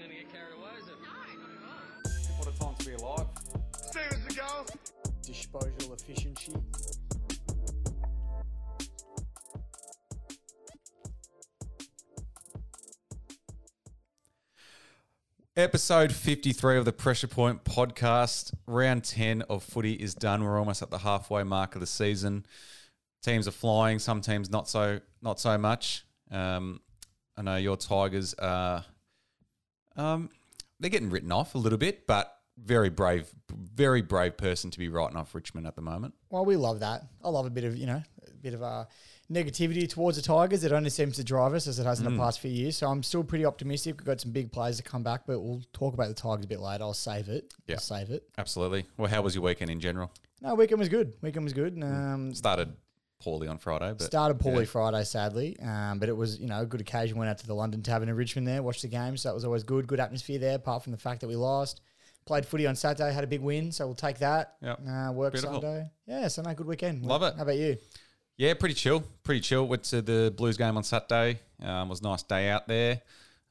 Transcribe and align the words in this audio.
going 0.00 0.12
to 0.12 0.16
get 0.16 0.32
carried 0.32 0.54
away, 0.56 0.70
is 0.80 0.88
it? 0.88 0.94
What 2.38 2.48
a 2.48 2.58
time 2.58 2.74
to 2.78 2.86
be 2.86 2.94
alive. 2.94 3.26
Steven 3.76 4.18
Seagal. 4.28 4.76
disposal 5.22 5.92
efficiency. 5.92 6.54
Episode 15.54 16.12
53 16.12 16.78
of 16.78 16.86
the 16.86 16.92
Pressure 16.92 17.26
Point 17.26 17.64
podcast. 17.64 18.54
Round 18.66 19.04
10 19.04 19.42
of 19.42 19.62
footy 19.62 19.92
is 19.92 20.14
done. 20.14 20.42
We're 20.42 20.58
almost 20.58 20.80
at 20.80 20.90
the 20.90 20.98
halfway 20.98 21.42
mark 21.42 21.74
of 21.74 21.82
the 21.82 21.86
season. 21.86 22.46
Teams 23.22 23.46
are 23.46 23.50
flying, 23.50 23.98
some 23.98 24.22
teams 24.22 24.48
not 24.48 24.66
so 24.66 25.00
not 25.20 25.38
so 25.38 25.58
much. 25.58 26.06
Um, 26.30 26.80
I 27.36 27.42
know 27.42 27.56
your 27.56 27.76
Tigers 27.76 28.32
are 28.38 28.86
um, 29.96 30.30
they're 30.78 30.90
getting 30.90 31.10
written 31.10 31.32
off 31.32 31.54
a 31.54 31.58
little 31.58 31.78
bit, 31.78 32.06
but 32.06 32.36
very 32.62 32.90
brave 32.90 33.28
very 33.50 34.02
brave 34.02 34.36
person 34.36 34.70
to 34.70 34.78
be 34.78 34.88
writing 34.88 35.16
off 35.16 35.34
Richmond 35.34 35.66
at 35.66 35.76
the 35.76 35.82
moment. 35.82 36.14
Well, 36.28 36.44
we 36.44 36.56
love 36.56 36.80
that. 36.80 37.02
I 37.24 37.28
love 37.30 37.46
a 37.46 37.50
bit 37.50 37.64
of 37.64 37.76
you 37.76 37.86
know 37.86 38.02
a 38.26 38.34
bit 38.42 38.54
of 38.54 38.62
uh, 38.62 38.84
negativity 39.30 39.88
towards 39.88 40.16
the 40.16 40.22
Tigers. 40.22 40.64
It 40.64 40.72
only 40.72 40.90
seems 40.90 41.16
to 41.16 41.24
drive 41.24 41.54
us 41.54 41.66
as 41.66 41.78
it 41.78 41.86
has 41.86 42.00
in 42.00 42.04
the 42.04 42.18
past 42.18 42.40
few 42.40 42.50
years. 42.50 42.76
So 42.76 42.88
I'm 42.88 43.02
still 43.02 43.24
pretty 43.24 43.44
optimistic. 43.44 43.98
We've 43.98 44.06
got 44.06 44.20
some 44.20 44.32
big 44.32 44.52
players 44.52 44.76
to 44.78 44.82
come 44.82 45.02
back, 45.02 45.22
but 45.26 45.40
we'll 45.40 45.62
talk 45.72 45.94
about 45.94 46.08
the 46.08 46.14
Tigers 46.14 46.44
a 46.44 46.48
bit 46.48 46.60
later. 46.60 46.84
I'll 46.84 46.94
save 46.94 47.28
it. 47.28 47.54
Yeah. 47.66 47.76
I'll 47.76 47.80
save 47.80 48.10
it. 48.10 48.24
Absolutely. 48.38 48.86
Well, 48.96 49.10
how 49.10 49.22
was 49.22 49.34
your 49.34 49.44
weekend 49.44 49.70
in 49.70 49.80
general? 49.80 50.10
No, 50.42 50.54
weekend 50.54 50.78
was 50.80 50.88
good. 50.88 51.14
Weekend 51.22 51.44
was 51.44 51.52
good. 51.52 51.80
Um, 51.82 52.34
Started 52.34 52.72
poorly 53.20 53.48
on 53.48 53.58
Friday, 53.58 53.92
but 53.96 54.02
started 54.02 54.40
poorly 54.40 54.64
yeah. 54.64 54.70
Friday, 54.70 55.04
sadly, 55.04 55.58
um, 55.60 55.98
but 55.98 56.08
it 56.08 56.16
was 56.16 56.38
you 56.38 56.46
know 56.46 56.62
a 56.62 56.66
good 56.66 56.80
occasion. 56.80 57.18
Went 57.18 57.30
out 57.30 57.38
to 57.38 57.46
the 57.46 57.54
London 57.54 57.82
Tavern 57.82 58.08
in 58.08 58.16
Richmond 58.16 58.46
there, 58.46 58.62
watched 58.62 58.82
the 58.82 58.88
game, 58.88 59.16
so 59.16 59.28
that 59.28 59.34
was 59.34 59.44
always 59.44 59.62
good. 59.62 59.86
Good 59.86 60.00
atmosphere 60.00 60.38
there, 60.38 60.56
apart 60.56 60.82
from 60.82 60.92
the 60.92 60.98
fact 60.98 61.20
that 61.20 61.28
we 61.28 61.36
lost. 61.36 61.80
Played 62.26 62.46
footy 62.46 62.66
on 62.66 62.76
Saturday, 62.76 63.12
had 63.12 63.24
a 63.24 63.26
big 63.26 63.40
win, 63.40 63.72
so 63.72 63.86
we'll 63.86 63.94
take 63.94 64.18
that. 64.18 64.56
Yep. 64.62 64.80
Uh, 64.88 65.12
work 65.12 65.32
Beautiful. 65.32 65.60
Sunday. 65.60 65.90
Yeah, 66.06 66.28
so 66.28 66.42
no 66.42 66.54
good 66.54 66.66
weekend. 66.66 67.04
Love 67.04 67.22
it. 67.22 67.34
How 67.36 67.42
about 67.42 67.56
you? 67.56 67.76
Yeah, 68.36 68.54
pretty 68.54 68.74
chill. 68.74 69.02
Pretty 69.22 69.40
chill. 69.40 69.66
Went 69.66 69.84
to 69.84 70.00
the 70.00 70.32
Blues 70.36 70.56
game 70.56 70.76
on 70.76 70.82
Saturday. 70.82 71.40
Um, 71.62 71.88
was 71.88 72.00
a 72.00 72.04
nice 72.04 72.22
day 72.22 72.48
out 72.50 72.68
there, 72.68 73.02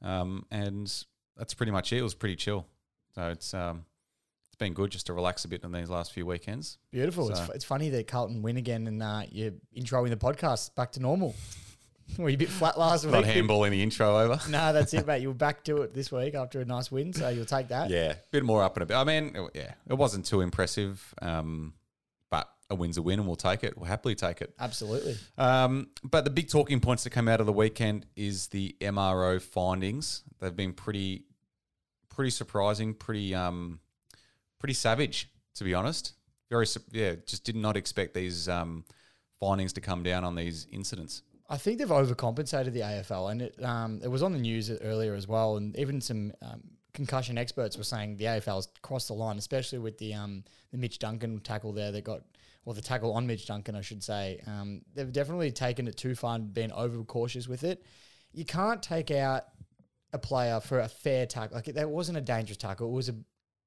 um, 0.02 0.46
and 0.50 0.92
that's 1.36 1.54
pretty 1.54 1.72
much 1.72 1.92
it. 1.92 1.98
It 1.98 2.02
was 2.02 2.14
pretty 2.14 2.36
chill. 2.36 2.66
So 3.14 3.28
it's 3.28 3.54
um, 3.54 3.84
it's 3.89 3.89
been 4.60 4.72
good 4.74 4.90
just 4.92 5.06
to 5.06 5.12
relax 5.12 5.44
a 5.44 5.48
bit 5.48 5.64
in 5.64 5.72
these 5.72 5.90
last 5.90 6.12
few 6.12 6.24
weekends. 6.24 6.78
Beautiful. 6.92 7.28
It's, 7.30 7.40
So- 7.40 7.46
fu- 7.46 7.52
it's 7.52 7.64
funny 7.64 7.88
that 7.90 8.06
Carlton 8.06 8.42
win 8.42 8.56
again 8.56 8.86
and 8.86 9.02
uh, 9.02 9.22
you're 9.32 9.52
introing 9.76 10.10
the 10.10 10.16
podcast 10.16 10.76
back 10.76 10.92
to 10.92 11.00
normal. 11.00 11.34
Were 12.18 12.28
you 12.28 12.34
a 12.34 12.38
bit 12.38 12.48
flat 12.48 12.78
last 12.78 13.04
week? 13.04 13.12
Not 13.12 13.24
handballing 13.36 13.70
the 13.70 13.82
intro 13.82 14.18
over. 14.18 14.38
No, 14.50 14.72
that's 14.72 14.92
it, 14.94 15.06
mate. 15.06 15.22
You're 15.22 15.32
back 15.34 15.62
to 15.64 15.82
it 15.82 15.94
this 15.94 16.10
week 16.12 16.34
after 16.34 16.60
a 16.60 16.64
nice 16.64 16.90
win, 16.92 17.12
so 17.12 17.28
you'll 17.28 17.44
take 17.44 17.68
that. 17.68 17.88
Yeah, 17.90 18.12
a 18.12 18.16
bit 18.30 18.44
more 18.44 18.62
up 18.62 18.76
and 18.76 18.82
a 18.82 18.86
bit. 18.86 18.96
I 18.96 19.04
mean, 19.04 19.34
it- 19.34 19.50
yeah, 19.54 19.74
it 19.88 19.94
wasn't 19.94 20.24
too 20.26 20.40
impressive, 20.40 21.14
um, 21.22 21.72
but 22.30 22.48
a 22.68 22.74
win's 22.74 22.96
a 22.98 23.02
win, 23.02 23.18
and 23.20 23.26
we'll 23.28 23.36
take 23.36 23.62
it. 23.64 23.76
We'll 23.78 23.86
happily 23.86 24.14
take 24.16 24.40
it. 24.42 24.52
Absolutely. 24.58 25.16
Um, 25.38 25.88
but 26.02 26.24
the 26.24 26.30
big 26.30 26.48
talking 26.50 26.80
points 26.80 27.04
that 27.04 27.10
come 27.10 27.28
out 27.28 27.38
of 27.40 27.46
the 27.46 27.52
weekend 27.52 28.06
is 28.16 28.48
the 28.48 28.74
MRO 28.80 29.40
findings. 29.40 30.24
They've 30.40 30.54
been 30.54 30.72
pretty, 30.72 31.24
pretty 32.08 32.30
surprising, 32.30 32.92
pretty, 32.94 33.34
um, 33.36 33.78
pretty 34.60 34.74
savage, 34.74 35.28
to 35.56 35.64
be 35.64 35.74
honest. 35.74 36.12
Very, 36.50 36.66
yeah, 36.92 37.14
just 37.26 37.44
did 37.44 37.56
not 37.56 37.76
expect 37.76 38.14
these 38.14 38.48
um, 38.48 38.84
findings 39.40 39.72
to 39.72 39.80
come 39.80 40.02
down 40.02 40.24
on 40.24 40.36
these 40.36 40.66
incidents. 40.70 41.22
I 41.48 41.56
think 41.56 41.78
they've 41.78 41.88
overcompensated 41.88 42.72
the 42.72 42.80
AFL, 42.80 43.32
and 43.32 43.42
it 43.42 43.64
um, 43.64 44.00
it 44.04 44.08
was 44.08 44.22
on 44.22 44.32
the 44.32 44.38
news 44.38 44.70
earlier 44.70 45.14
as 45.14 45.26
well, 45.26 45.56
and 45.56 45.76
even 45.76 46.00
some 46.00 46.32
um, 46.42 46.62
concussion 46.92 47.38
experts 47.38 47.76
were 47.76 47.84
saying 47.84 48.16
the 48.16 48.26
AFL's 48.26 48.68
crossed 48.82 49.08
the 49.08 49.14
line, 49.14 49.38
especially 49.38 49.78
with 49.78 49.98
the 49.98 50.14
um, 50.14 50.44
the 50.70 50.78
Mitch 50.78 51.00
Duncan 51.00 51.40
tackle 51.40 51.72
there 51.72 51.90
that 51.90 52.04
got, 52.04 52.22
or 52.64 52.74
the 52.74 52.80
tackle 52.80 53.12
on 53.14 53.26
Mitch 53.26 53.46
Duncan, 53.46 53.74
I 53.74 53.80
should 53.80 54.02
say. 54.02 54.40
Um, 54.46 54.82
they've 54.94 55.12
definitely 55.12 55.50
taken 55.50 55.88
it 55.88 55.96
too 55.96 56.14
far 56.14 56.36
and 56.36 56.54
been 56.54 56.70
over 56.72 57.02
cautious 57.02 57.48
with 57.48 57.64
it. 57.64 57.84
You 58.32 58.44
can't 58.44 58.80
take 58.80 59.10
out 59.10 59.44
a 60.12 60.18
player 60.18 60.60
for 60.60 60.80
a 60.80 60.88
fair 60.88 61.26
tackle. 61.26 61.56
Like 61.56 61.66
that 61.66 61.88
wasn't 61.88 62.18
a 62.18 62.20
dangerous 62.20 62.58
tackle. 62.58 62.88
It 62.88 62.94
was 62.94 63.08
a 63.08 63.16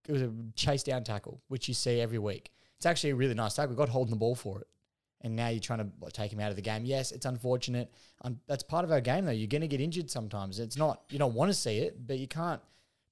it 0.08 0.12
was 0.12 0.22
a 0.22 0.31
chase 0.56 0.84
down 0.84 1.03
tackle, 1.03 1.41
which 1.47 1.68
you 1.68 1.74
see 1.74 2.02
every 2.02 2.19
week. 2.19 2.52
It's 2.78 2.86
actually 2.86 3.12
a 3.12 3.16
really 3.16 3.34
nice 3.34 3.56
tackle. 3.56 3.72
We 3.72 3.78
got 3.78 3.90
holding 3.90 4.12
the 4.12 4.18
ball 4.18 4.36
for 4.36 4.59
it 4.59 4.68
and 5.24 5.36
now 5.36 5.47
you're 5.47 5.59
trying 5.59 5.80
to 5.80 5.88
like, 6.02 6.14
take 6.14 6.31
him 6.31 6.40
out 6.40 6.50
of 6.50 6.56
the 6.56 6.62
game. 6.62 6.86
Yes, 6.86 7.12
it's 7.12 7.25
unfortunate. 7.25 7.91
Um, 8.22 8.40
that's 8.47 8.64
part 8.64 8.84
of 8.84 8.91
our 8.91 9.02
game, 9.02 9.25
though. 9.25 9.31
You're 9.31 9.47
going 9.47 9.62
to 9.62 9.68
get 9.68 9.81
injured 9.81 10.12
sometimes. 10.12 10.59
It's 10.59 10.78
not 10.78 11.02
you 11.09 11.18
don't 11.18 11.34
want 11.34 11.50
to 11.50 11.53
see 11.53 11.80
it, 11.80 12.06
but 12.06 12.19
you 12.19 12.28
can't 12.28 12.62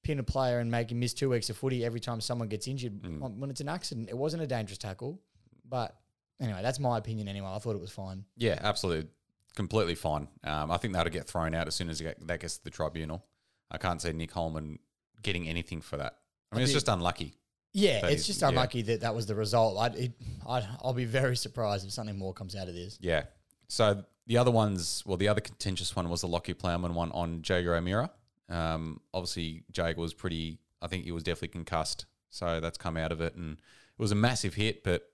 pin 0.04 0.20
a 0.20 0.24
player 0.24 0.60
and 0.60 0.70
make 0.70 0.92
him 0.92 1.00
miss 1.00 1.14
two 1.14 1.30
weeks 1.30 1.50
of 1.50 1.58
footy 1.58 1.86
every 1.86 2.00
time 2.00 2.20
someone 2.20 2.48
gets 2.48 2.68
injured 2.68 3.02
when 3.20 3.40
when 3.40 3.50
it's 3.50 3.62
an 3.62 3.70
accident. 3.70 4.10
It 4.10 4.18
wasn't 4.18 4.44
a 4.44 4.48
dangerous 4.48 4.78
tackle, 4.78 5.20
but 5.68 5.96
anyway, 6.42 6.62
that's 6.62 6.80
my 6.80 6.98
opinion. 6.98 7.28
Anyway, 7.28 7.48
I 7.48 7.60
thought 7.60 7.76
it 7.76 7.82
was 7.82 7.92
fine. 7.92 8.26
Yeah, 8.36 8.60
absolutely, 8.62 9.10
completely 9.56 9.96
fine. 9.96 10.28
Um, 10.44 10.72
I 10.72 10.78
think 10.78 10.94
that'll 10.94 11.14
get 11.14 11.28
thrown 11.28 11.56
out 11.56 11.68
as 11.68 11.76
soon 11.76 11.90
as 11.90 12.02
get, 12.02 12.28
that 12.28 12.42
gets 12.42 12.58
to 12.58 12.64
the 12.64 12.70
tribunal. 12.70 13.24
I 13.70 13.78
can't 13.78 14.02
see 14.02 14.12
Nick 14.12 14.32
Holman 14.32 14.80
getting 15.22 15.48
anything 15.48 15.80
for 15.80 15.96
that. 15.98 16.18
I 16.52 16.56
mean, 16.56 16.64
it's 16.64 16.74
just 16.74 16.88
unlucky. 16.88 17.36
Yeah, 17.74 18.08
it's 18.08 18.28
just 18.28 18.42
unlucky 18.42 18.82
that 18.84 19.02
that 19.02 19.16
was 19.16 19.26
the 19.26 19.36
result. 19.36 19.78
I'd, 19.80 19.96
it, 19.96 20.12
I'd 20.46 20.68
I'll 20.84 20.94
be 20.94 21.06
very 21.06 21.38
surprised 21.38 21.86
if 21.86 21.94
something 21.94 22.18
more 22.18 22.34
comes 22.34 22.56
out 22.56 22.68
of 22.68 22.74
this. 22.74 22.98
Yeah. 23.02 23.24
So 23.70 24.04
the 24.28 24.38
other 24.38 24.52
ones, 24.52 25.04
well, 25.06 25.18
the 25.18 25.30
other 25.30 25.42
contentious 25.42 25.96
one 25.96 26.10
was 26.10 26.22
the 26.22 26.28
Lachie 26.28 26.58
Plowman 26.58 26.94
one 26.94 27.12
on 27.12 27.42
Jaeger 27.44 27.76
O'Meara. 27.76 28.12
Um, 28.50 29.00
obviously, 29.14 29.64
Jaeger 29.74 30.00
was 30.00 30.14
pretty, 30.14 30.60
I 30.82 30.88
think 30.88 31.06
he 31.06 31.12
was 31.12 31.24
definitely 31.24 31.50
concussed. 31.50 32.06
So 32.30 32.60
that's 32.60 32.78
come 32.78 32.98
out 32.98 33.12
of 33.12 33.22
it. 33.22 33.36
And 33.36 33.54
it 33.54 34.02
was 34.02 34.12
a 34.12 34.16
massive 34.16 34.56
hit. 34.56 34.84
But 34.84 35.10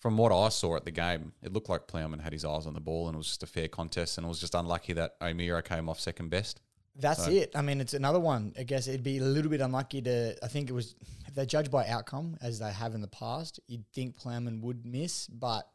from 0.00 0.16
what 0.16 0.32
I 0.32 0.48
saw 0.48 0.76
at 0.76 0.84
the 0.84 0.90
game, 0.90 1.32
it 1.42 1.52
looked 1.52 1.68
like 1.68 1.86
Plowman 1.86 2.20
had 2.20 2.32
his 2.32 2.44
eyes 2.44 2.66
on 2.66 2.74
the 2.74 2.80
ball 2.80 3.08
and 3.08 3.14
it 3.14 3.18
was 3.18 3.28
just 3.28 3.42
a 3.42 3.46
fair 3.46 3.68
contest. 3.68 4.18
And 4.18 4.24
it 4.24 4.28
was 4.28 4.40
just 4.40 4.54
unlucky 4.54 4.94
that 4.94 5.16
O'Meara 5.20 5.62
came 5.62 5.88
off 5.88 6.00
second 6.00 6.30
best. 6.30 6.60
That's 6.96 7.24
So- 7.24 7.30
it. 7.30 7.50
I 7.56 7.62
mean, 7.62 7.80
it's 7.80 7.94
another 7.94 8.20
one. 8.20 8.54
I 8.58 8.62
guess 8.62 8.86
it'd 8.86 9.02
be 9.02 9.18
a 9.18 9.24
little 9.24 9.50
bit 9.50 9.60
unlucky 9.60 10.00
to. 10.02 10.36
I 10.44 10.48
think 10.48 10.70
it 10.70 10.72
was 10.72 10.94
if 11.26 11.34
they 11.34 11.44
judge 11.46 11.70
by 11.70 11.86
outcome 11.88 12.36
as 12.40 12.58
they 12.58 12.72
have 12.72 12.94
in 12.94 13.00
the 13.00 13.08
past, 13.08 13.58
you'd 13.66 13.86
think 13.92 14.16
Plowman 14.16 14.60
would 14.62 14.86
miss, 14.86 15.26
but 15.26 15.68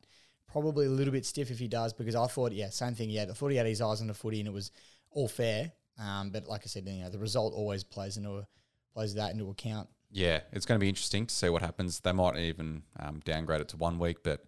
probably 0.48 0.86
a 0.86 0.90
little 0.90 1.12
bit 1.12 1.26
stiff 1.26 1.52
if 1.52 1.60
he 1.60 1.68
does 1.68 1.94
because 1.94 2.16
I 2.16 2.26
thought, 2.28 2.54
yeah, 2.54 2.70
same 2.70 2.96
thing. 2.96 3.10
Yeah, 3.10 3.26
I 3.30 3.34
thought 3.34 3.50
he 3.50 3.58
had 3.58 3.68
his 3.68 3.82
eyes 3.82 4.02
on 4.02 4.08
the 4.08 4.14
footy 4.14 4.40
and 4.40 4.48
it 4.48 4.54
was 4.54 4.72
all 5.12 5.28
fair. 5.28 5.74
Um, 5.98 6.30
but 6.32 6.48
like 6.48 6.62
I 6.64 6.68
said, 6.68 6.88
you 6.88 7.04
know, 7.04 7.10
the 7.10 7.20
result 7.20 7.54
always 7.54 7.84
plays 7.84 8.16
into 8.18 8.48
plays 8.94 9.14
that 9.16 9.34
into 9.34 9.50
account. 9.50 9.90
Yeah, 10.12 10.40
it's 10.54 10.66
going 10.66 10.80
to 10.80 10.84
be 10.84 10.90
interesting 10.90 11.28
to 11.28 11.36
see 11.36 11.50
what 11.50 11.62
happens. 11.62 12.00
They 12.00 12.14
might 12.14 12.38
even 12.38 12.82
um, 13.00 13.20
downgrade 13.26 13.62
it 13.62 13.68
to 13.70 13.78
one 13.78 14.00
week, 14.00 14.24
but 14.24 14.44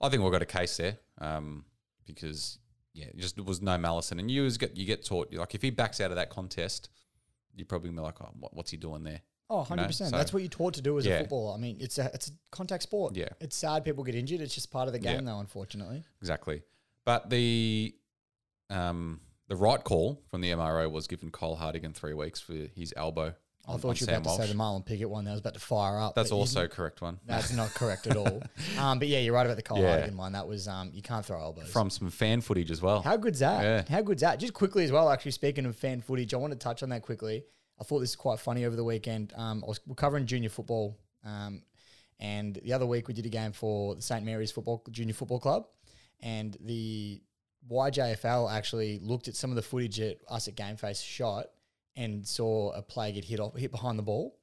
I 0.00 0.08
think 0.08 0.22
we've 0.22 0.32
got 0.32 0.42
a 0.42 0.46
case 0.46 0.76
there 0.76 0.98
um, 1.18 1.64
because 2.04 2.58
yeah, 2.98 3.06
it 3.06 3.16
just 3.16 3.40
was 3.40 3.62
no 3.62 3.78
malice. 3.78 4.10
And 4.12 4.30
you 4.30 4.50
get 4.52 4.76
you 4.76 4.84
get 4.84 5.04
taught 5.04 5.32
like 5.32 5.54
if 5.54 5.62
he 5.62 5.70
backs 5.70 6.00
out 6.00 6.10
of 6.10 6.16
that 6.16 6.30
contest, 6.30 6.88
you're 7.54 7.66
probably 7.66 7.90
be 7.90 8.00
like, 8.00 8.20
oh, 8.20 8.30
what, 8.38 8.54
what's 8.54 8.70
he 8.70 8.76
doing 8.76 9.04
there? 9.04 9.20
Oh, 9.50 9.66
You 9.70 9.76
know, 9.76 9.84
100%. 9.84 9.94
so- 9.94 10.10
That's 10.10 10.32
what 10.32 10.42
you're 10.42 10.50
taught 10.50 10.74
to 10.74 10.82
do 10.82 10.98
as 10.98 11.06
Yeah. 11.06 11.14
a 11.14 11.18
footballer. 11.20 11.54
I 11.54 11.58
mean, 11.58 11.78
it's 11.80 11.96
a 11.98 12.10
it's 12.12 12.28
a 12.28 12.32
contact 12.50 12.82
sport. 12.82 13.16
Yeah. 13.16 13.28
It's 13.40 13.56
sad 13.56 13.84
people 13.84 14.04
get 14.04 14.14
injured. 14.14 14.40
It's 14.42 14.54
just 14.54 14.70
part 14.70 14.88
of 14.88 14.92
the 14.92 14.98
game, 14.98 15.20
Yeah. 15.24 15.32
though, 15.32 15.38
unfortunately. 15.40 16.04
Exactly. 16.20 16.62
But 17.04 17.30
the 17.30 17.94
um, 18.70 19.20
the 19.48 19.56
right 19.56 19.82
call 19.82 20.22
from 20.30 20.40
the 20.42 20.50
MRO 20.50 20.90
was 20.90 21.06
given 21.06 21.30
Cole 21.30 21.56
Hardigan 21.56 21.94
three 21.94 22.12
weeks 22.14 22.40
for 22.40 22.52
his 22.52 22.92
elbow. 22.96 23.34
I 23.68 23.72
on- 23.74 23.78
thought 23.80 24.00
you 24.00 24.06
were 24.06 24.12
Sam 24.12 24.22
about 24.22 24.36
to 24.38 24.42
say 24.46 24.48
the 24.52 24.58
Marlon 24.58 24.84
Pickett 24.84 25.10
one. 25.10 25.24
That 25.26 25.32
was 25.32 25.40
about 25.40 25.54
to 25.54 25.60
fire 25.60 26.00
up. 26.00 26.14
That's 26.14 26.32
also 26.32 26.64
a 26.64 26.68
correct 26.68 27.00
one. 27.02 27.20
That's 27.26 27.52
not 27.52 27.68
correct 27.74 28.06
at 28.06 28.16
all. 28.16 28.42
Um, 28.78 28.98
but 28.98 29.08
yeah, 29.08 29.18
you're 29.18 29.34
right 29.34 29.44
about 29.46 29.56
the 29.56 29.62
Cole 29.62 29.78
Yeah. 29.78 30.00
Hardigan 30.00 30.16
one. 30.16 30.32
That 30.32 30.48
was 30.48 30.66
um, 30.66 30.90
you 30.94 31.02
can't 31.02 31.24
throw 31.24 31.38
elbows. 31.40 31.68
from 31.70 31.90
some 31.90 32.10
fan 32.10 32.40
footage 32.40 32.70
as 32.70 32.80
well. 32.80 33.02
How 33.02 33.16
good's 33.16 33.40
that? 33.40 33.62
Yeah. 33.62 33.84
How 33.94 34.02
good's 34.02 34.22
that? 34.22 34.38
Just 34.40 34.54
quickly 34.54 34.84
as 34.84 34.90
well. 34.92 35.10
Actually, 35.10 35.32
speaking 35.32 35.66
of 35.66 35.76
fan 35.76 36.00
footage, 36.00 36.32
I 36.32 36.38
want 36.38 36.52
to 36.54 36.58
touch 36.58 36.82
on 36.82 36.88
that 36.88 37.02
quickly. 37.02 37.44
I 37.80 37.84
thought 37.84 38.00
this 38.00 38.10
was 38.10 38.16
quite 38.16 38.40
funny 38.40 38.64
over 38.64 38.74
the 38.74 38.84
weekend. 38.84 39.32
Um, 39.36 39.62
I 39.64 39.68
was 39.68 39.80
we're 39.86 39.94
covering 39.94 40.26
junior 40.26 40.48
football, 40.48 40.98
um, 41.24 41.62
and 42.18 42.58
the 42.64 42.72
other 42.72 42.86
week 42.86 43.06
we 43.06 43.14
did 43.14 43.26
a 43.26 43.28
game 43.28 43.52
for 43.52 43.94
the 43.94 44.02
St 44.02 44.24
Mary's 44.24 44.50
Football 44.50 44.82
Junior 44.90 45.14
Football 45.14 45.38
Club, 45.40 45.66
and 46.20 46.56
the 46.60 47.22
YJFL 47.70 48.50
actually 48.52 48.98
looked 49.02 49.28
at 49.28 49.36
some 49.36 49.50
of 49.50 49.56
the 49.56 49.62
footage 49.62 49.96
that 49.98 50.18
us 50.28 50.48
at 50.48 50.56
Gameface 50.56 51.04
shot 51.04 51.46
and 51.98 52.26
saw 52.26 52.70
a 52.72 52.80
player 52.82 53.12
get 53.12 53.24
hit 53.24 53.40
off, 53.40 53.56
hit 53.56 53.70
behind 53.70 53.98
the 53.98 54.02
ball, 54.02 54.38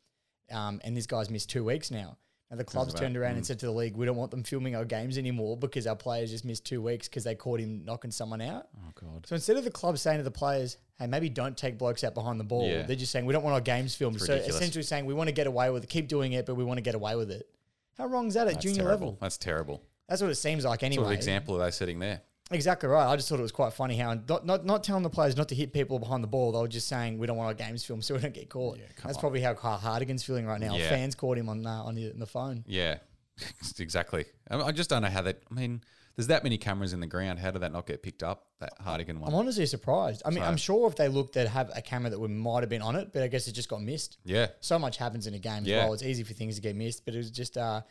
um, 0.51 0.79
and 0.83 0.95
this 0.95 1.07
guy's 1.07 1.29
missed 1.29 1.49
two 1.49 1.63
weeks 1.63 1.89
now. 1.89 2.17
Now 2.51 2.57
the 2.57 2.63
clubs 2.63 2.93
about- 2.93 3.01
turned 3.01 3.17
around 3.17 3.37
and 3.37 3.45
said 3.45 3.57
to 3.59 3.65
the 3.65 3.71
league, 3.71 3.95
"We 3.95 4.05
don't 4.05 4.17
want 4.17 4.29
them 4.29 4.43
filming 4.43 4.75
our 4.75 4.85
games 4.85 5.17
anymore 5.17 5.57
because 5.57 5.87
our 5.87 5.95
players 5.95 6.29
just 6.29 6.45
missed 6.45 6.63
two 6.63 6.79
weeks 6.81 7.07
because 7.07 7.23
they 7.23 7.33
caught 7.33 7.59
him 7.59 7.83
knocking 7.85 8.11
someone 8.11 8.39
out." 8.41 8.67
Oh 8.77 8.91
god. 8.93 9.25
So 9.25 9.33
instead 9.33 9.57
of 9.57 9.63
the 9.63 9.71
club 9.71 9.97
saying 9.97 10.19
to 10.19 10.23
the 10.23 10.29
players, 10.29 10.77
"Hey, 10.99 11.07
maybe 11.07 11.27
don't 11.29 11.57
take 11.57 11.79
blokes 11.79 12.03
out 12.03 12.13
behind 12.13 12.39
the 12.39 12.43
ball," 12.43 12.67
Yeah. 12.67 12.83
they're 12.83 12.95
just 12.95 13.11
saying, 13.11 13.25
"We 13.25 13.33
don't 13.33 13.43
want 13.43 13.55
our 13.55 13.61
games 13.61 13.95
filmed." 13.95 14.17
It's 14.17 14.27
So 14.27 14.33
ridiculous. 14.33 14.61
essentially 14.61 14.83
saying, 14.83 15.05
"We 15.07 15.15
want 15.15 15.27
to 15.29 15.31
get 15.33 15.47
away 15.47 15.71
with 15.71 15.83
it, 15.83 15.87
keep 15.89 16.07
doing 16.07 16.33
it, 16.33 16.45
but 16.45 16.53
we 16.53 16.63
want 16.63 16.77
to 16.77 16.83
get 16.83 16.93
away 16.93 17.15
with 17.15 17.31
it." 17.31 17.49
How 17.97 18.05
wrong 18.05 18.27
is 18.27 18.35
that 18.35 18.47
at 18.47 18.53
That's 18.53 18.63
junior 18.63 18.83
terrible. 18.83 19.07
level? 19.07 19.17
That's 19.21 19.37
terrible. 19.37 19.81
That's 20.07 20.21
what 20.21 20.29
it 20.29 20.35
seems 20.35 20.65
like 20.65 20.83
anyway. 20.83 21.03
sort 21.03 21.13
of 21.13 21.17
example 21.17 21.55
are 21.55 21.65
they 21.65 21.71
setting 21.71 21.97
there? 21.97 22.21
Exactly 22.51 22.87
right. 22.87 23.07
I 23.11 23.15
just 23.15 23.27
thought 23.27 23.39
it 23.39 23.43
was 23.43 23.51
quite 23.51 23.73
funny 23.73 23.97
how 23.97 24.13
not, 24.13 24.45
not 24.45 24.65
not 24.65 24.83
telling 24.83 25.01
the 25.01 25.09
players 25.09 25.35
not 25.35 25.49
to 25.49 25.55
hit 25.55 25.73
people 25.73 25.97
behind 25.97 26.23
the 26.23 26.27
ball. 26.27 26.51
They 26.51 26.59
were 26.59 26.67
just 26.67 26.87
saying 26.87 27.17
we 27.17 27.25
don't 27.25 27.37
want 27.37 27.47
our 27.47 27.53
games 27.55 27.83
filmed 27.83 28.05
so 28.05 28.13
we 28.13 28.21
don't 28.21 28.33
get 28.35 28.49
caught. 28.49 28.77
That's 29.03 29.17
probably 29.17 29.41
how 29.41 29.55
Carl 29.55 29.79
Hardigan's 29.79 30.23
feeling 30.23 30.45
right 30.45 30.59
now. 30.61 30.75
Yeah. 30.75 30.89
Fans 30.89 31.15
caught 31.15 31.37
him 31.39 31.49
on 31.49 31.65
uh, 31.65 31.83
on, 31.83 31.95
the, 31.95 32.11
on 32.11 32.19
the 32.19 32.27
phone. 32.27 32.63
Yeah, 32.67 32.97
exactly. 33.79 34.25
I, 34.49 34.61
I 34.61 34.71
just 34.71 34.91
don't 34.91 35.01
know 35.01 35.09
how 35.09 35.23
that. 35.23 35.41
I 35.49 35.53
mean, 35.55 35.81
there's 36.15 36.27
that 36.27 36.43
many 36.43 36.59
cameras 36.59 36.93
in 36.93 36.99
the 36.99 37.07
ground. 37.07 37.39
How 37.39 37.49
did 37.49 37.63
that 37.63 37.71
not 37.73 37.87
get 37.87 38.03
picked 38.03 38.21
up? 38.21 38.45
That 38.59 38.73
Hardigan 38.79 39.17
one. 39.19 39.29
I'm 39.29 39.35
honestly 39.35 39.65
surprised. 39.65 40.21
I 40.23 40.29
mean, 40.29 40.39
So- 40.39 40.45
I'm 40.45 40.57
sure 40.57 40.87
if 40.87 40.95
they 40.95 41.07
looked, 41.07 41.33
they'd 41.33 41.47
have 41.47 41.71
a 41.75 41.81
camera 41.81 42.11
that 42.11 42.19
would 42.19 42.29
might 42.31 42.61
have 42.61 42.69
been 42.69 42.81
on 42.83 42.95
it, 42.95 43.11
but 43.11 43.23
I 43.23 43.27
guess 43.27 43.47
it 43.47 43.53
just 43.53 43.69
got 43.69 43.81
missed. 43.81 44.17
yeah, 44.23 44.47
So 44.61 44.77
much 44.79 44.97
happens 44.97 45.25
in 45.27 45.33
a 45.33 45.39
game 45.39 45.63
Yeah. 45.65 45.77
as 45.77 45.83
well. 45.83 45.93
It's 45.93 46.03
easy 46.03 46.21
for 46.23 46.33
things 46.33 46.55
to 46.55 46.61
get 46.61 46.75
missed, 46.75 47.03
but 47.05 47.15
it 47.15 47.17
was 47.17 47.31
just 47.31 47.57
uh, 47.57 47.81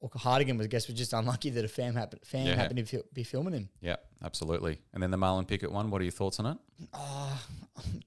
well, 0.00 0.10
Hardigan 0.14 0.56
was 0.58 0.66
I 0.66 0.68
guess 0.68 0.86
was 0.86 0.96
just 0.96 1.12
unlucky 1.12 1.50
that 1.50 1.64
a 1.64 1.68
fan 1.68 1.94
happened 1.94 2.22
fan 2.24 2.46
Yeah. 2.46 2.54
happened 2.54 2.86
to 2.86 3.02
be 3.12 3.24
filming 3.24 3.54
him. 3.54 3.68
yeah, 3.80 3.96
absolutely. 4.22 4.78
And 4.92 5.02
then 5.02 5.10
the 5.10 5.16
Marlon 5.18 5.46
Pickett 5.46 5.72
one. 5.72 5.90
What 5.90 6.00
are 6.00 6.04
your 6.04 6.12
thoughts 6.12 6.38
on 6.40 6.46
it? 6.46 6.58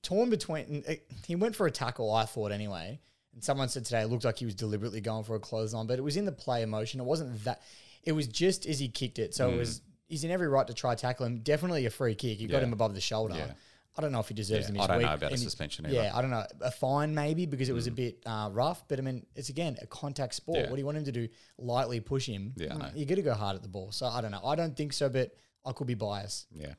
torn 0.01 0.29
between. 0.29 0.83
uh, 0.87 0.93
He 1.25 1.35
went 1.35 1.55
for 1.55 1.67
a 1.67 1.71
tackle, 1.71 2.13
I 2.13 2.25
thought 2.25 2.51
anyway. 2.51 2.99
And 3.33 3.43
someone 3.43 3.69
said 3.69 3.85
today 3.85 4.01
it 4.01 4.07
looked 4.07 4.25
like 4.25 4.37
he 4.37 4.45
was 4.45 4.55
deliberately 4.55 4.99
going 5.01 5.23
for 5.23 5.35
a 5.35 5.39
clothesline, 5.39 5.87
but 5.87 5.97
it 5.97 6.01
was 6.01 6.17
in 6.17 6.25
the 6.25 6.31
play 6.31 6.65
motion. 6.65 6.99
It 6.99 7.05
wasn't 7.05 7.43
that. 7.45 7.61
It 8.03 8.11
was 8.13 8.27
just 8.27 8.65
as 8.65 8.79
he 8.79 8.89
kicked 8.89 9.19
it. 9.19 9.33
So 9.33 9.49
it 9.51 9.57
was. 9.57 9.81
He's 10.07 10.25
in 10.25 10.31
every 10.31 10.49
right 10.49 10.67
to 10.67 10.73
try 10.73 10.95
tackle 10.95 11.25
him. 11.25 11.39
Definitely 11.39 11.85
a 11.85 11.89
free 11.89 12.15
kick. 12.15 12.41
You 12.41 12.49
got 12.49 12.59
Mm. 12.61 12.65
Him 12.65 12.73
above 12.73 12.93
the 12.93 12.99
shoulder. 12.99 13.35
Yeah. 13.35 13.53
I 13.97 14.01
don't 14.01 14.11
know 14.13 14.19
if 14.21 14.29
he 14.29 14.33
deserves 14.33 14.67
Yeah, 14.67 14.73
them. 14.73 14.81
I 14.81 14.87
don't 14.87 14.97
week. 14.99 15.05
know 15.07 15.13
about 15.13 15.23
a 15.31 15.33
And 15.33 15.37
he- 15.39 15.43
suspension 15.43 15.85
either. 15.85 15.95
Yeah, 15.95 16.11
I 16.15 16.21
don't 16.21 16.31
know. 16.31 16.45
A 16.61 16.71
fine 16.71 17.13
maybe 17.13 17.45
because 17.45 17.67
it 17.67 17.73
was 17.73 17.87
a 17.87 17.91
bit 17.91 18.21
uh, 18.25 18.49
rough. 18.51 18.87
But 18.87 18.99
I 18.99 19.01
mean, 19.01 19.25
it's 19.35 19.49
again 19.49 19.77
a 19.81 19.87
contact 19.87 20.33
sport. 20.35 20.59
Yeah. 20.59 20.63
What 20.69 20.75
do 20.75 20.79
you 20.79 20.85
want 20.85 20.97
him 20.97 21.05
to 21.05 21.11
do? 21.11 21.27
Lightly 21.57 21.99
push 21.99 22.25
him? 22.25 22.53
Yeah, 22.55 22.73
I 22.73 22.77
know. 22.77 22.89
you 22.95 23.05
got 23.05 23.15
to 23.15 23.21
go 23.21 23.33
hard 23.33 23.55
at 23.57 23.63
the 23.63 23.67
ball. 23.69 23.91
So 23.91 24.05
I 24.05 24.21
don't 24.21 24.31
know. 24.31 24.41
I 24.45 24.55
don't 24.55 24.75
think 24.77 24.93
so, 24.93 25.09
but 25.09 25.35
I 25.65 25.73
could 25.73 25.87
be 25.87 25.93
biased. 25.95 26.47
Yeah, 26.53 26.73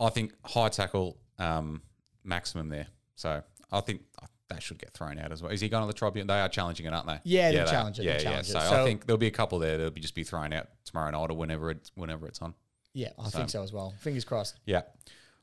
I 0.00 0.08
think 0.10 0.32
high 0.44 0.68
tackle 0.68 1.18
um, 1.38 1.82
maximum 2.24 2.68
there. 2.68 2.88
So 3.14 3.42
I 3.70 3.80
think 3.80 4.02
that 4.48 4.62
should 4.62 4.78
get 4.78 4.92
thrown 4.92 5.18
out 5.18 5.32
as 5.32 5.42
well. 5.42 5.52
Is 5.52 5.60
he 5.60 5.68
going 5.68 5.82
to 5.82 5.86
the 5.86 5.92
tribunal? 5.98 6.26
They 6.26 6.40
are 6.40 6.48
challenging 6.48 6.86
it, 6.86 6.92
aren't 6.92 7.06
they? 7.06 7.18
Yeah, 7.24 7.50
they'll 7.50 7.64
they 7.64 7.70
are. 7.70 7.72
challenge 7.72 7.98
it, 8.00 8.04
they'll 8.04 8.22
Yeah, 8.22 8.30
yeah. 8.30 8.38
it. 8.40 8.46
So, 8.46 8.58
I 8.58 8.84
think 8.84 9.06
there'll 9.06 9.18
be 9.18 9.26
a 9.26 9.30
couple 9.32 9.58
there 9.60 9.76
that'll 9.76 9.90
be 9.92 10.00
just 10.00 10.14
be 10.14 10.24
thrown 10.24 10.52
out 10.52 10.68
tomorrow 10.84 11.10
night 11.10 11.30
or 11.30 11.36
whenever 11.36 11.70
it 11.70 11.90
whenever 11.94 12.26
it's 12.26 12.40
on. 12.42 12.54
Yeah, 12.92 13.10
I 13.18 13.28
think 13.28 13.50
so 13.50 13.62
as 13.62 13.72
well. 13.72 13.94
Fingers 14.00 14.24
crossed. 14.24 14.58
Yeah. 14.64 14.82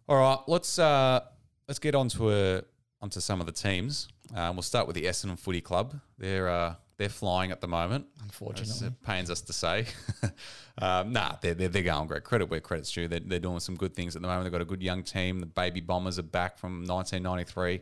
All 0.10 0.18
right. 0.18 0.40
Let's 0.48 0.80
uh, 0.80 1.22
let's 1.68 1.80
get 1.80 1.96
on 1.96 2.10
to 2.10 2.32
a, 2.32 2.62
onto 3.02 3.20
some 3.22 3.40
of 3.40 3.46
the 3.46 3.54
teams. 3.54 4.10
Um, 4.36 4.56
we'll 4.56 4.64
start 4.64 4.86
with 4.86 4.96
the 4.96 5.04
Essendon 5.04 5.40
Footy 5.40 5.62
Club. 5.62 6.00
They're 6.18 6.50
uh, 6.50 6.76
they're 6.98 7.10
flying 7.10 7.52
at 7.52 7.62
the 7.62 7.68
moment. 7.68 8.08
Unfortunately. 8.22 8.88
it 8.88 9.02
pains 9.02 9.30
us 9.30 9.42
to 9.42 9.54
say. 9.54 9.86
um, 10.78 11.14
nah, 11.14 11.38
they're, 11.42 11.54
they're, 11.54 11.70
they're 11.70 11.84
going 11.84 12.08
great. 12.08 12.24
Credit 12.24 12.50
where 12.50 12.60
credit's 12.60 12.92
due. 12.92 13.08
They're, 13.08 13.22
they're 13.22 13.40
doing 13.40 13.60
some 13.62 13.76
good 13.76 13.96
things 13.96 14.16
at 14.16 14.22
the 14.22 14.28
moment. 14.28 14.46
They've 14.46 14.52
got 14.52 14.62
a 14.62 14.66
good 14.66 14.84
young 14.84 15.04
team. 15.04 15.40
The 15.40 15.46
Baby 15.46 15.80
Bombers 15.80 16.20
are 16.20 16.24
back 16.24 16.58
from 16.58 16.86
1993. 16.86 17.82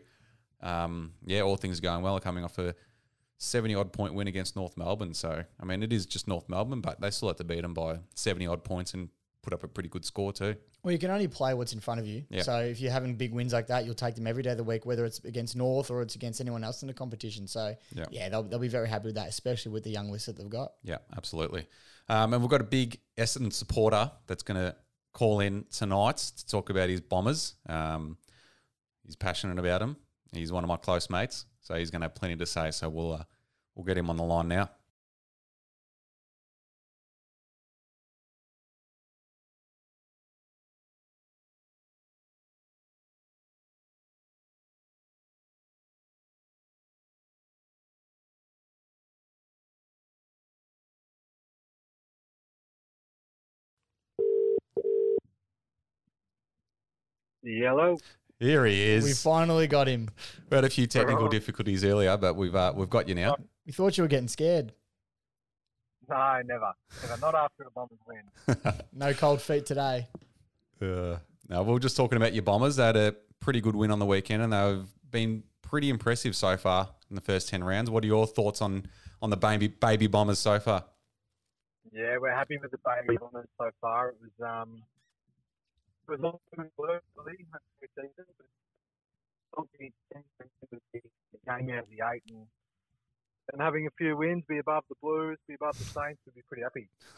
Um, 0.61 1.13
yeah, 1.25 1.41
all 1.41 1.57
things 1.57 1.79
are 1.79 1.81
going 1.81 2.03
well. 2.03 2.13
They're 2.13 2.21
coming 2.21 2.43
off 2.43 2.57
a 2.59 2.75
70 3.39 3.75
odd 3.75 3.91
point 3.91 4.13
win 4.13 4.27
against 4.27 4.55
North 4.55 4.77
Melbourne. 4.77 5.13
So, 5.13 5.43
I 5.59 5.65
mean, 5.65 5.81
it 5.83 5.91
is 5.91 6.05
just 6.05 6.27
North 6.27 6.47
Melbourne, 6.47 6.81
but 6.81 7.01
they 7.01 7.09
still 7.09 7.29
have 7.29 7.37
to 7.37 7.43
beat 7.43 7.61
them 7.61 7.73
by 7.73 7.97
70 8.15 8.47
odd 8.47 8.63
points 8.63 8.93
and 8.93 9.09
put 9.41 9.53
up 9.53 9.63
a 9.63 9.67
pretty 9.67 9.89
good 9.89 10.05
score 10.05 10.31
too. 10.31 10.55
Well, 10.83 10.91
you 10.91 10.99
can 10.99 11.11
only 11.11 11.27
play 11.27 11.53
what's 11.53 11.73
in 11.73 11.79
front 11.79 11.99
of 11.99 12.07
you. 12.07 12.23
Yeah. 12.29 12.43
So 12.43 12.59
if 12.59 12.79
you're 12.79 12.91
having 12.91 13.15
big 13.15 13.33
wins 13.33 13.53
like 13.53 13.67
that, 13.67 13.85
you'll 13.85 13.95
take 13.95 14.15
them 14.15 14.27
every 14.27 14.43
day 14.43 14.51
of 14.51 14.57
the 14.57 14.63
week, 14.63 14.85
whether 14.85 15.05
it's 15.05 15.19
against 15.19 15.55
North 15.55 15.89
or 15.91 16.01
it's 16.01 16.15
against 16.15 16.41
anyone 16.41 16.63
else 16.63 16.81
in 16.83 16.87
the 16.87 16.93
competition. 16.93 17.47
So 17.47 17.75
Yeah. 17.95 18.05
yeah, 18.11 18.29
they'll, 18.29 18.43
they'll 18.43 18.59
be 18.59 18.67
very 18.67 18.87
happy 18.87 19.05
with 19.07 19.15
that, 19.15 19.27
especially 19.29 19.71
with 19.71 19.83
the 19.83 19.89
young 19.91 20.09
list 20.11 20.25
that 20.27 20.37
they've 20.37 20.49
got. 20.49 20.73
Yeah, 20.83 20.97
absolutely. 21.17 21.67
Um, 22.09 22.33
and 22.33 22.41
we've 22.41 22.49
got 22.51 22.61
a 22.61 22.65
big 22.65 22.99
Essendon 23.17 23.53
supporter 23.53 24.11
that's 24.27 24.43
going 24.43 24.59
to 24.59 24.75
call 25.13 25.39
in 25.39 25.65
tonight 25.71 26.17
to 26.17 26.45
talk 26.47 26.69
about 26.69 26.89
his 26.89 27.01
Bombers. 27.01 27.55
Um, 27.67 28.17
he's 29.05 29.15
passionate 29.15 29.59
about 29.59 29.79
them. 29.81 29.97
He's 30.33 30.51
one 30.51 30.63
of 30.63 30.67
my 30.67 30.77
close 30.77 31.09
mates, 31.09 31.45
so 31.61 31.75
he's 31.75 31.91
going 31.91 32.01
to 32.01 32.05
have 32.05 32.15
plenty 32.15 32.35
to 32.37 32.45
say. 32.45 32.71
So 32.71 32.89
we'll 32.89 33.13
uh, 33.13 33.23
we'll 33.75 33.85
get 33.85 33.97
him 33.97 34.09
on 34.09 34.17
the 34.17 34.23
line 34.23 34.47
now. 34.47 34.69
Yellow. 57.43 57.97
Here 58.39 58.65
he 58.65 58.81
is. 58.81 59.03
We 59.03 59.11
We 59.11 59.13
finally 59.13 59.67
got 59.67 59.87
him. 59.87 60.09
We 60.49 60.55
had 60.55 60.65
a 60.65 60.69
few 60.69 60.87
technical 60.87 61.27
difficulties 61.27 61.83
earlier, 61.83 62.17
but 62.17 62.35
we've 62.35 62.55
uh, 62.55 62.73
we've 62.75 62.89
got 62.89 63.07
you 63.07 63.15
now. 63.15 63.35
We 63.65 63.71
thought 63.71 63.97
you 63.97 64.03
were 64.03 64.07
getting 64.07 64.27
scared. 64.27 64.73
No, 66.09 66.41
never. 66.43 66.73
Never. 67.03 67.21
Not 67.21 67.35
after 67.35 67.63
a 67.63 67.71
Bombers 67.71 67.99
win. 68.07 68.73
No 68.93 69.13
cold 69.13 69.41
feet 69.41 69.65
today. 69.65 70.07
Uh, 70.81 71.17
now 71.47 71.61
we 71.63 71.71
were 71.71 71.79
just 71.79 71.95
talking 71.95 72.17
about 72.17 72.33
your 72.33 72.43
Bombers. 72.43 72.75
They 72.75 72.83
had 72.85 72.97
a 72.97 73.15
pretty 73.39 73.61
good 73.61 73.75
win 73.75 73.91
on 73.91 73.99
the 73.99 74.05
weekend, 74.05 74.41
and 74.43 74.51
they've 74.51 74.85
been 75.09 75.43
pretty 75.61 75.89
impressive 75.89 76.35
so 76.35 76.57
far 76.57 76.89
in 77.09 77.15
the 77.15 77.21
first 77.21 77.47
ten 77.49 77.63
rounds. 77.63 77.89
What 77.89 78.03
are 78.03 78.07
your 78.07 78.25
thoughts 78.27 78.61
on 78.61 78.87
on 79.21 79.29
the 79.29 79.37
baby 79.37 79.67
baby 79.67 80.07
Bombers 80.07 80.39
so 80.39 80.59
far? 80.59 80.83
Yeah, 81.93 82.17
we're 82.19 82.33
happy 82.33 82.57
with 82.57 82.71
the 82.71 82.79
Baby 82.85 83.17
Bombers 83.17 83.47
so 83.57 83.69
far. 83.81 84.09
It 84.09 84.15
was 84.21 84.31
um, 84.49 84.81
it 86.11 86.19
was 86.19 86.23
all 86.23 86.41
good 86.55 86.69
work 86.77 87.03
really 87.15 87.37
in 87.39 87.45
that 87.51 87.61
season, 87.79 88.25
but 88.37 88.47
obviously 89.57 89.93
the 90.91 91.39
game 91.45 91.75
out 91.75 91.83
of 91.83 91.89
the 91.89 92.03
eight 92.13 92.23
and 92.29 92.47
and 93.51 93.61
having 93.61 93.85
a 93.87 93.89
few 93.97 94.15
wins, 94.15 94.43
be 94.47 94.59
above 94.59 94.83
the 94.87 94.95
Blues, 95.01 95.37
be 95.47 95.55
above 95.55 95.77
the 95.77 95.83
Saints, 95.83 96.19
would 96.25 96.35
be 96.35 96.41
pretty 96.47 96.63
happy. 96.63 96.87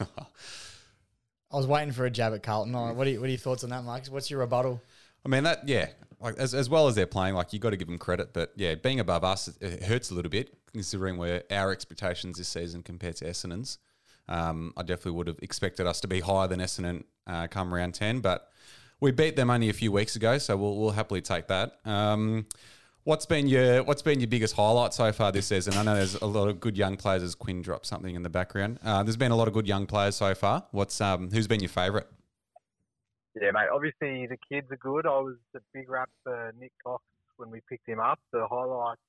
I 1.52 1.56
was 1.56 1.66
waiting 1.66 1.92
for 1.92 2.06
a 2.06 2.10
jab 2.10 2.34
at 2.34 2.42
Carlton. 2.42 2.74
All 2.74 2.86
right, 2.86 2.96
what, 2.96 3.06
are 3.06 3.10
you, 3.10 3.20
what 3.20 3.26
are 3.26 3.30
your 3.30 3.38
thoughts 3.38 3.62
on 3.62 3.70
that, 3.70 3.84
Marcus? 3.84 4.10
What's 4.10 4.30
your 4.30 4.40
rebuttal? 4.40 4.80
I 5.24 5.28
mean 5.28 5.44
that, 5.44 5.68
yeah. 5.68 5.88
Like 6.20 6.36
as, 6.38 6.54
as 6.54 6.68
well 6.68 6.88
as 6.88 6.94
they're 6.94 7.06
playing, 7.06 7.34
like 7.34 7.52
you 7.52 7.58
got 7.58 7.70
to 7.70 7.76
give 7.76 7.86
them 7.86 7.98
credit. 7.98 8.32
But 8.32 8.52
yeah, 8.56 8.74
being 8.74 8.98
above 8.98 9.22
us, 9.22 9.48
it, 9.48 9.56
it 9.60 9.82
hurts 9.84 10.10
a 10.10 10.14
little 10.14 10.30
bit 10.30 10.56
considering 10.72 11.18
where 11.18 11.44
our 11.50 11.70
expectations 11.70 12.38
this 12.38 12.48
season 12.48 12.82
compared 12.82 13.16
to 13.16 13.26
Essendon's. 13.26 13.78
Um, 14.26 14.72
I 14.76 14.82
definitely 14.82 15.12
would 15.12 15.26
have 15.26 15.38
expected 15.42 15.86
us 15.86 16.00
to 16.00 16.08
be 16.08 16.20
higher 16.20 16.48
than 16.48 16.60
Essendon 16.60 17.04
uh, 17.26 17.46
come 17.46 17.72
round 17.72 17.94
ten, 17.94 18.20
but 18.20 18.48
we 19.04 19.12
beat 19.12 19.36
them 19.36 19.50
only 19.50 19.68
a 19.68 19.72
few 19.74 19.92
weeks 19.92 20.16
ago, 20.16 20.38
so 20.38 20.56
we'll, 20.56 20.76
we'll 20.76 20.90
happily 20.90 21.20
take 21.20 21.46
that. 21.48 21.78
Um, 21.84 22.46
what's 23.04 23.26
been 23.26 23.46
your 23.46 23.84
What's 23.84 24.00
been 24.00 24.18
your 24.18 24.28
biggest 24.28 24.56
highlight 24.56 24.94
so 24.94 25.12
far 25.12 25.30
this 25.30 25.46
season? 25.46 25.74
I 25.74 25.82
know 25.82 25.94
there's 25.94 26.14
a 26.14 26.26
lot 26.26 26.48
of 26.48 26.58
good 26.58 26.76
young 26.76 26.96
players. 26.96 27.22
As 27.22 27.34
Quinn 27.34 27.60
dropped 27.60 27.86
something 27.86 28.14
in 28.14 28.22
the 28.22 28.30
background, 28.30 28.80
uh, 28.82 29.02
there's 29.02 29.18
been 29.18 29.30
a 29.30 29.36
lot 29.36 29.46
of 29.46 29.54
good 29.54 29.68
young 29.68 29.86
players 29.86 30.16
so 30.16 30.34
far. 30.34 30.64
What's 30.70 31.00
um, 31.02 31.30
Who's 31.30 31.46
been 31.46 31.60
your 31.60 31.68
favourite? 31.68 32.06
Yeah, 33.40 33.50
mate. 33.52 33.68
Obviously, 33.72 34.26
the 34.26 34.38
kids 34.50 34.68
are 34.70 34.78
good. 34.78 35.06
I 35.06 35.18
was 35.18 35.36
a 35.54 35.60
big 35.74 35.90
rap 35.90 36.08
for 36.22 36.52
Nick 36.58 36.72
Cox 36.82 37.04
when 37.36 37.50
we 37.50 37.60
picked 37.68 37.88
him 37.88 38.00
up. 38.00 38.18
The 38.32 38.46
highlights 38.48 39.02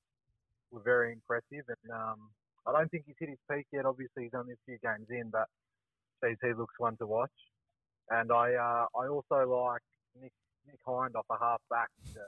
were 0.70 0.82
very 0.82 1.12
impressive, 1.12 1.64
and 1.68 1.92
um, 1.92 2.18
I 2.66 2.72
don't 2.72 2.90
think 2.90 3.04
he's 3.06 3.16
hit 3.18 3.30
his 3.30 3.38
peak 3.50 3.66
yet. 3.72 3.86
Obviously, 3.86 4.24
he's 4.24 4.34
only 4.36 4.52
a 4.52 4.56
few 4.66 4.76
games 4.82 5.06
in, 5.08 5.30
but 5.30 5.46
he 6.22 6.52
looks 6.52 6.74
one 6.78 6.98
to 6.98 7.06
watch. 7.06 7.30
And 8.10 8.30
I, 8.32 8.54
uh, 8.54 8.86
I 8.98 9.08
also 9.08 9.46
like 9.48 9.82
Nick 10.20 10.32
Nick 10.66 10.78
Hind 10.86 11.14
off 11.16 11.26
a 11.30 11.38
half 11.42 11.60
back, 11.70 11.88
uh, 12.16 12.20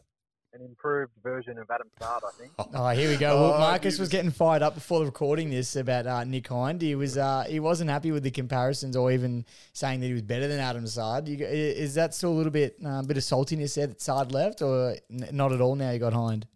an 0.55 0.63
improved 0.65 1.13
version 1.23 1.59
of 1.59 1.71
Adam 1.71 1.89
Saad, 2.01 2.23
I 2.27 2.31
think. 2.39 2.53
Oh, 2.75 2.89
here 2.89 3.11
we 3.11 3.17
go. 3.17 3.35
Well, 3.41 3.55
Oh, 3.55 3.59
Marcus 3.59 3.95
was 3.95 4.01
was- 4.01 4.09
getting 4.09 4.31
fired 4.31 4.63
up 4.63 4.75
before 4.75 5.01
the 5.01 5.05
recording 5.07 5.51
this 5.51 5.77
about 5.77 6.07
uh, 6.07 6.25
Nick 6.25 6.49
Hind. 6.49 6.81
He 6.83 6.95
was 6.95 7.17
uh, 7.19 7.45
he 7.49 7.61
wasn't 7.61 7.91
happy 7.91 8.11
with 8.13 8.23
the 8.23 8.31
comparisons 8.31 8.97
or 8.97 9.13
even 9.13 9.45
saying 9.73 10.01
that 10.01 10.07
he 10.07 10.13
was 10.15 10.23
better 10.23 10.49
than 10.49 10.59
Adam 10.59 10.87
Saad. 10.87 11.29
You, 11.29 11.45
is 11.47 11.95
that 11.95 12.15
still 12.15 12.31
a 12.33 12.37
little 12.39 12.53
bit 12.53 12.77
uh, 12.85 13.03
bit 13.03 13.17
of 13.17 13.23
saltiness 13.23 13.75
there 13.75 13.87
that 13.89 14.01
Saad 14.01 14.33
left, 14.33 14.63
or 14.63 14.97
n- 15.11 15.29
not 15.33 15.53
at 15.53 15.61
all? 15.61 15.75
Now 15.77 15.91
you 15.91 15.99
got 15.99 16.13
Hind. 16.13 16.47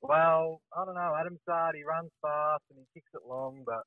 Well, 0.00 0.60
I 0.76 0.84
don't 0.84 0.94
know. 0.96 1.14
Adam 1.18 1.38
Saad, 1.46 1.74
he 1.76 1.84
runs 1.84 2.10
fast 2.20 2.62
and 2.70 2.78
he 2.80 2.86
kicks 3.00 3.10
it 3.14 3.20
long, 3.28 3.62
but 3.64 3.84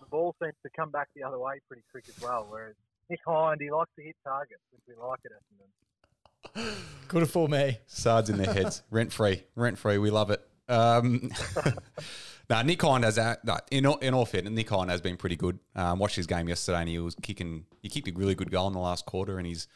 the 0.00 0.06
ball 0.10 0.34
seems 0.42 0.52
to 0.62 0.68
come 0.76 0.90
back 0.90 1.08
the 1.16 1.22
other 1.22 1.38
way 1.38 1.54
pretty 1.68 1.84
quick 1.90 2.04
as 2.08 2.20
well. 2.22 2.46
Whereas 2.50 2.74
Nick 3.10 3.20
Hind, 3.26 3.60
he 3.60 3.70
likes 3.70 3.90
to 3.96 4.02
hit 4.02 4.16
targets, 4.24 4.62
which 4.70 4.82
we 4.88 4.94
like 5.02 5.20
at 5.24 5.32
Essendon. 5.32 6.74
Good 7.08 7.28
for 7.28 7.48
me. 7.48 7.78
Saads 7.86 8.30
in 8.30 8.36
their 8.36 8.52
heads, 8.52 8.82
rent 8.90 9.12
free, 9.12 9.44
rent 9.54 9.78
free. 9.78 9.98
We 9.98 10.10
love 10.10 10.30
it. 10.30 10.40
Um, 10.68 11.30
no, 12.50 12.62
Nick 12.62 12.80
Hind 12.82 13.04
has 13.04 13.18
a, 13.18 13.38
no, 13.44 13.58
in 13.70 13.86
all, 13.86 13.96
in 13.98 14.14
all 14.14 14.24
fairness, 14.24 14.52
Nick 14.52 14.68
Hind 14.68 14.90
has 14.90 15.00
been 15.00 15.16
pretty 15.16 15.36
good. 15.36 15.58
Um, 15.74 15.98
watched 15.98 16.16
his 16.16 16.26
game 16.26 16.48
yesterday, 16.48 16.80
and 16.80 16.88
he 16.88 16.98
was 16.98 17.14
kicking. 17.16 17.66
He 17.82 17.88
kicked 17.88 18.08
a 18.08 18.12
really 18.12 18.34
good 18.34 18.50
goal 18.50 18.66
in 18.66 18.72
the 18.72 18.78
last 18.78 19.06
quarter, 19.06 19.38
and 19.38 19.46
his 19.46 19.68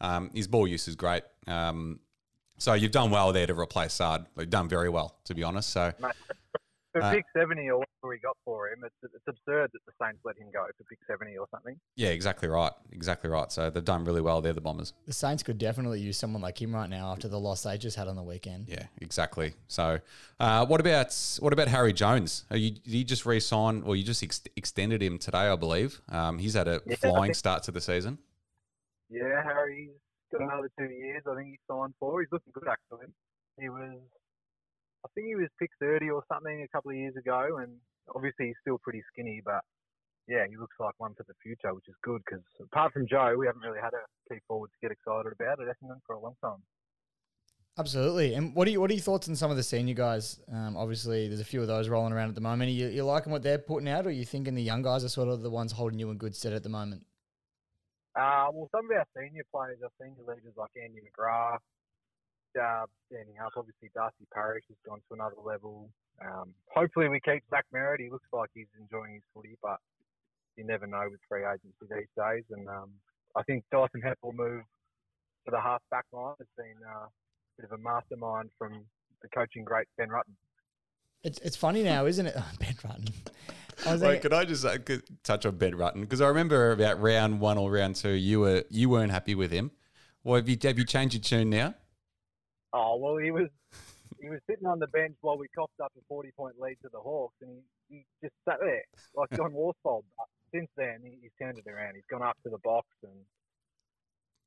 um, 0.00 0.30
his 0.34 0.46
ball 0.46 0.66
use 0.66 0.88
is 0.88 0.96
great. 0.96 1.22
Um, 1.46 2.00
so 2.58 2.74
you've 2.74 2.92
done 2.92 3.10
well 3.10 3.32
there 3.32 3.46
to 3.46 3.58
replace 3.58 3.94
Saad. 3.94 4.26
You've 4.38 4.50
done 4.50 4.68
very 4.68 4.90
well, 4.90 5.16
to 5.24 5.34
be 5.34 5.42
honest. 5.42 5.70
So 5.70 5.92
Mate, 6.00 6.12
For 6.92 7.02
Uh, 7.02 7.12
pick 7.12 7.24
70 7.36 7.68
or 7.70 7.78
whatever 7.78 8.08
we 8.08 8.18
got 8.18 8.36
for 8.44 8.68
him, 8.68 8.82
it's, 8.84 8.94
it's 9.14 9.22
absurd 9.28 9.70
that 9.72 9.78
the 9.86 9.92
Saints 10.02 10.18
let 10.24 10.36
him 10.36 10.48
go 10.52 10.66
for 10.76 10.82
pick 10.84 10.98
70 11.06 11.36
or 11.38 11.46
something. 11.52 11.78
Yeah, 11.94 12.08
exactly 12.08 12.48
right. 12.48 12.72
Exactly 12.90 13.30
right. 13.30 13.52
So 13.52 13.70
they've 13.70 13.84
done 13.84 14.04
really 14.04 14.20
well. 14.20 14.40
They're 14.40 14.52
the 14.52 14.60
Bombers. 14.60 14.92
The 15.06 15.12
Saints 15.12 15.44
could 15.44 15.56
definitely 15.58 16.00
use 16.00 16.18
someone 16.18 16.42
like 16.42 16.60
him 16.60 16.74
right 16.74 16.90
now 16.90 17.12
after 17.12 17.28
the 17.28 17.38
loss 17.38 17.62
they 17.62 17.78
just 17.78 17.96
had 17.96 18.08
on 18.08 18.16
the 18.16 18.24
weekend. 18.24 18.66
Yeah, 18.68 18.86
exactly. 19.00 19.54
So, 19.68 20.00
uh, 20.40 20.66
what 20.66 20.80
about 20.80 21.14
what 21.38 21.52
about 21.52 21.68
Harry 21.68 21.92
Jones? 21.92 22.44
Are 22.50 22.56
you 22.56 22.70
did 22.72 22.92
you 22.92 23.04
just 23.04 23.24
re-sign, 23.24 23.82
or 23.86 23.94
you 23.94 24.02
just 24.02 24.22
ex- 24.24 24.42
extended 24.56 25.00
him 25.00 25.18
today? 25.18 25.38
I 25.48 25.54
believe 25.54 26.00
um, 26.08 26.38
he's 26.38 26.54
had 26.54 26.66
a 26.66 26.80
Yeah, 26.86 26.96
flying 26.96 27.22
think- 27.26 27.34
start 27.36 27.62
to 27.64 27.70
the 27.70 27.80
season. 27.80 28.18
Yeah, 29.08 29.42
Harry's 29.44 29.90
got 30.32 30.42
another 30.42 30.70
two 30.78 30.86
years. 30.86 31.22
I 31.30 31.36
think 31.36 31.48
he 31.50 31.58
signed 31.70 31.94
for. 32.00 32.20
He's 32.20 32.30
looking 32.32 32.52
good 32.52 32.66
actually. 32.68 33.06
He 33.60 33.68
was, 33.68 33.98
I 35.04 35.08
think 35.14 35.28
he 35.28 35.34
was 35.34 35.48
pick 35.58 35.70
30 35.80 36.10
or 36.10 36.22
something 36.28 36.62
a 36.62 36.68
couple 36.68 36.90
of 36.90 36.96
years 36.96 37.16
ago, 37.16 37.58
and 37.58 37.72
obviously 38.14 38.48
he's 38.48 38.60
still 38.60 38.78
pretty 38.78 39.02
skinny, 39.12 39.40
but 39.44 39.62
yeah, 40.28 40.46
he 40.48 40.56
looks 40.56 40.76
like 40.78 40.94
one 40.98 41.14
for 41.14 41.24
the 41.26 41.34
future, 41.42 41.74
which 41.74 41.88
is 41.88 41.94
good 42.02 42.22
because 42.24 42.44
apart 42.60 42.92
from 42.92 43.06
Joe, 43.08 43.34
we 43.38 43.46
haven't 43.46 43.62
really 43.62 43.80
had 43.80 43.92
a 43.94 44.04
key 44.28 44.40
forward 44.46 44.70
to 44.70 44.78
get 44.80 44.92
excited 44.92 45.32
about 45.32 45.60
at 45.60 45.66
Essendon 45.66 45.98
for 46.06 46.14
a 46.14 46.20
long 46.20 46.36
time. 46.42 46.62
Absolutely. 47.78 48.34
And 48.34 48.54
what 48.54 48.68
are 48.68 48.70
you, 48.70 48.80
what 48.80 48.90
are 48.90 48.94
your 48.94 49.02
thoughts 49.02 49.28
on 49.28 49.36
some 49.36 49.50
of 49.50 49.56
the 49.56 49.62
senior 49.62 49.94
guys? 49.94 50.38
Um, 50.52 50.76
obviously, 50.76 51.28
there's 51.28 51.40
a 51.40 51.44
few 51.44 51.62
of 51.62 51.66
those 51.66 51.88
rolling 51.88 52.12
around 52.12 52.28
at 52.28 52.34
the 52.34 52.40
moment. 52.40 52.68
Are 52.68 52.72
you, 52.72 52.88
you 52.88 53.04
liking 53.04 53.32
what 53.32 53.42
they're 53.42 53.58
putting 53.58 53.88
out, 53.88 54.06
or 54.06 54.10
are 54.10 54.12
you 54.12 54.24
thinking 54.24 54.54
the 54.54 54.62
young 54.62 54.82
guys 54.82 55.02
are 55.02 55.08
sort 55.08 55.28
of 55.28 55.42
the 55.42 55.50
ones 55.50 55.72
holding 55.72 55.98
you 55.98 56.10
in 56.10 56.18
good 56.18 56.36
stead 56.36 56.52
at 56.52 56.62
the 56.62 56.68
moment? 56.68 57.06
Uh, 58.14 58.48
well, 58.52 58.68
some 58.70 58.84
of 58.84 58.96
our 58.96 59.06
senior 59.16 59.44
players, 59.54 59.78
our 59.82 59.90
senior 60.00 60.22
leaders 60.28 60.52
like 60.56 60.70
Andy 60.76 61.00
McGrath, 61.00 61.58
uh, 62.56 62.86
standing 63.10 63.38
up. 63.38 63.52
Obviously, 63.56 63.90
Darcy 63.94 64.26
Parish 64.32 64.64
has 64.68 64.78
gone 64.86 65.00
to 65.08 65.14
another 65.14 65.40
level. 65.44 65.90
Um, 66.24 66.54
hopefully, 66.72 67.08
we 67.08 67.20
keep 67.20 67.42
Zach 67.50 67.66
Merrett. 67.74 68.00
He 68.00 68.10
looks 68.10 68.28
like 68.32 68.50
he's 68.54 68.70
enjoying 68.80 69.14
his 69.14 69.22
footy, 69.34 69.56
but 69.62 69.78
you 70.56 70.64
never 70.64 70.86
know 70.86 71.06
with 71.10 71.20
free 71.28 71.44
agency 71.44 71.72
these 71.82 72.10
days. 72.16 72.44
And 72.50 72.68
um, 72.68 72.90
I 73.36 73.42
think 73.42 73.64
Dyson 73.72 74.02
Heppell 74.02 74.34
move 74.34 74.62
to 75.44 75.50
the 75.50 75.60
half 75.60 75.82
back 75.90 76.04
line 76.12 76.34
has 76.38 76.48
been 76.56 76.76
uh, 76.86 77.06
a 77.06 77.10
bit 77.58 77.70
of 77.70 77.78
a 77.78 77.82
mastermind 77.82 78.50
from 78.58 78.84
the 79.22 79.28
coaching 79.28 79.64
great 79.64 79.86
Ben 79.96 80.08
Rutten. 80.08 80.34
It's 81.22 81.38
it's 81.40 81.56
funny 81.56 81.82
now, 81.82 82.06
isn't 82.06 82.26
it? 82.26 82.34
ben 82.58 82.74
Rutten. 82.74 83.12
I 83.86 83.92
Wait, 83.92 84.00
thinking, 84.00 84.20
could 84.20 84.32
I 84.34 84.44
just 84.44 84.64
uh, 84.64 84.78
could 84.78 85.02
touch 85.22 85.46
on 85.46 85.56
Ben 85.56 85.72
Rutten 85.72 86.00
because 86.00 86.20
I 86.20 86.28
remember 86.28 86.72
about 86.72 87.00
round 87.00 87.40
one 87.40 87.58
or 87.58 87.70
round 87.70 87.96
two, 87.96 88.10
you 88.10 88.40
were 88.40 88.64
you 88.68 88.88
weren't 88.88 89.12
happy 89.12 89.34
with 89.34 89.50
him. 89.50 89.70
Well, 90.22 90.36
have 90.36 90.48
you 90.48 90.58
have 90.62 90.78
you 90.78 90.84
changed 90.84 91.14
your 91.14 91.22
tune 91.22 91.50
now? 91.50 91.74
Oh 92.72 92.96
well, 92.96 93.16
he 93.16 93.30
was 93.30 93.48
he 94.20 94.28
was 94.28 94.40
sitting 94.48 94.66
on 94.66 94.78
the 94.78 94.86
bench 94.88 95.16
while 95.20 95.38
we 95.38 95.46
coughed 95.54 95.80
up 95.82 95.92
a 95.96 96.00
forty 96.08 96.30
point 96.36 96.54
lead 96.60 96.76
to 96.82 96.88
the 96.92 97.00
Hawks, 97.00 97.34
and 97.42 97.50
he, 97.88 97.96
he 97.96 98.04
just 98.22 98.34
sat 98.48 98.58
there 98.60 98.82
like 99.14 99.30
John 99.36 99.52
Worsfold. 99.52 100.04
But 100.16 100.26
since 100.54 100.68
then, 100.76 101.00
he, 101.02 101.18
he's 101.22 101.32
turned 101.40 101.58
it 101.58 101.70
around. 101.70 101.94
He's 101.94 102.04
gone 102.10 102.22
up 102.22 102.36
to 102.44 102.50
the 102.50 102.58
box, 102.58 102.86
and 103.02 103.12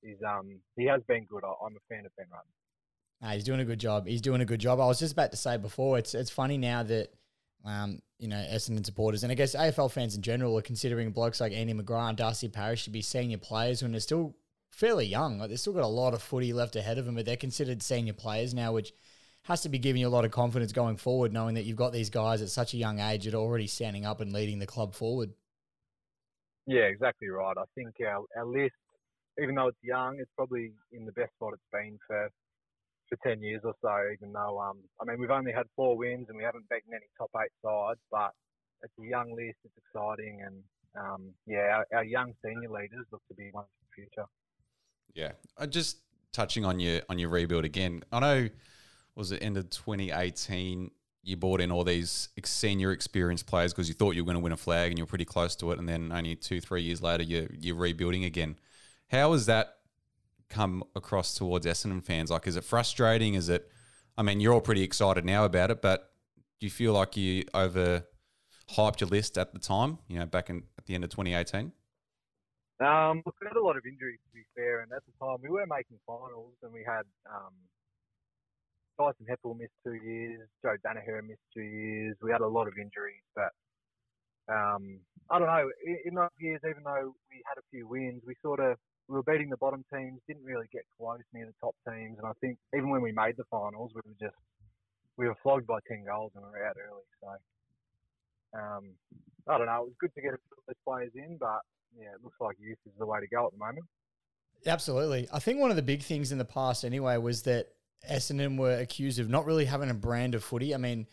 he's 0.02 0.22
um 0.28 0.60
he 0.76 0.86
has 0.86 1.02
been 1.08 1.26
good. 1.26 1.44
I, 1.44 1.52
I'm 1.66 1.76
a 1.76 1.94
fan 1.94 2.06
of 2.06 2.16
Ben 2.18 2.28
Rutten. 2.28 3.22
Nah, 3.22 3.32
he's 3.32 3.44
doing 3.44 3.60
a 3.60 3.66
good 3.66 3.80
job. 3.80 4.08
He's 4.08 4.22
doing 4.22 4.42
a 4.42 4.46
good 4.46 4.60
job. 4.60 4.80
I 4.80 4.86
was 4.86 5.00
just 5.00 5.14
about 5.14 5.32
to 5.32 5.38
say 5.38 5.58
before, 5.58 5.98
it's 5.98 6.14
it's 6.14 6.30
funny 6.30 6.58
now 6.58 6.84
that 6.84 7.14
um, 7.66 8.00
you 8.20 8.28
know, 8.28 8.36
Essendon 8.36 8.86
supporters 8.86 9.24
and 9.24 9.32
I 9.32 9.36
guess 9.36 9.56
AFL 9.56 9.92
fans 9.92 10.16
in 10.16 10.22
general 10.22 10.58
are 10.58 10.62
considering 10.62 11.12
blokes 11.12 11.40
like 11.40 11.54
Andy 11.54 11.74
McGrath 11.74 12.10
and 12.10 12.18
Darcy 12.18 12.50
Parish 12.50 12.84
to 12.86 12.90
be 12.90 13.02
senior 13.02 13.38
players 13.38 13.82
when 13.82 13.92
they're 13.92 14.02
still 14.02 14.36
fairly 14.74 15.06
young. 15.06 15.38
Like 15.38 15.50
they've 15.50 15.60
still 15.60 15.74
got 15.74 15.84
a 15.84 15.88
lot 15.88 16.14
of 16.14 16.22
footy 16.22 16.52
left 16.52 16.76
ahead 16.76 16.98
of 16.98 17.06
them, 17.06 17.16
but 17.16 17.26
they're 17.26 17.38
considered 17.38 17.82
senior 17.84 18.14
players 18.14 18.54
now, 18.54 18.74
which 18.74 18.92
has 19.44 19.62
to 19.62 19.70
be 19.70 19.78
giving 19.78 20.02
you 20.02 20.08
a 20.08 20.10
lot 20.10 20.26
of 20.26 20.32
confidence 20.32 20.72
going 20.72 20.98
forward, 20.98 21.32
knowing 21.32 21.56
that 21.56 21.64
you've 21.64 21.78
got 21.78 21.94
these 21.94 22.10
guys 22.10 22.42
at 22.42 22.50
such 22.50 22.74
a 22.74 22.78
young 22.78 23.00
age 23.00 23.26
that 23.26 23.34
are 23.34 23.38
already 23.38 23.68
standing 23.68 24.06
up 24.06 24.20
and 24.20 24.34
leading 24.34 24.60
the 24.60 24.66
club 24.66 24.94
forward. 24.96 25.32
Yeah, 26.66 26.84
exactly 26.84 27.28
right. 27.28 27.56
I 27.58 27.66
think 27.76 27.96
our, 28.08 28.24
our 28.38 28.46
list, 28.46 28.74
even 29.42 29.56
though 29.56 29.68
it's 29.68 29.84
young, 29.84 30.18
it's 30.20 30.32
probably 30.36 30.72
in 30.92 31.06
the 31.06 31.12
best 31.12 31.34
spot 31.36 31.54
it's 31.54 31.62
been 31.72 32.00
for 32.08 32.30
for 33.10 33.18
ten 33.28 33.44
years 33.44 33.62
or 33.64 33.74
so. 33.82 33.94
Even 34.14 34.32
though, 34.34 34.60
um, 34.60 34.80
I 35.02 35.06
mean, 35.06 35.20
we've 35.20 35.30
only 35.30 35.52
had 35.52 35.66
four 35.76 35.98
wins 35.98 36.28
and 36.30 36.38
we 36.38 36.44
haven't 36.44 36.70
beaten 36.70 36.94
any 36.94 37.06
top 37.18 37.32
eight 37.44 37.52
sides, 37.64 38.00
but 38.10 38.32
it's 38.82 38.94
a 39.00 39.06
young 39.06 39.36
list. 39.36 39.58
It's 39.66 39.76
exciting, 39.78 40.42
and 40.46 40.64
um, 40.96 41.32
yeah, 41.46 41.84
our, 41.92 41.98
our 41.98 42.06
young 42.06 42.34
senior 42.44 42.70
leaders 42.70 43.06
look 43.12 43.22
to 43.28 43.36
be 43.36 43.50
one 43.52 43.66
for 43.66 43.86
the 43.86 44.02
future. 44.02 44.28
Yeah, 45.14 45.34
uh, 45.58 45.68
just 45.68 45.98
touching 46.32 46.66
on 46.66 46.80
your 46.80 47.02
on 47.10 47.20
your 47.20 47.30
rebuild 47.30 47.66
again. 47.66 48.04
I 48.12 48.20
know 48.20 48.50
was 49.16 49.32
it 49.32 49.44
end 49.44 49.58
of 49.58 49.70
2018 49.70 50.90
you 51.24 51.38
brought 51.38 51.62
in 51.62 51.72
all 51.72 51.86
these 51.86 52.30
senior 52.44 52.92
experienced 52.92 53.48
players 53.48 53.74
because 53.74 53.88
you 53.88 53.94
thought 53.94 54.14
you 54.14 54.24
were 54.24 54.26
going 54.26 54.38
to 54.38 54.44
win 54.44 54.52
a 54.52 54.58
flag 54.58 54.92
and 54.92 54.98
you're 54.98 55.08
pretty 55.08 55.26
close 55.26 55.56
to 55.56 55.72
it, 55.72 55.80
and 55.80 55.88
then 55.88 56.12
only 56.12 56.36
two 56.36 56.60
three 56.60 56.82
years 56.82 57.02
later 57.02 57.24
you're 57.24 57.48
you're 57.58 57.76
rebuilding 57.76 58.26
again. 58.26 58.58
How 59.10 59.32
has 59.32 59.46
that 59.46 59.78
come 60.50 60.84
across 60.96 61.34
towards 61.34 61.66
Essendon 61.66 62.04
fans? 62.04 62.30
Like, 62.30 62.46
is 62.46 62.58
it 62.58 62.64
frustrating? 62.64 63.36
Is 63.36 63.50
it? 63.50 63.70
I 64.18 64.22
mean, 64.22 64.40
you're 64.40 64.54
all 64.54 64.62
pretty 64.62 64.84
excited 64.84 65.26
now 65.26 65.46
about 65.46 65.72
it, 65.72 65.82
but 65.82 66.12
do 66.60 66.68
you 66.68 66.72
feel 66.72 66.94
like 66.94 67.18
you 67.18 67.46
over 67.54 68.04
hyped 68.72 69.00
your 69.00 69.10
list 69.10 69.38
at 69.38 69.54
the 69.54 69.60
time? 69.60 70.00
You 70.08 70.20
know, 70.20 70.26
back 70.26 70.50
in 70.50 70.64
at 70.78 70.86
the 70.86 70.94
end 70.94 71.04
of 71.04 71.10
2018. 71.10 71.72
Um, 72.84 73.24
look, 73.26 73.36
we 73.40 73.48
had 73.48 73.56
a 73.56 73.64
lot 73.64 73.78
of 73.78 73.86
injuries 73.88 74.20
to 74.28 74.32
be 74.36 74.44
fair, 74.56 74.82
and 74.82 74.92
at 74.92 75.04
the 75.08 75.16
time 75.16 75.40
we 75.42 75.50
were 75.50 75.66
making 75.66 76.00
finals, 76.06 76.54
and 76.64 76.74
we 76.74 76.84
had 76.84 77.08
um, 77.32 77.56
Dyson 79.00 79.26
Heppell 79.26 79.58
missed 79.58 79.78
two 79.86 79.96
years, 79.96 80.48
Joe 80.62 80.76
Daniher 80.84 81.24
missed 81.24 81.48
two 81.54 81.64
years. 81.64 82.18
We 82.22 82.32
had 82.32 82.42
a 82.42 82.48
lot 82.48 82.68
of 82.68 82.74
injuries, 82.76 83.24
but 83.36 83.56
um, 84.52 85.00
I 85.32 85.40
don't 85.40 85.48
know. 85.48 85.72
In, 85.86 85.98
in 86.06 86.14
those 86.16 86.36
years, 86.40 86.60
even 86.68 86.84
though 86.84 87.16
we 87.32 87.40
had 87.48 87.58
a 87.58 87.66
few 87.72 87.88
wins, 87.88 88.22
we 88.28 88.36
sort 88.42 88.60
of 88.60 88.76
we 89.08 89.16
were 89.16 89.24
beating 89.24 89.50
the 89.50 89.58
bottom 89.58 89.84
teams, 89.94 90.20
didn't 90.28 90.44
really 90.44 90.68
get 90.72 90.84
close 90.98 91.24
near 91.34 91.46
the 91.46 91.56
top 91.62 91.76
teams, 91.88 92.18
and 92.18 92.28
I 92.28 92.34
think 92.42 92.58
even 92.76 92.90
when 92.90 93.02
we 93.02 93.12
made 93.12 93.38
the 93.38 93.48
finals, 93.50 93.92
we 93.96 94.02
were 94.04 94.20
just 94.20 94.36
we 95.16 95.28
were 95.28 95.38
flogged 95.42 95.68
by 95.68 95.80
ten 95.88 96.04
goals 96.04 96.32
and 96.36 96.44
we 96.44 96.52
were 96.52 96.68
out 96.68 96.76
early. 96.76 97.08
So 97.24 98.60
um, 98.60 98.84
I 99.48 99.58
don't 99.58 99.68
know. 99.68 99.88
It 99.88 99.96
was 99.96 100.00
good 100.00 100.14
to 100.16 100.22
get 100.22 100.34
a 100.34 100.42
few 100.42 100.58
of 100.58 100.64
those 100.68 100.84
players 100.84 101.12
in, 101.16 101.38
but 101.40 101.62
yeah, 102.00 102.08
it 102.08 102.24
looks 102.24 102.40
like 102.40 102.58
youth 102.60 102.78
is 102.86 102.94
the 102.98 103.06
way 103.06 103.20
to 103.20 103.28
go 103.28 103.46
at 103.46 103.52
the 103.52 103.58
moment. 103.58 103.86
Absolutely. 104.66 105.28
I 105.34 105.40
think 105.40 105.60
one 105.60 105.70
of 105.70 105.76
the 105.76 105.82
big 105.82 106.02
things 106.02 106.32
in 106.32 106.38
the 106.38 106.46
past, 106.46 106.86
anyway, 106.86 107.18
was 107.18 107.44
that 107.44 107.68
Essendon 108.10 108.58
were 108.58 108.78
accused 108.78 109.20
of 109.20 109.30
not 109.30 109.46
really 109.46 109.66
having 109.66 109.90
a 109.90 109.94
brand 109.94 110.36
of 110.36 110.44
footy. 110.44 110.74
I 110.74 110.78
mean, 110.78 111.08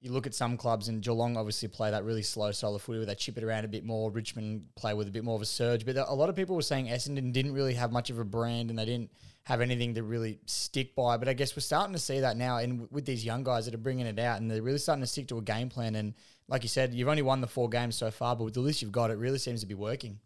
you 0.00 0.12
look 0.12 0.26
at 0.26 0.34
some 0.34 0.56
clubs, 0.56 0.88
and 0.88 1.02
Geelong 1.02 1.36
obviously 1.36 1.68
play 1.68 1.90
that 1.90 2.04
really 2.04 2.22
slow 2.22 2.52
style 2.52 2.74
of 2.74 2.82
footy 2.82 2.98
where 2.98 3.06
they 3.06 3.14
chip 3.14 3.36
it 3.36 3.44
around 3.44 3.64
a 3.64 3.68
bit 3.68 3.84
more. 3.84 4.10
Richmond 4.10 4.64
play 4.74 4.94
with 4.94 5.08
a 5.08 5.10
bit 5.10 5.24
more 5.24 5.36
of 5.36 5.42
a 5.42 5.46
surge. 5.46 5.84
But 5.84 5.96
a 5.96 6.14
lot 6.14 6.28
of 6.28 6.36
people 6.36 6.56
were 6.56 6.62
saying 6.62 6.86
Essendon 6.86 7.32
didn't 7.32 7.52
really 7.52 7.74
have 7.74 7.92
much 7.92 8.10
of 8.10 8.18
a 8.18 8.24
brand 8.24 8.70
and 8.70 8.78
they 8.78 8.86
didn't 8.86 9.10
have 9.44 9.60
anything 9.60 9.94
to 9.94 10.02
really 10.02 10.38
stick 10.46 10.94
by. 10.94 11.16
But 11.16 11.28
I 11.28 11.34
guess 11.34 11.54
we're 11.56 11.60
starting 11.60 11.92
to 11.92 11.98
see 11.98 12.20
that 12.20 12.36
now, 12.36 12.58
and 12.58 12.90
with 12.90 13.04
these 13.04 13.24
young 13.24 13.44
guys 13.44 13.66
that 13.66 13.74
are 13.74 13.78
bringing 13.78 14.06
it 14.06 14.18
out, 14.18 14.40
and 14.40 14.50
they're 14.50 14.62
really 14.62 14.78
starting 14.78 15.02
to 15.02 15.06
stick 15.06 15.28
to 15.28 15.38
a 15.38 15.42
game 15.42 15.68
plan. 15.68 15.94
And 15.94 16.14
like 16.50 16.64
you 16.64 16.68
said, 16.68 16.92
you've 16.92 17.08
only 17.08 17.22
won 17.22 17.40
the 17.40 17.46
four 17.46 17.68
games 17.68 17.94
so 17.96 18.10
far, 18.10 18.34
but 18.34 18.44
with 18.44 18.54
the 18.54 18.60
list 18.60 18.82
you've 18.82 18.92
got, 18.92 19.10
it 19.10 19.18
really 19.18 19.38
seems 19.38 19.60
to 19.60 19.66
be 19.66 19.74
working. 19.74 20.18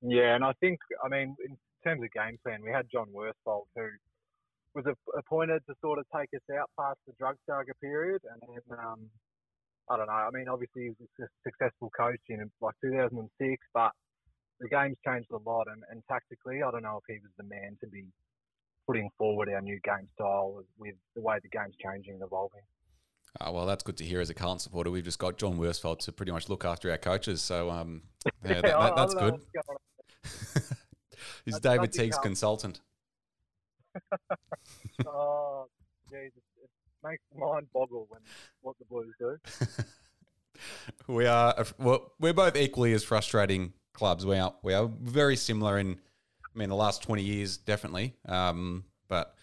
Yeah, 0.00 0.36
and 0.36 0.44
I 0.44 0.52
think, 0.60 0.78
I 1.04 1.08
mean, 1.08 1.36
in 1.44 1.58
terms 1.82 2.02
of 2.04 2.12
game 2.12 2.38
plan, 2.44 2.62
we 2.64 2.70
had 2.70 2.86
John 2.90 3.08
Worsfold 3.12 3.66
who 3.74 3.88
was 4.74 4.84
appointed 5.18 5.62
to 5.66 5.74
sort 5.80 5.98
of 5.98 6.06
take 6.14 6.28
us 6.34 6.56
out 6.56 6.70
past 6.78 6.98
the 7.06 7.12
drug 7.18 7.34
saga 7.46 7.74
period, 7.82 8.22
and 8.30 8.40
then 8.46 8.78
um, 8.78 9.00
I 9.90 9.96
don't 9.96 10.06
know. 10.06 10.12
I 10.12 10.30
mean, 10.32 10.48
obviously 10.48 10.82
he 10.82 10.88
was 10.90 11.08
a 11.20 11.26
successful 11.42 11.90
coach 11.98 12.20
in 12.28 12.48
like 12.60 12.74
2006, 12.80 13.66
but 13.74 13.90
the 14.60 14.68
game's 14.68 14.98
changed 15.04 15.30
a 15.32 15.42
lot, 15.42 15.66
and, 15.66 15.82
and 15.90 16.00
tactically, 16.08 16.62
I 16.62 16.70
don't 16.70 16.82
know 16.82 17.02
if 17.02 17.12
he 17.12 17.18
was 17.20 17.32
the 17.36 17.44
man 17.44 17.76
to 17.80 17.88
be 17.88 18.04
putting 18.86 19.10
forward 19.18 19.48
our 19.48 19.60
new 19.60 19.80
game 19.82 20.06
style 20.14 20.62
with 20.78 20.94
the 21.16 21.22
way 21.22 21.38
the 21.42 21.48
game's 21.48 21.74
changing 21.82 22.14
and 22.14 22.22
evolving. 22.22 22.62
Oh, 23.40 23.52
well, 23.52 23.66
that's 23.66 23.82
good 23.82 23.96
to 23.98 24.04
hear 24.04 24.20
as 24.20 24.30
a 24.30 24.34
Carlton 24.34 24.58
supporter. 24.58 24.90
We've 24.90 25.04
just 25.04 25.18
got 25.18 25.38
John 25.38 25.58
Worsfold 25.58 26.00
to 26.00 26.12
pretty 26.12 26.32
much 26.32 26.48
look 26.48 26.64
after 26.64 26.90
our 26.90 26.98
coaches. 26.98 27.42
So, 27.42 27.70
um, 27.70 28.02
yeah, 28.44 28.60
that, 28.60 28.62
that, 28.62 28.96
that's 28.96 29.14
good. 29.14 29.34
on. 29.34 29.40
He's 31.44 31.54
That's 31.54 31.60
David 31.60 31.92
Teague's 31.92 32.18
consultant. 32.18 32.80
Oh, 35.06 35.66
geez, 36.10 36.32
it, 36.34 36.70
makes 37.04 37.22
mind 37.36 37.66
boggle 37.72 38.06
when 38.10 38.20
what 38.60 38.76
the 38.78 38.84
Blues 38.84 39.14
do. 39.18 39.38
we 41.06 41.26
are 41.26 41.64
well, 41.78 42.12
we're 42.18 42.32
both 42.32 42.56
equally 42.56 42.92
as 42.92 43.04
frustrating 43.04 43.72
clubs. 43.92 44.26
We 44.26 44.36
are 44.36 44.54
we 44.62 44.74
are 44.74 44.90
very 45.00 45.36
similar 45.36 45.78
in 45.78 46.00
I 46.44 46.58
mean 46.58 46.68
the 46.68 46.76
last 46.76 47.02
twenty 47.02 47.22
years 47.22 47.56
definitely. 47.56 48.16
Um, 48.26 48.84
but 49.08 49.34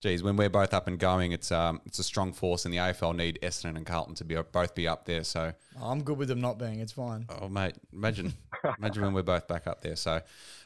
geez, 0.00 0.22
when 0.22 0.36
we're 0.36 0.50
both 0.50 0.74
up 0.74 0.86
and 0.86 0.98
going, 0.98 1.32
it's 1.32 1.52
um 1.52 1.80
it's 1.86 1.98
a 1.98 2.04
strong 2.04 2.32
force, 2.32 2.64
and 2.64 2.74
the 2.74 2.78
AFL 2.78 3.14
need 3.14 3.38
Essendon 3.42 3.76
and 3.76 3.86
Carlton 3.86 4.14
to 4.16 4.24
be 4.24 4.36
both 4.52 4.74
be 4.74 4.88
up 4.88 5.04
there. 5.04 5.24
So 5.24 5.52
I'm 5.80 6.02
good 6.02 6.18
with 6.18 6.28
them 6.28 6.40
not 6.40 6.58
being. 6.58 6.80
It's 6.80 6.92
fine. 6.92 7.26
oh 7.40 7.48
mate, 7.48 7.74
imagine 7.92 8.34
imagine 8.78 9.02
when 9.02 9.14
we're 9.14 9.22
both 9.22 9.46
back 9.46 9.66
up 9.66 9.82
there. 9.82 9.96
So, 9.96 10.20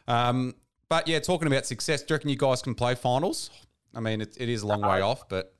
um, 0.09 0.55
but 0.89 1.09
yeah, 1.09 1.19
talking 1.19 1.47
about 1.47 1.67
success, 1.67 2.03
do 2.03 2.13
you 2.13 2.17
reckon 2.17 2.31
you 2.31 2.37
guys 2.37 2.63
can 2.63 2.75
play 2.75 2.95
finals? 2.95 3.51
I 3.95 4.01
mean, 4.01 4.21
it, 4.21 4.37
it 4.39 4.49
is 4.49 4.63
a 4.63 4.67
long 4.67 4.83
way 4.83 5.01
off, 5.01 5.29
but 5.29 5.55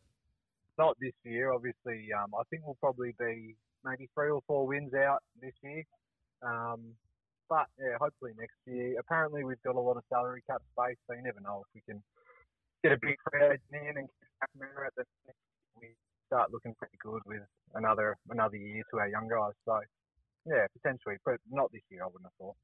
not 0.79 0.97
this 1.01 1.13
year. 1.25 1.53
Obviously, 1.53 2.09
um, 2.13 2.33
I 2.39 2.43
think 2.51 2.63
we'll 2.65 2.77
probably 2.81 3.15
be 3.19 3.55
maybe 3.85 4.09
three 4.15 4.31
or 4.31 4.41
four 4.47 4.67
wins 4.67 4.93
out 4.95 5.23
this 5.41 5.53
year. 5.63 5.85
Um, 6.43 6.81
but 7.49 7.67
yeah, 7.79 7.97
hopefully 8.01 8.33
next 8.39 8.57
year. 8.67 8.99
Apparently, 8.99 9.45
we've 9.45 9.63
got 9.63 9.77
a 9.77 9.81
lot 9.81 9.97
of 9.97 10.03
salary 10.09 10.43
cap 10.49 10.63
space, 10.73 10.97
so 11.07 11.15
you 11.15 11.23
never 11.23 11.41
know 11.41 11.65
if 11.65 11.75
we 11.75 11.93
can 11.93 12.03
get 12.85 12.93
a 12.93 13.01
big 13.01 13.17
free 13.25 13.41
agent 13.41 13.61
in 13.73 13.97
and 13.97 14.09
we 15.81 15.89
start 16.27 16.53
looking 16.53 16.75
pretty 16.79 16.99
good 17.03 17.23
with 17.25 17.41
another 17.75 18.17
another 18.31 18.57
year 18.57 18.83
to 18.91 18.99
our 18.99 19.09
young 19.09 19.27
guys. 19.29 19.53
So 19.65 19.81
yeah, 20.47 20.67
potentially, 20.77 21.17
but 21.25 21.37
not 21.51 21.73
this 21.73 21.81
year. 21.91 22.03
I 22.03 22.07
wouldn't 22.07 22.25
have 22.25 22.33
thought. 22.39 22.57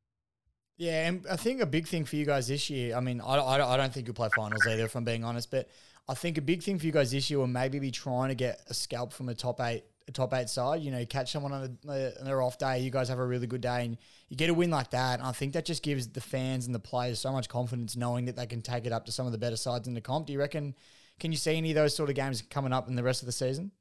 Yeah, 0.77 1.09
and 1.09 1.27
I 1.31 1.37
think 1.37 1.61
a 1.61 1.67
big 1.67 1.89
thing 1.89 2.05
for 2.05 2.17
you 2.17 2.25
guys 2.25 2.49
this 2.49 2.71
year. 2.71 2.97
I 2.97 3.01
mean, 3.01 3.21
I, 3.21 3.37
I, 3.37 3.75
I 3.75 3.77
don't 3.77 3.93
think 3.93 4.07
you'll 4.07 4.15
play 4.15 4.31
finals 4.35 4.67
either, 4.67 4.85
if 4.85 4.95
I'm 4.95 5.05
being 5.05 5.25
honest. 5.25 5.51
But 5.51 5.69
I 6.09 6.15
think 6.15 6.39
a 6.39 6.43
big 6.43 6.63
thing 6.63 6.79
for 6.79 6.87
you 6.87 6.93
guys 6.93 7.11
this 7.11 7.31
year 7.31 7.39
will 7.39 7.47
maybe 7.47 7.79
be 7.79 7.91
trying 7.91 8.31
to 8.31 8.35
get 8.35 8.61
a 8.69 8.75
scalp 8.75 9.13
from 9.13 9.29
a 9.29 9.35
top 9.35 9.61
eight, 9.61 9.85
a 10.09 10.13
top 10.13 10.33
eight 10.35 10.49
side. 10.49 10.83
You 10.83 10.91
know, 10.91 11.05
catch 11.07 11.33
someone 11.33 11.53
on, 11.53 11.79
a, 11.89 12.19
on 12.19 12.25
their 12.25 12.43
off 12.43 12.59
day. 12.59 12.81
You 12.81 12.91
guys 12.91 13.09
have 13.09 13.19
a 13.19 13.27
really 13.27 13.47
good 13.47 13.61
day, 13.61 13.85
and 13.85 13.97
you 14.29 14.37
get 14.37 14.51
a 14.51 14.55
win 14.55 14.71
like 14.71 14.91
that. 14.91 15.19
And 15.19 15.29
I 15.29 15.33
think 15.33 15.53
that 15.55 15.65
just 15.65 15.83
gives 15.83 16.09
the 16.09 16.21
fans 16.21 16.67
and 16.67 16.75
the 16.75 16.81
players 16.81 17.19
so 17.19 17.33
much 17.33 17.49
confidence, 17.49 17.97
knowing 17.97 18.27
that 18.27 18.37
they 18.37 18.47
can 18.47 18.63
take 18.63 18.87
it 18.87 18.93
up 18.93 19.07
to 19.07 19.13
some 19.13 19.27
of 19.27 19.33
the 19.33 19.39
better 19.39 19.57
sides 19.57 19.89
in 19.89 19.95
the 19.95 20.01
comp. 20.01 20.27
Do 20.27 20.33
you 20.33 20.39
reckon? 20.39 20.75
Can 21.19 21.33
you 21.33 21.39
see 21.39 21.57
any 21.57 21.71
of 21.71 21.75
those 21.75 21.95
sort 21.95 22.09
of 22.09 22.17
games 22.17 22.43
coming 22.43 22.73
up 22.73 22.89
in 22.89 22.97
the 22.97 23.03
rest 23.03 23.23
of 23.23 23.27
the 23.27 23.33
season? 23.33 23.73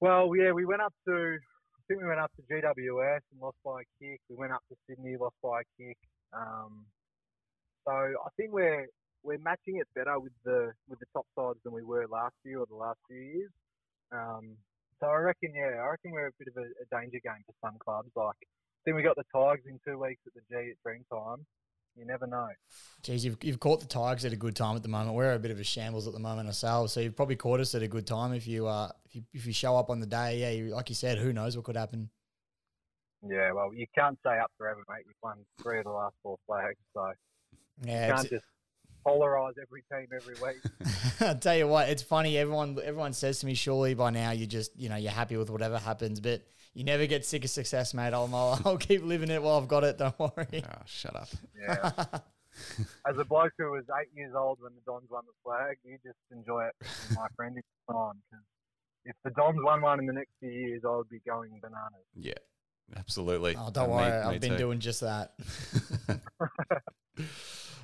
Well, 0.00 0.30
yeah, 0.36 0.52
we 0.52 0.64
went 0.64 0.82
up 0.82 0.94
to 1.08 1.12
I 1.12 1.82
think 1.88 2.02
we 2.02 2.08
went 2.08 2.20
up 2.20 2.32
to 2.34 2.42
GWS 2.42 3.20
and 3.30 3.40
lost 3.40 3.56
by 3.64 3.82
a 3.82 3.84
kick. 4.02 4.20
We 4.28 4.36
went 4.36 4.52
up 4.52 4.62
to 4.70 4.76
Sydney, 4.88 5.16
lost 5.20 5.36
by 5.40 5.60
a 5.60 5.64
kick. 5.78 5.96
Um, 6.32 6.84
so 7.86 7.92
I 7.92 8.28
think 8.36 8.52
we're 8.52 8.86
we're 9.22 9.38
matching 9.38 9.76
it 9.76 9.86
better 9.94 10.18
with 10.18 10.32
the 10.44 10.72
with 10.88 10.98
the 10.98 11.06
top 11.12 11.26
sides 11.38 11.58
than 11.64 11.72
we 11.72 11.82
were 11.82 12.06
last 12.10 12.34
year 12.44 12.58
or 12.58 12.66
the 12.66 12.74
last 12.74 12.98
few 13.08 13.20
years. 13.20 13.50
Um, 14.10 14.56
so 15.00 15.06
I 15.06 15.16
reckon, 15.16 15.52
yeah, 15.54 15.82
I 15.82 15.90
reckon 15.90 16.12
we're 16.12 16.28
a 16.28 16.38
bit 16.38 16.48
of 16.48 16.56
a, 16.56 16.66
a 16.66 17.00
danger 17.00 17.20
game 17.22 17.44
for 17.46 17.54
some 17.62 17.78
clubs. 17.78 18.10
Like 18.14 18.36
I 18.42 18.80
think 18.84 18.96
we 18.96 19.02
got 19.02 19.16
the 19.16 19.24
Tigers 19.32 19.64
in 19.66 19.78
two 19.86 19.98
weeks 19.98 20.20
at 20.26 20.34
the 20.34 20.40
G 20.50 20.70
at 20.70 20.76
Dreamtime. 20.86 21.44
You 21.96 22.04
never 22.04 22.26
know. 22.26 22.48
Geez, 23.02 23.24
you've, 23.24 23.38
you've 23.42 23.58
caught 23.58 23.80
the 23.80 23.86
Tigers 23.86 24.26
at 24.26 24.32
a 24.32 24.36
good 24.36 24.54
time 24.54 24.76
at 24.76 24.82
the 24.82 24.88
moment. 24.88 25.16
We're 25.16 25.32
a 25.32 25.38
bit 25.38 25.50
of 25.50 25.58
a 25.58 25.64
shambles 25.64 26.06
at 26.06 26.12
the 26.12 26.18
moment 26.18 26.46
ourselves, 26.46 26.92
so 26.92 27.00
you've 27.00 27.16
probably 27.16 27.36
caught 27.36 27.58
us 27.58 27.74
at 27.74 27.82
a 27.82 27.88
good 27.88 28.06
time 28.06 28.34
if 28.34 28.46
you 28.46 28.66
uh 28.66 28.90
if 29.06 29.16
you, 29.16 29.22
if 29.32 29.46
you 29.46 29.52
show 29.52 29.76
up 29.76 29.88
on 29.88 30.00
the 30.00 30.06
day. 30.06 30.38
Yeah, 30.38 30.50
you, 30.50 30.74
like 30.74 30.90
you 30.90 30.94
said, 30.94 31.18
who 31.18 31.32
knows 31.32 31.56
what 31.56 31.64
could 31.64 31.76
happen. 31.76 32.10
Yeah, 33.26 33.52
well, 33.52 33.72
you 33.74 33.86
can't 33.94 34.18
stay 34.20 34.38
up 34.38 34.52
forever, 34.58 34.80
mate. 34.88 35.04
You've 35.06 35.16
won 35.22 35.38
three 35.62 35.78
of 35.78 35.84
the 35.84 35.90
last 35.90 36.14
four 36.22 36.36
flags, 36.46 36.76
so 36.92 37.12
yeah, 37.82 38.08
you 38.08 38.14
can't 38.14 38.28
just 38.28 38.44
polarize 39.06 39.52
every 39.62 39.82
team 39.92 40.08
every 40.14 40.34
week. 40.34 40.60
I 41.20 41.34
tell 41.34 41.56
you 41.56 41.68
what, 41.68 41.88
it's 41.88 42.02
funny. 42.02 42.36
Everyone 42.38 42.78
everyone 42.82 43.12
says 43.12 43.38
to 43.40 43.46
me, 43.46 43.54
surely 43.54 43.94
by 43.94 44.10
now 44.10 44.32
you 44.32 44.46
just 44.46 44.72
you 44.76 44.88
know 44.88 44.96
you're 44.96 45.12
happy 45.12 45.36
with 45.36 45.50
whatever 45.50 45.78
happens, 45.78 46.20
but 46.20 46.42
you 46.74 46.84
never 46.84 47.06
get 47.06 47.24
sick 47.24 47.44
of 47.44 47.50
success, 47.50 47.94
mate. 47.94 48.12
I'll 48.12 48.28
I'll 48.64 48.76
keep 48.78 49.02
living 49.04 49.30
it 49.30 49.42
while 49.42 49.58
I've 49.58 49.68
got 49.68 49.84
it. 49.84 49.98
Don't 49.98 50.18
worry. 50.18 50.64
Oh, 50.64 50.82
shut 50.86 51.14
up. 51.14 51.28
Yeah. 51.58 51.92
As 53.06 53.18
a 53.18 53.24
bloke 53.24 53.52
who 53.58 53.70
was 53.70 53.84
eight 54.00 54.08
years 54.16 54.32
old 54.34 54.58
when 54.62 54.72
the 54.74 54.80
Dons 54.90 55.04
won 55.10 55.24
the 55.26 55.32
flag, 55.44 55.76
you 55.84 55.98
just 56.02 56.16
enjoy 56.32 56.64
it, 56.64 56.74
my 57.14 57.26
friend. 57.36 57.54
It's 57.58 57.66
on 57.88 58.16
because 58.30 58.44
if 59.04 59.14
the 59.24 59.30
Dons 59.30 59.58
won 59.62 59.82
one 59.82 60.00
in 60.00 60.06
the 60.06 60.14
next 60.14 60.30
few 60.40 60.50
years, 60.50 60.82
I 60.86 60.96
would 60.96 61.08
be 61.10 61.20
going 61.26 61.58
bananas. 61.60 62.06
Yeah, 62.14 62.32
absolutely. 62.96 63.56
Oh, 63.58 63.70
don't 63.70 63.88
me- 63.90 63.94
worry, 63.96 64.10
me 64.10 64.16
I've 64.34 64.40
been 64.40 64.52
too. 64.52 64.56
doing 64.58 64.80
just 64.80 65.02
that. 65.02 65.34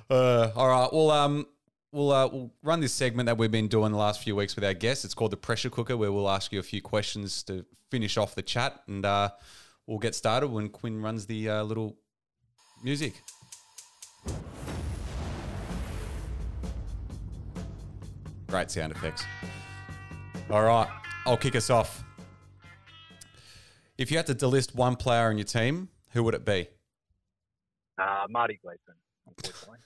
Uh, 0.09 0.51
all 0.55 0.67
right. 0.67 0.91
Well, 0.91 1.11
um, 1.11 1.47
we'll 1.91 2.11
uh, 2.11 2.27
we'll 2.27 2.51
run 2.61 2.81
this 2.81 2.93
segment 2.93 3.27
that 3.27 3.37
we've 3.37 3.51
been 3.51 3.67
doing 3.67 3.91
the 3.91 3.97
last 3.97 4.21
few 4.21 4.35
weeks 4.35 4.55
with 4.55 4.65
our 4.65 4.73
guests. 4.73 5.05
It's 5.05 5.13
called 5.13 5.31
the 5.31 5.37
pressure 5.37 5.69
cooker, 5.69 5.95
where 5.95 6.11
we'll 6.11 6.29
ask 6.29 6.51
you 6.51 6.59
a 6.59 6.63
few 6.63 6.81
questions 6.81 7.43
to 7.43 7.65
finish 7.89 8.17
off 8.17 8.35
the 8.35 8.41
chat, 8.41 8.81
and 8.87 9.05
uh, 9.05 9.29
we'll 9.87 9.99
get 9.99 10.15
started 10.15 10.47
when 10.47 10.69
Quinn 10.69 11.01
runs 11.01 11.25
the 11.25 11.49
uh, 11.49 11.63
little 11.63 11.95
music. 12.83 13.13
Great 18.47 18.69
sound 18.69 18.91
effects. 18.91 19.23
All 20.49 20.63
right, 20.63 20.87
I'll 21.25 21.37
kick 21.37 21.55
us 21.55 21.69
off. 21.69 22.03
If 23.97 24.11
you 24.11 24.17
had 24.17 24.27
to 24.27 24.35
delist 24.35 24.75
one 24.75 24.95
player 24.95 25.29
on 25.29 25.37
your 25.37 25.45
team, 25.45 25.89
who 26.11 26.23
would 26.23 26.33
it 26.33 26.45
be? 26.45 26.67
Uh, 27.97 28.25
Marty 28.29 28.59
Gleeson, 28.61 28.95
unfortunately. 29.27 29.77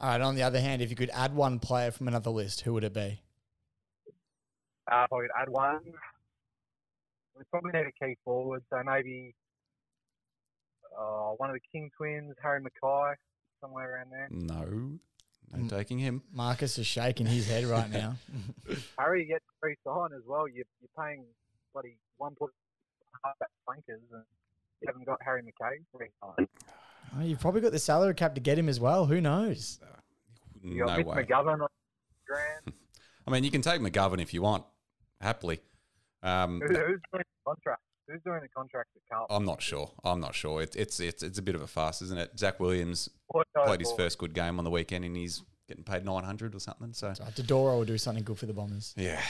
All 0.00 0.08
right. 0.10 0.20
On 0.20 0.34
the 0.34 0.42
other 0.42 0.60
hand, 0.60 0.80
if 0.82 0.90
you 0.90 0.96
could 0.96 1.10
add 1.12 1.34
one 1.34 1.58
player 1.58 1.90
from 1.90 2.08
another 2.08 2.30
list, 2.30 2.60
who 2.62 2.72
would 2.74 2.84
it 2.84 2.94
be? 2.94 3.20
Uh, 4.90 5.04
if 5.04 5.12
I 5.12 5.20
could 5.20 5.30
add 5.40 5.48
one, 5.48 5.80
we 7.36 7.44
probably 7.50 7.72
need 7.72 7.86
a 7.86 8.04
key 8.04 8.16
forward, 8.24 8.62
so 8.70 8.82
maybe 8.84 9.34
uh, 10.98 11.30
one 11.36 11.50
of 11.50 11.54
the 11.54 11.60
King 11.72 11.90
twins, 11.96 12.34
Harry 12.42 12.60
McKay, 12.60 13.14
somewhere 13.60 13.94
around 13.96 14.10
there. 14.10 14.28
No, 14.30 14.64
no 14.64 14.98
Mm. 15.56 15.70
taking 15.70 15.98
him. 15.98 16.22
Marcus 16.30 16.76
is 16.78 16.86
shaking 16.86 17.24
his 17.26 17.48
head 17.48 17.64
right 17.64 17.90
now. 17.90 18.16
Harry 18.98 19.24
gets 19.24 19.44
free 19.60 19.76
sign 19.82 20.10
as 20.14 20.20
well. 20.26 20.46
You're, 20.46 20.66
you're 20.80 20.90
paying 21.02 21.24
bloody 21.72 21.96
one 22.18 22.34
point 22.34 22.52
half 23.24 23.34
at 23.40 23.48
flankers, 23.64 24.02
and 24.12 24.22
you 24.82 24.86
haven't 24.88 25.06
got 25.06 25.18
Harry 25.24 25.40
McKay 25.42 25.78
free 25.96 26.08
sign. 26.22 26.46
Oh, 27.16 27.22
you've 27.22 27.40
probably 27.40 27.60
got 27.60 27.72
the 27.72 27.78
salary 27.78 28.14
cap 28.14 28.34
to 28.34 28.40
get 28.40 28.58
him 28.58 28.68
as 28.68 28.80
well. 28.80 29.06
Who 29.06 29.20
knows? 29.20 29.78
You 30.62 30.84
got 30.84 30.90
No 30.90 30.96
Mitch 30.98 31.06
way. 31.06 31.24
McGovern 31.24 31.60
on 31.62 31.68
grand. 32.26 32.72
I 33.26 33.30
mean, 33.30 33.44
you 33.44 33.50
can 33.50 33.62
take 33.62 33.80
McGovern 33.80 34.20
if 34.20 34.32
you 34.34 34.42
want, 34.42 34.64
happily. 35.20 35.60
Um, 36.22 36.60
Who, 36.60 36.66
who's 36.68 36.76
doing 36.76 36.98
the 37.12 37.24
contract? 37.46 37.82
Who's 38.08 38.20
doing 38.24 38.40
the 38.40 38.48
contract 38.48 38.88
at 38.96 39.02
Carlton? 39.10 39.36
I'm 39.36 39.44
not 39.44 39.60
sure. 39.62 39.90
I'm 40.02 40.18
not 40.20 40.34
sure. 40.34 40.62
It, 40.62 40.74
it's 40.76 40.98
it's 40.98 41.22
it's 41.22 41.38
a 41.38 41.42
bit 41.42 41.54
of 41.54 41.60
a 41.62 41.66
farce, 41.66 42.00
isn't 42.02 42.18
it? 42.18 42.38
Zach 42.38 42.58
Williams 42.58 43.08
What 43.28 43.46
guy 43.54 43.66
played 43.66 43.80
his 43.80 43.90
bought? 43.90 43.98
first 43.98 44.18
good 44.18 44.32
game 44.34 44.58
on 44.58 44.64
the 44.64 44.70
weekend, 44.70 45.04
and 45.04 45.14
he's 45.16 45.42
getting 45.68 45.84
paid 45.84 46.04
900 46.06 46.54
or 46.54 46.58
something. 46.58 46.92
So 46.94 47.12
So 47.12 47.24
Dodoro 47.24 47.76
will 47.78 47.84
do 47.84 47.98
something 47.98 48.24
good 48.24 48.38
for 48.38 48.46
the 48.46 48.54
Bombers. 48.54 48.94
yeah, 48.96 49.20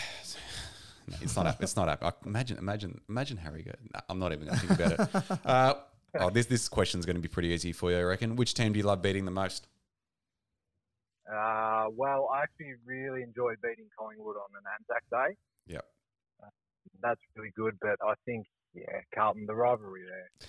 No, 1.09 1.17
it's 1.21 1.35
not. 1.37 1.47
hap- 1.47 1.63
It's 1.63 1.75
not. 1.75 2.03
I- 2.03 2.13
Imagine, 2.25 2.59
imagine, 2.59 3.01
imagine 3.09 3.37
Harry. 3.39 3.63
Go, 3.65 3.73
nah, 3.93 4.01
I'm 4.09 4.19
not 4.21 4.33
even 4.33 4.47
going 4.47 4.59
to 4.61 4.67
think 4.67 4.81
about 4.81 5.15
it. 5.33 5.39
Uh, 5.45 5.75
oh, 6.19 6.31
this 6.31 6.47
this 6.47 6.69
question's 6.69 7.07
going 7.07 7.17
to 7.17 7.23
be 7.23 7.29
pretty 7.29 7.49
easy 7.49 7.73
for 7.73 7.91
you, 7.91 7.99
I 7.99 8.03
reckon. 8.03 8.37
Which 8.37 8.55
team 8.55 8.73
do 8.73 8.79
you 8.79 8.85
love 8.85 9.03
beating 9.03 9.25
the 9.25 9.31
most? 9.31 9.67
Uh, 11.31 11.87
well, 11.95 12.31
I 12.33 12.43
actually 12.43 12.75
really 12.87 13.23
enjoy 13.23 13.55
beating 13.63 13.87
Collingwood 13.99 14.37
on 14.37 14.49
an 14.57 14.65
Anzac 14.79 15.05
Day. 15.11 15.37
Yep. 15.67 15.85
That's 17.03 17.21
really 17.37 17.53
good, 17.55 17.77
but 17.81 17.97
I 18.03 18.15
think, 18.25 18.47
yeah, 18.75 19.01
Carlton, 19.15 19.47
the 19.47 19.55
rivalry 19.55 20.03
there. 20.07 20.49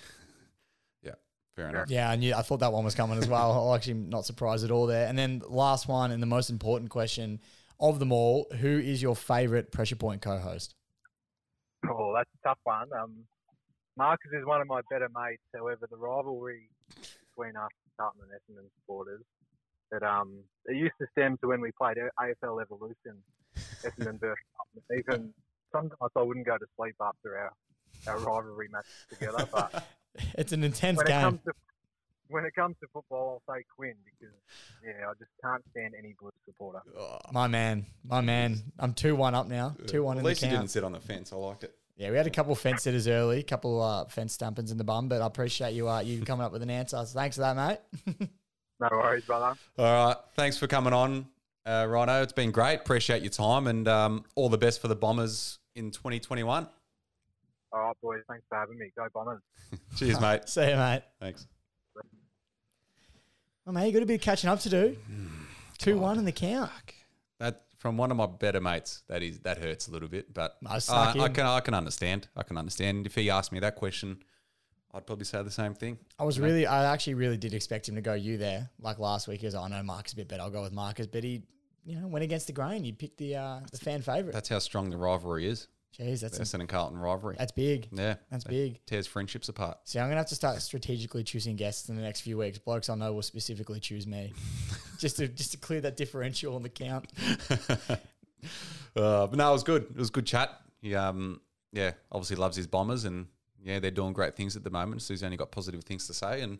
Yeah, 1.02 1.14
fair 1.56 1.68
enough. 1.70 1.90
Yeah, 1.90 2.10
I 2.10 2.16
knew. 2.16 2.34
I 2.34 2.42
thought 2.42 2.60
that 2.60 2.72
one 2.72 2.84
was 2.84 2.94
coming 2.94 3.18
as 3.18 3.26
well. 3.26 3.52
I'm 3.70 3.76
actually 3.76 3.94
not 3.94 4.26
surprised 4.26 4.64
at 4.64 4.70
all 4.70 4.86
there. 4.86 5.06
And 5.08 5.18
then 5.18 5.42
last 5.48 5.88
one 5.88 6.10
and 6.10 6.22
the 6.22 6.26
most 6.26 6.50
important 6.50 6.90
question 6.90 7.40
of 7.78 7.98
them 7.98 8.12
all: 8.12 8.46
Who 8.58 8.78
is 8.78 9.00
your 9.00 9.16
favourite 9.16 9.72
pressure 9.72 9.96
point 9.96 10.20
co-host? 10.22 10.74
Oh, 11.88 12.12
that's 12.14 12.28
a 12.42 12.48
tough 12.48 12.58
one. 12.64 12.88
Um, 12.92 13.24
Marcus 13.96 14.30
is 14.32 14.44
one 14.46 14.60
of 14.60 14.66
my 14.66 14.80
better 14.90 15.08
mates. 15.14 15.42
However, 15.54 15.86
the 15.90 15.96
rivalry 15.96 16.68
between 16.88 17.56
us, 17.56 17.70
Carlton 17.98 18.22
and 18.22 18.30
Essendon 18.32 18.68
supporters, 18.80 19.22
that 19.90 20.02
um, 20.02 20.38
it 20.66 20.76
used 20.76 20.94
to 21.00 21.06
stem 21.12 21.36
to 21.38 21.48
when 21.48 21.60
we 21.60 21.70
played 21.72 21.96
AFL 21.96 22.62
Evolution, 22.62 23.22
Essendon 23.82 24.18
versus 24.20 24.44
Carlton. 24.56 24.98
Even 24.98 25.34
sometimes 25.72 26.10
I 26.16 26.22
wouldn't 26.22 26.46
go 26.46 26.56
to 26.56 26.66
sleep 26.76 26.94
after 27.00 27.36
our, 27.36 27.52
our 28.06 28.18
rivalry 28.18 28.68
matches 28.70 28.90
together. 29.10 29.46
But 29.50 29.84
It's 30.34 30.52
an 30.52 30.64
intense 30.64 30.98
when 30.98 31.06
it 31.06 31.10
game. 31.10 31.20
comes 31.22 31.40
to 31.44 31.52
when 32.28 32.44
it 32.44 32.54
comes 32.54 32.76
to 32.80 32.86
football, 32.92 33.42
I'll 33.48 33.54
say 33.54 33.64
Quinn 33.76 33.94
because 34.04 34.34
yeah, 34.84 35.08
I 35.08 35.12
just 35.18 35.30
can't 35.42 35.62
stand 35.72 35.94
any 35.98 36.14
Blues 36.20 36.32
supporter. 36.44 36.80
My 37.32 37.48
man, 37.48 37.86
my 38.04 38.20
man. 38.20 38.62
I'm 38.78 38.94
two 38.94 39.16
one 39.16 39.34
up 39.34 39.48
now. 39.48 39.74
Two 39.86 40.04
one 40.04 40.16
At 40.16 40.18
in 40.18 40.22
the 40.24 40.28
least 40.28 40.42
you 40.42 40.48
didn't 40.48 40.68
sit 40.68 40.84
on 40.84 40.92
the 40.92 41.00
fence. 41.00 41.32
I 41.32 41.36
liked 41.36 41.64
it. 41.64 41.74
Yeah, 42.00 42.10
we 42.10 42.16
had 42.16 42.26
a 42.26 42.30
couple 42.30 42.54
fence 42.54 42.84
sitters 42.84 43.06
early, 43.06 43.40
a 43.40 43.42
couple 43.42 43.82
uh, 43.82 44.06
fence 44.06 44.34
stampings 44.34 44.72
in 44.72 44.78
the 44.78 44.84
bum, 44.84 45.08
but 45.08 45.20
I 45.20 45.26
appreciate 45.26 45.74
you 45.74 45.86
uh, 45.86 46.00
you 46.00 46.22
coming 46.24 46.46
up 46.46 46.50
with 46.50 46.62
an 46.62 46.70
answer. 46.70 46.96
So 46.96 47.18
thanks 47.18 47.36
for 47.36 47.42
that, 47.42 47.56
mate. 47.56 47.78
No 48.80 48.88
worries, 48.90 49.26
brother. 49.26 49.54
All 49.78 50.06
right. 50.06 50.16
Thanks 50.34 50.56
for 50.56 50.66
coming 50.66 50.94
on, 50.94 51.26
uh, 51.66 51.86
Rhino. 51.86 52.22
It's 52.22 52.32
been 52.32 52.52
great. 52.52 52.76
Appreciate 52.76 53.20
your 53.20 53.30
time 53.30 53.66
and 53.66 53.86
um, 53.86 54.24
all 54.34 54.48
the 54.48 54.56
best 54.56 54.80
for 54.80 54.88
the 54.88 54.96
Bombers 54.96 55.58
in 55.74 55.90
2021. 55.90 56.66
All 57.72 57.78
right, 57.78 57.96
boys. 58.02 58.22
Thanks 58.26 58.46
for 58.48 58.56
having 58.56 58.78
me. 58.78 58.90
Go 58.96 59.06
Bombers. 59.12 59.42
Cheers, 59.96 60.18
mate. 60.22 60.40
See 60.48 60.70
you, 60.70 60.76
mate. 60.76 61.02
Thanks. 61.20 61.46
Well, 63.66 63.74
mate, 63.74 63.88
you 63.88 63.92
got 63.92 64.02
a 64.02 64.06
bit 64.06 64.14
of 64.14 64.22
catching 64.22 64.48
up 64.48 64.60
to 64.60 64.70
do. 64.70 64.96
Two 65.76 65.98
one 65.98 66.18
in 66.18 66.24
the 66.24 66.32
count. 66.32 66.70
That 67.40 67.60
from 67.80 67.96
one 67.96 68.10
of 68.10 68.16
my 68.18 68.26
better 68.26 68.60
mates. 68.60 69.02
That 69.08 69.22
is 69.22 69.40
that 69.40 69.58
hurts 69.58 69.88
a 69.88 69.90
little 69.90 70.08
bit, 70.08 70.32
but 70.32 70.56
I 70.64 70.76
uh, 70.76 71.14
I 71.18 71.28
can 71.28 71.46
I 71.46 71.60
can 71.60 71.74
understand. 71.74 72.28
I 72.36 72.42
can 72.42 72.56
understand. 72.56 73.06
If 73.06 73.14
he 73.14 73.30
asked 73.30 73.52
me 73.52 73.60
that 73.60 73.74
question, 73.74 74.22
I'd 74.92 75.06
probably 75.06 75.24
say 75.24 75.42
the 75.42 75.50
same 75.50 75.74
thing. 75.74 75.98
I 76.18 76.24
was 76.24 76.38
really, 76.38 76.66
I 76.66 76.92
actually 76.92 77.14
really 77.14 77.38
did 77.38 77.54
expect 77.54 77.88
him 77.88 77.94
to 77.94 78.02
go 78.02 78.12
you 78.12 78.36
there, 78.36 78.70
like 78.80 78.98
last 78.98 79.28
week. 79.28 79.40
He 79.40 79.46
was, 79.46 79.54
like, 79.54 79.72
I 79.72 79.76
know 79.76 79.82
Marcus 79.82 80.12
a 80.12 80.16
bit 80.16 80.28
better. 80.28 80.42
I'll 80.42 80.50
go 80.50 80.62
with 80.62 80.72
Marcus, 80.72 81.06
but 81.06 81.24
he 81.24 81.42
you 81.84 81.98
know 81.98 82.06
went 82.06 82.22
against 82.22 82.46
the 82.46 82.52
grain. 82.52 82.84
You 82.84 82.92
picked 82.92 83.16
the 83.16 83.36
uh, 83.36 83.60
the 83.72 83.78
fan 83.78 84.02
favorite. 84.02 84.34
That's 84.34 84.50
how 84.50 84.58
strong 84.58 84.90
the 84.90 84.98
rivalry 84.98 85.48
is. 85.48 85.66
Jeez, 85.98 86.20
that's 86.20 86.38
Essendon 86.38 86.60
and 86.60 86.68
Carlton 86.68 86.98
rivalry. 86.98 87.36
that's 87.38 87.52
big. 87.52 87.88
yeah, 87.92 88.14
That's 88.30 88.44
big. 88.44 88.80
Tears 88.86 89.06
friendships 89.06 89.48
apart. 89.48 89.78
See, 89.84 89.98
I'm 89.98 90.06
gonna 90.06 90.16
have 90.18 90.26
to 90.28 90.34
start 90.34 90.62
strategically 90.62 91.24
choosing 91.24 91.56
guests 91.56 91.88
in 91.88 91.96
the 91.96 92.02
next 92.02 92.20
few 92.20 92.38
weeks. 92.38 92.58
Blokes 92.58 92.88
I 92.88 92.94
know 92.94 93.12
will 93.12 93.22
specifically 93.22 93.80
choose 93.80 94.06
me, 94.06 94.32
just 94.98 95.16
to 95.16 95.26
just 95.28 95.52
to 95.52 95.58
clear 95.58 95.80
that 95.82 95.96
differential 95.96 96.54
on 96.54 96.62
the 96.62 96.68
count. 96.68 97.06
Uh, 98.96 99.26
but 99.26 99.36
no, 99.36 99.48
it 99.50 99.52
was 99.52 99.62
good. 99.62 99.82
It 99.84 99.96
was 99.96 100.10
good 100.10 100.26
chat. 100.26 100.50
He, 100.80 100.94
um, 100.96 101.40
yeah, 101.72 101.92
obviously 102.10 102.36
loves 102.36 102.56
his 102.56 102.66
bombers, 102.66 103.04
and 103.04 103.26
yeah, 103.62 103.78
they're 103.78 103.90
doing 103.90 104.12
great 104.12 104.34
things 104.34 104.56
at 104.56 104.64
the 104.64 104.70
moment. 104.70 105.02
So 105.02 105.12
he's 105.14 105.22
only 105.22 105.36
got 105.36 105.52
positive 105.52 105.84
things 105.84 106.06
to 106.08 106.14
say. 106.14 106.40
And 106.40 106.58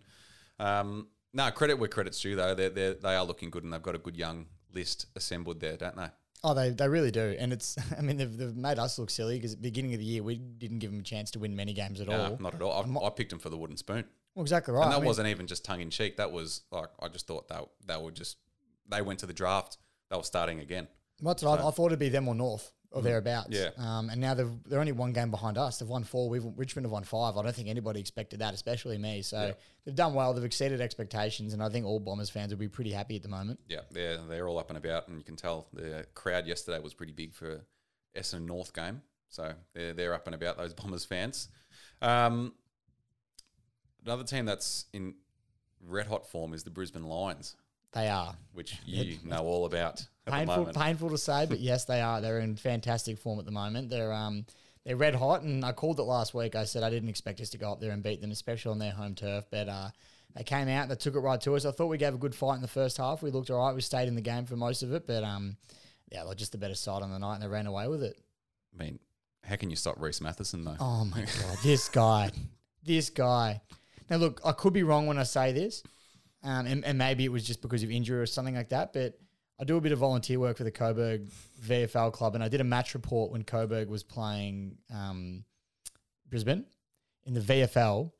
um, 0.61 1.09
no, 1.33 1.51
credit 1.51 1.75
where 1.79 1.88
credit's 1.88 2.21
due, 2.21 2.37
though. 2.37 2.55
They're 2.55 2.95
they 2.95 3.14
are 3.16 3.25
looking 3.25 3.51
good, 3.51 3.64
and 3.64 3.73
they've 3.73 3.83
got 3.83 3.95
a 3.95 3.99
good 3.99 4.16
young 4.16 4.47
list 4.73 5.07
assembled 5.16 5.59
there, 5.59 5.77
don't 5.77 5.97
they? 5.97 6.07
Oh, 6.42 6.55
they, 6.55 6.70
they 6.70 6.88
really 6.88 7.11
do, 7.11 7.37
and 7.38 7.53
it's 7.53 7.76
I 7.98 8.00
mean 8.00 8.16
they've, 8.16 8.35
they've 8.37 8.57
made 8.57 8.79
us 8.79 8.98
look 8.98 9.11
silly 9.11 9.37
because 9.37 9.53
at 9.53 9.59
the 9.59 9.68
beginning 9.68 9.92
of 9.94 10.00
the 10.00 10.07
year 10.07 10.22
we 10.22 10.37
didn't 10.37 10.79
give 10.79 10.90
them 10.90 11.00
a 11.00 11.03
chance 11.05 11.31
to 11.33 11.38
win 11.38 11.55
many 11.55 11.72
games 11.74 12.00
at 12.00 12.09
No, 12.09 12.20
all. 12.22 12.38
not 12.40 12.55
at 12.55 12.62
all. 12.62 12.72
I, 12.72 13.07
I 13.07 13.11
picked 13.11 13.31
them 13.31 13.38
for 13.38 13.50
the 13.50 13.57
wooden 13.59 13.76
spoon, 13.76 14.05
Well, 14.35 14.42
exactly 14.42 14.72
right. 14.74 14.85
and 14.85 14.92
that 14.92 14.96
I 14.96 15.00
mean, 15.00 15.07
wasn't 15.07 15.29
even 15.29 15.46
just 15.46 15.64
tongue 15.64 15.81
in 15.81 15.90
cheek. 15.90 16.16
That 16.16 16.33
was 16.33 16.62
like 16.70 16.88
I 17.00 17.09
just 17.09 17.26
thought 17.26 17.48
that 17.48 17.64
they 17.87 17.96
were 17.96 18.11
just 18.11 18.38
they 18.88 19.03
went 19.03 19.18
to 19.20 19.26
the 19.26 19.33
draft. 19.35 19.76
They 20.11 20.16
were 20.16 20.22
starting 20.22 20.61
again. 20.61 20.88
That's 21.22 21.42
what 21.42 21.61
I, 21.61 21.68
I 21.68 21.70
thought 21.70 21.87
it'd 21.87 21.98
be 21.98 22.09
them 22.09 22.26
or 22.26 22.35
North 22.35 22.72
or 22.92 23.03
thereabouts. 23.03 23.48
Yeah. 23.50 23.70
Um, 23.76 24.11
and 24.11 24.20
now 24.20 24.35
they've, 24.35 24.50
they're 24.66 24.81
only 24.81 24.92
one 24.92 25.12
game 25.12 25.31
behind 25.31 25.57
us. 25.57 25.79
They've 25.79 25.88
won 25.88 26.03
four. 26.05 26.29
We've 26.29 26.44
Richmond 26.57 26.87
have 26.87 26.92
won 26.92 27.05
five. 27.05 27.37
I 27.37 27.42
don't 27.42 27.55
think 27.55 27.68
anybody 27.68 28.00
expected 28.00 28.40
that, 28.40 28.53
especially 28.55 28.98
me. 28.98 29.22
So 29.22 29.40
Yeah. 29.40 29.53
they've 29.85 29.94
done 29.94 30.14
well. 30.14 30.35
They've 30.35 30.44
exceeded 30.44 30.81
expectations, 30.81 31.53
and 31.53 31.62
I 31.62 31.68
think 31.68 31.87
all 31.87 32.00
Bombers 32.00 32.31
fans 32.31 32.50
will 32.53 32.59
be 32.59 32.68
pretty 32.68 32.90
happy 32.90 33.16
at 33.16 33.22
the 33.22 33.29
moment. 33.29 33.61
Yeah, 33.68 33.81
they're 33.90 34.16
they're 34.18 34.48
all 34.48 34.59
up 34.59 34.70
and 34.70 34.76
about, 34.76 35.07
and 35.09 35.18
you 35.18 35.24
can 35.24 35.37
tell 35.37 35.68
the 35.72 36.05
crowd 36.14 36.46
yesterday 36.46 36.81
was 36.81 36.94
pretty 36.94 37.12
big 37.12 37.33
for 37.35 37.61
Essendon 38.16 38.46
North 38.46 38.72
game. 38.74 39.03
So 39.29 39.53
they're 39.74 39.92
they're 39.92 40.14
up 40.14 40.26
and 40.26 40.35
about 40.35 40.59
those 40.59 40.74
Bombers 40.74 41.05
fans. 41.05 41.48
Um, 42.03 42.55
another 44.05 44.24
team 44.24 44.46
that's 44.46 44.87
in 44.92 45.14
red 45.87 46.07
hot 46.07 46.26
form 46.29 46.53
is 46.55 46.64
the 46.64 46.70
Brisbane 46.70 47.05
Lions, 47.05 47.55
They 47.92 48.09
are 48.09 48.35
which 48.53 48.79
you 48.87 49.18
know 49.24 49.40
all 49.44 49.64
about 49.64 50.07
at 50.26 50.33
painful, 50.33 50.57
moment. 50.57 50.76
painful 50.76 51.11
to 51.11 51.18
say, 51.18 51.46
but 51.46 51.61
yes, 51.61 51.85
they 51.85 52.00
are. 52.00 52.20
They're 52.20 52.40
in 52.40 52.57
fantastic 52.57 53.18
form 53.18 53.38
at 53.38 53.44
the 53.44 53.50
moment. 53.50 53.88
They're 53.90 54.12
um 54.12 54.44
they're 54.85 54.96
red 54.96 55.14
hot, 55.14 55.42
and 55.42 55.64
I 55.64 55.72
called 55.72 55.98
it 55.98 56.05
last 56.05 56.35
week. 56.35 56.55
I 56.55 56.64
said 56.64 56.83
I 56.83 56.90
didn't 56.90 57.09
expect 57.09 57.40
us 57.40 57.50
to 57.50 57.59
go 57.59 57.72
up 57.72 57.81
there 57.81 57.90
and 57.90 58.03
beat 58.03 58.20
them, 58.20 58.31
especially 58.31 58.70
on 58.72 58.79
their 58.79 58.92
home 58.92 59.14
turf. 59.14 59.44
But 59.50 59.68
uh, 59.68 59.90
they 60.35 60.44
came 60.44 60.68
out, 60.68 60.88
they 60.88 60.94
took 60.94 61.14
it 61.14 61.20
right 61.20 61.40
to 61.42 61.55
us. 61.57 61.64
I 61.64 61.70
thought 61.72 61.87
we 61.87 61.98
gave 61.98 62.14
a 62.14 62.18
good 62.18 62.35
fight 62.35 62.55
in 62.55 62.62
the 62.62 62.68
first 62.68 62.96
half. 62.96 63.22
We 63.22 63.31
looked 63.31 63.50
all 63.50 63.64
right. 63.64 63.74
We 63.74 63.83
stayed 63.83 64.09
in 64.09 64.14
the 64.14 64.20
game 64.20 64.46
for 64.46 64.57
most 64.57 64.83
of 64.83 64.92
it, 64.92 65.07
but 65.07 65.22
um, 65.24 65.57
yeah, 66.11 66.24
they're 66.24 66.35
just 66.35 66.53
the 66.53 66.59
better 66.59 66.74
side 66.74 67.03
on 67.03 67.11
the 67.11 67.18
night, 67.18 67.35
and 67.35 67.42
they 67.42 67.48
ran 67.48 67.66
away 67.66 67.88
with 67.88 68.03
it. 68.03 68.16
I 68.74 68.83
mean, 68.83 68.98
how 69.44 69.57
can 69.57 69.70
you 69.70 69.76
stop 69.76 69.96
Rhys 69.98 70.20
Mathieson 70.20 70.64
though? 70.64 70.76
Oh 70.81 71.05
my 71.05 71.20
god, 71.40 71.59
this 71.62 71.88
guy, 71.88 72.31
this 72.83 73.11
guy. 73.11 73.61
Now 74.09 74.16
look, 74.16 74.40
I 74.44 74.53
could 74.53 74.72
be 74.72 74.83
wrong 74.83 75.07
when 75.07 75.18
I 75.18 75.24
say 75.24 75.53
this, 75.53 75.83
and, 76.42 76.85
and 76.85 76.98
maybe 76.98 77.24
it 77.24 77.33
was 77.33 77.46
just 77.46 77.62
because 77.62 77.83
of 77.83 77.90
injury 77.90 78.18
or 78.18 78.26
something 78.26 78.55
like 78.55 78.70
that. 78.70 78.92
But 78.92 79.18
I 79.61 79.64
do 79.64 79.76
a 79.76 79.81
bit 79.81 79.92
of 79.92 79.98
volunteer 79.98 80.38
work 80.38 80.57
for 80.57 80.64
the 80.64 80.70
Coburg 80.70 81.31
VFL 81.62 82.12
club, 82.12 82.35
and 82.35 82.42
I 82.42 82.48
did 82.48 82.61
a 82.61 82.64
match 82.64 82.94
report 82.94 83.31
when 83.31 83.44
Coburg 83.44 83.88
was 83.88 84.03
playing 84.03 84.79
um, 84.92 85.44
Brisbane 86.29 86.64
in 87.26 87.35
the 87.35 87.40
VFL. 87.40 88.12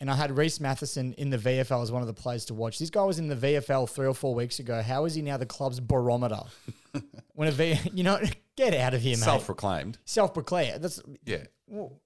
And 0.00 0.10
I 0.10 0.14
had 0.14 0.36
Rhys 0.36 0.58
Mathieson 0.60 1.14
in 1.14 1.30
the 1.30 1.38
VFL 1.38 1.82
as 1.82 1.90
one 1.90 2.02
of 2.02 2.06
the 2.06 2.12
players 2.14 2.44
to 2.46 2.54
watch. 2.54 2.78
This 2.78 2.90
guy 2.90 3.02
was 3.04 3.18
in 3.18 3.28
the 3.28 3.34
VFL 3.36 3.88
three 3.88 4.06
or 4.06 4.12
four 4.14 4.34
weeks 4.34 4.58
ago. 4.58 4.82
How 4.82 5.06
is 5.06 5.14
he 5.14 5.22
now 5.22 5.38
the 5.38 5.46
club's 5.46 5.80
barometer? 5.80 6.40
when 7.34 7.48
a 7.48 7.52
V, 7.52 7.78
you 7.94 8.02
know, 8.04 8.20
get 8.56 8.74
out 8.74 8.92
of 8.92 9.00
here, 9.00 9.16
mate. 9.16 9.24
Self-proclaimed. 9.24 9.96
Self-proclaimed. 10.04 10.82
That's 10.82 11.00
Yeah. 11.24 11.44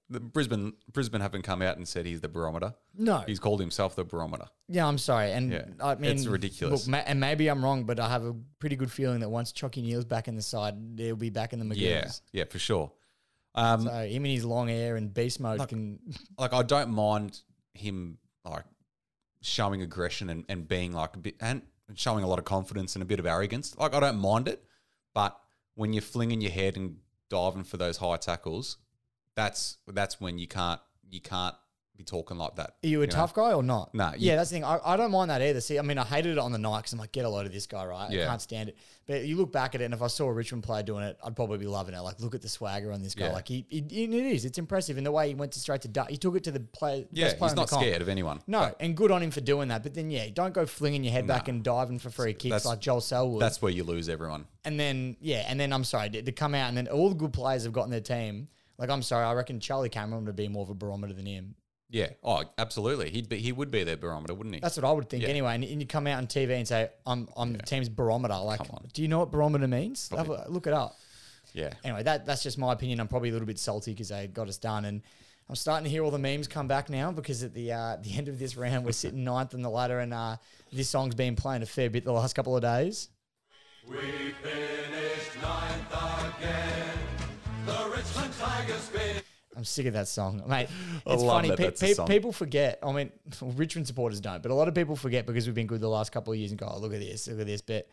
The 0.09 0.19
Brisbane 0.19 0.73
Brisbane 0.91 1.21
haven't 1.21 1.43
come 1.43 1.61
out 1.61 1.77
and 1.77 1.87
said 1.87 2.05
he's 2.07 2.19
the 2.21 2.27
barometer. 2.29 2.73
no. 2.97 3.19
He's 3.27 3.39
called 3.39 3.59
himself 3.59 3.95
the 3.95 4.03
barometer. 4.03 4.45
Yeah, 4.67 4.87
I'm 4.87 4.97
sorry, 4.97 5.33
and 5.33 5.51
Yeah, 5.51 5.65
I 5.79 5.93
mean 5.95 6.11
it's 6.11 6.25
ridiculous. 6.25 6.87
Look, 6.87 6.91
ma- 6.91 7.03
and 7.05 7.19
maybe 7.19 7.47
I'm 7.47 7.63
wrong, 7.63 7.83
but 7.83 7.99
I 7.99 8.09
have 8.09 8.23
a 8.25 8.33
pretty 8.57 8.75
good 8.75 8.91
feeling 8.91 9.19
that 9.19 9.29
once 9.29 9.51
Chucky 9.51 9.83
Neal's 9.83 10.05
back 10.05 10.27
in 10.27 10.35
the 10.35 10.41
side, 10.41 10.97
they'll 10.97 11.15
be 11.15 11.29
back 11.29 11.53
in 11.53 11.59
the 11.59 11.65
Magoons. 11.65 11.77
Yeah, 11.77 12.09
yeah, 12.33 12.43
for 12.45 12.57
sure. 12.57 12.91
Um, 13.53 13.83
So 13.83 13.91
him 13.91 14.23
and 14.25 14.33
his 14.33 14.45
long 14.45 14.67
hair 14.69 14.95
and 14.95 15.13
beast 15.13 15.39
mode 15.39 15.67
can. 15.69 15.99
like 16.39 16.53
I 16.53 16.63
don't 16.63 16.89
mind 16.89 17.39
him 17.73 18.17
like 18.43 18.65
showing 19.41 19.81
aggression 19.81 20.29
and, 20.29 20.45
and 20.49 20.67
being 20.67 20.91
like 20.91 21.15
a 21.15 21.19
bit 21.19 21.35
and 21.39 21.61
showing 21.95 22.23
a 22.23 22.27
lot 22.27 22.39
of 22.39 22.45
confidence 22.45 22.95
and 22.95 23.01
a 23.01 23.05
bit 23.05 23.19
of 23.19 23.25
arrogance. 23.25 23.75
Like 23.77 23.93
I 23.93 23.99
don't 23.99 24.17
mind 24.17 24.47
it, 24.47 24.63
but 25.13 25.37
when 25.75 25.93
you're 25.93 26.01
flinging 26.01 26.41
your 26.41 26.51
head 26.51 26.77
and 26.77 26.97
diving 27.29 27.63
for 27.63 27.77
those 27.77 27.97
high 27.97 28.17
tackles, 28.17 28.77
that's 29.35 29.77
that's 29.87 30.19
when 30.19 30.37
you 30.37 30.47
can't 30.47 30.81
you 31.09 31.21
can't 31.21 31.55
be 31.97 32.03
talking 32.03 32.37
like 32.37 32.55
that. 32.55 32.75
Are 32.83 32.87
you 32.87 33.01
a 33.01 33.05
know? 33.07 33.11
tough 33.11 33.33
guy 33.33 33.53
or 33.53 33.61
not? 33.63 33.93
Nah, 33.93 34.13
yeah, 34.17 34.35
that's 34.35 34.49
the 34.49 34.55
thing. 34.55 34.63
I, 34.63 34.79
I 34.83 34.97
don't 34.97 35.11
mind 35.11 35.29
that 35.29 35.41
either. 35.41 35.61
See, 35.61 35.77
I 35.77 35.81
mean, 35.81 35.97
I 35.97 36.03
hated 36.05 36.31
it 36.33 36.37
on 36.37 36.51
the 36.51 36.57
night 36.57 36.77
because 36.79 36.93
I'm 36.93 36.99
like, 36.99 37.11
get 37.11 37.25
a 37.25 37.29
load 37.29 37.45
of 37.45 37.51
this 37.53 37.67
guy, 37.67 37.85
right? 37.85 38.09
Yeah. 38.11 38.23
I 38.23 38.27
can't 38.27 38.41
stand 38.41 38.69
it. 38.69 38.77
But 39.07 39.25
you 39.25 39.35
look 39.35 39.51
back 39.51 39.75
at 39.75 39.81
it, 39.81 39.85
and 39.85 39.93
if 39.93 40.01
I 40.01 40.07
saw 40.07 40.27
a 40.27 40.33
Richmond 40.33 40.63
player 40.63 40.83
doing 40.83 41.03
it, 41.03 41.17
I'd 41.23 41.35
probably 41.35 41.57
be 41.57 41.65
loving 41.67 41.93
it. 41.93 41.99
Like, 41.99 42.19
look 42.21 42.33
at 42.33 42.41
the 42.41 42.47
swagger 42.49 42.91
on 42.91 43.01
this 43.01 43.13
guy. 43.13 43.25
Yeah. 43.25 43.33
Like, 43.33 43.47
he, 43.47 43.65
he, 43.69 43.79
it 43.79 44.13
is. 44.13 44.45
It's 44.45 44.57
impressive 44.57 44.97
in 44.97 45.03
the 45.03 45.11
way 45.11 45.27
he 45.27 45.35
went 45.35 45.51
to 45.53 45.59
straight 45.59 45.81
to 45.81 45.87
duck. 45.87 46.09
He 46.09 46.17
took 46.17 46.35
it 46.35 46.43
to 46.45 46.51
the 46.51 46.59
play. 46.61 47.07
Yeah, 47.11 47.25
best 47.25 47.37
player 47.39 47.49
he's 47.49 47.55
not 47.55 47.67
comp. 47.69 47.81
scared 47.81 48.01
of 48.01 48.09
anyone. 48.09 48.41
No, 48.47 48.59
But 48.61 48.77
and 48.79 48.95
good 48.95 49.11
on 49.11 49.21
him 49.21 49.31
for 49.31 49.41
doing 49.41 49.67
that. 49.67 49.83
But 49.83 49.93
then, 49.93 50.09
yeah, 50.09 50.27
don't 50.33 50.53
go 50.53 50.65
flinging 50.65 51.03
your 51.03 51.13
head 51.13 51.27
back 51.27 51.47
and 51.49 51.61
diving 51.63 51.99
for 51.99 52.09
free 52.09 52.33
kicks 52.33 52.51
That's- 52.51 52.65
like 52.65 52.79
Joel 52.79 53.01
Selwood. 53.01 53.41
that's 53.41 53.61
where 53.61 53.71
you 53.71 53.83
lose 53.83 54.07
everyone. 54.07 54.45
and 54.65 54.79
then, 54.79 55.17
yeah, 55.19 55.45
and 55.47 55.59
then 55.59 55.73
I'm 55.73 55.83
sorry 55.83 56.09
to, 56.11 56.21
to 56.21 56.31
come 56.31 56.55
out 56.55 56.69
and 56.69 56.77
then 56.77 56.87
all 56.87 57.09
the 57.09 57.15
good 57.15 57.33
players 57.33 57.63
have 57.63 57.73
gotten 57.73 57.91
their 57.91 57.99
team. 58.01 58.47
Like, 58.77 58.89
I'm 58.89 59.01
sorry, 59.03 59.25
I 59.25 59.33
reckon 59.33 59.59
Charlie 59.59 59.89
Cameron 59.89 60.25
would 60.25 60.35
be 60.35 60.47
more 60.47 60.63
of 60.63 60.69
a 60.69 60.73
barometer 60.73 61.13
than 61.13 61.25
him. 61.27 61.53
Yeah. 61.91 62.07
Oh, 62.23 62.43
absolutely. 62.57 63.09
He'd 63.09 63.27
be 63.27 63.37
he 63.37 63.51
would 63.51 63.69
be 63.69 63.83
their 63.83 63.97
barometer, 63.97 64.33
wouldn't 64.33 64.55
he? 64.55 64.61
That's 64.61 64.77
what 64.77 64.85
I 64.85 64.91
would 64.93 65.09
think 65.09 65.23
Yeah. 65.23 65.29
anyway. 65.29 65.55
And, 65.55 65.63
and 65.65 65.81
you 65.81 65.85
come 65.87 66.07
out 66.07 66.17
on 66.19 66.27
TV 66.27 66.51
and 66.57 66.65
say, 66.67 66.89
I'm, 67.05 67.27
I'm 67.35 67.51
the 67.53 67.59
team's 67.63 67.89
barometer. 67.89 68.35
Like, 68.37 68.59
Come 68.59 68.69
on. 68.71 68.87
do 68.93 69.01
you 69.01 69.09
know 69.09 69.19
what 69.19 69.29
barometer 69.31 69.67
means? 69.67 70.09
Have 70.15 70.29
a- 70.29 70.45
look 70.49 70.67
it 70.67 70.73
up. 70.73 70.95
yeah. 71.53 71.73
Anyway, 71.83 72.03
that 72.03 72.25
that's 72.25 72.43
just 72.43 72.57
my 72.57 72.71
opinion. 72.71 73.01
I'm 73.01 73.09
probably 73.09 73.27
a 73.29 73.33
little 73.33 73.45
bit 73.45 73.59
salty 73.59 73.91
because 73.91 74.07
they 74.09 74.27
got 74.27 74.47
us 74.47 74.57
done. 74.57 74.85
And 74.85 75.01
I'm 75.49 75.55
starting 75.55 75.83
to 75.83 75.89
hear 75.89 76.03
all 76.03 76.11
the 76.11 76.17
memes 76.17 76.47
come 76.47 76.67
back 76.69 76.89
now 76.89 77.11
because 77.11 77.43
at 77.43 77.53
the 77.53 77.73
uh, 77.73 77.97
the 78.01 78.17
end 78.17 78.29
of 78.29 78.39
this 78.39 78.55
round, 78.55 78.85
we're 78.85 78.93
sitting 78.93 79.25
ninth 79.25 79.53
in 79.53 79.61
the 79.61 79.69
ladder. 79.69 79.99
And 79.99 80.13
uh, 80.13 80.37
this 80.71 80.89
song's 80.89 81.13
been 81.15 81.35
playing 81.35 81.61
a 81.61 81.65
fair 81.65 81.89
bit 81.89 82.05
the 82.05 82.13
last 82.13 82.35
couple 82.35 82.55
of 82.55 82.61
days. 82.61 83.09
I'm 89.61 89.65
sick 89.65 89.85
of 89.85 89.93
that 89.93 90.07
song, 90.07 90.41
mate. 90.47 90.69
It's 91.05 91.21
funny. 91.21 91.49
that 91.49 91.79
pe- 91.79 91.93
pe- 91.93 92.05
people 92.07 92.31
forget. 92.31 92.79
I 92.81 92.91
mean, 92.91 93.11
Richmond 93.41 93.85
supporters 93.85 94.19
don't, 94.19 94.41
but 94.41 94.51
a 94.51 94.55
lot 94.55 94.67
of 94.67 94.73
people 94.73 94.95
forget 94.95 95.27
because 95.27 95.45
we've 95.45 95.53
been 95.53 95.67
good 95.67 95.81
the 95.81 95.87
last 95.87 96.11
couple 96.11 96.33
of 96.33 96.39
years 96.39 96.49
and 96.49 96.59
go, 96.59 96.67
oh, 96.67 96.79
look 96.79 96.93
at 96.95 96.99
this, 96.99 97.27
look 97.27 97.41
at 97.41 97.45
this. 97.45 97.61
But 97.61 97.87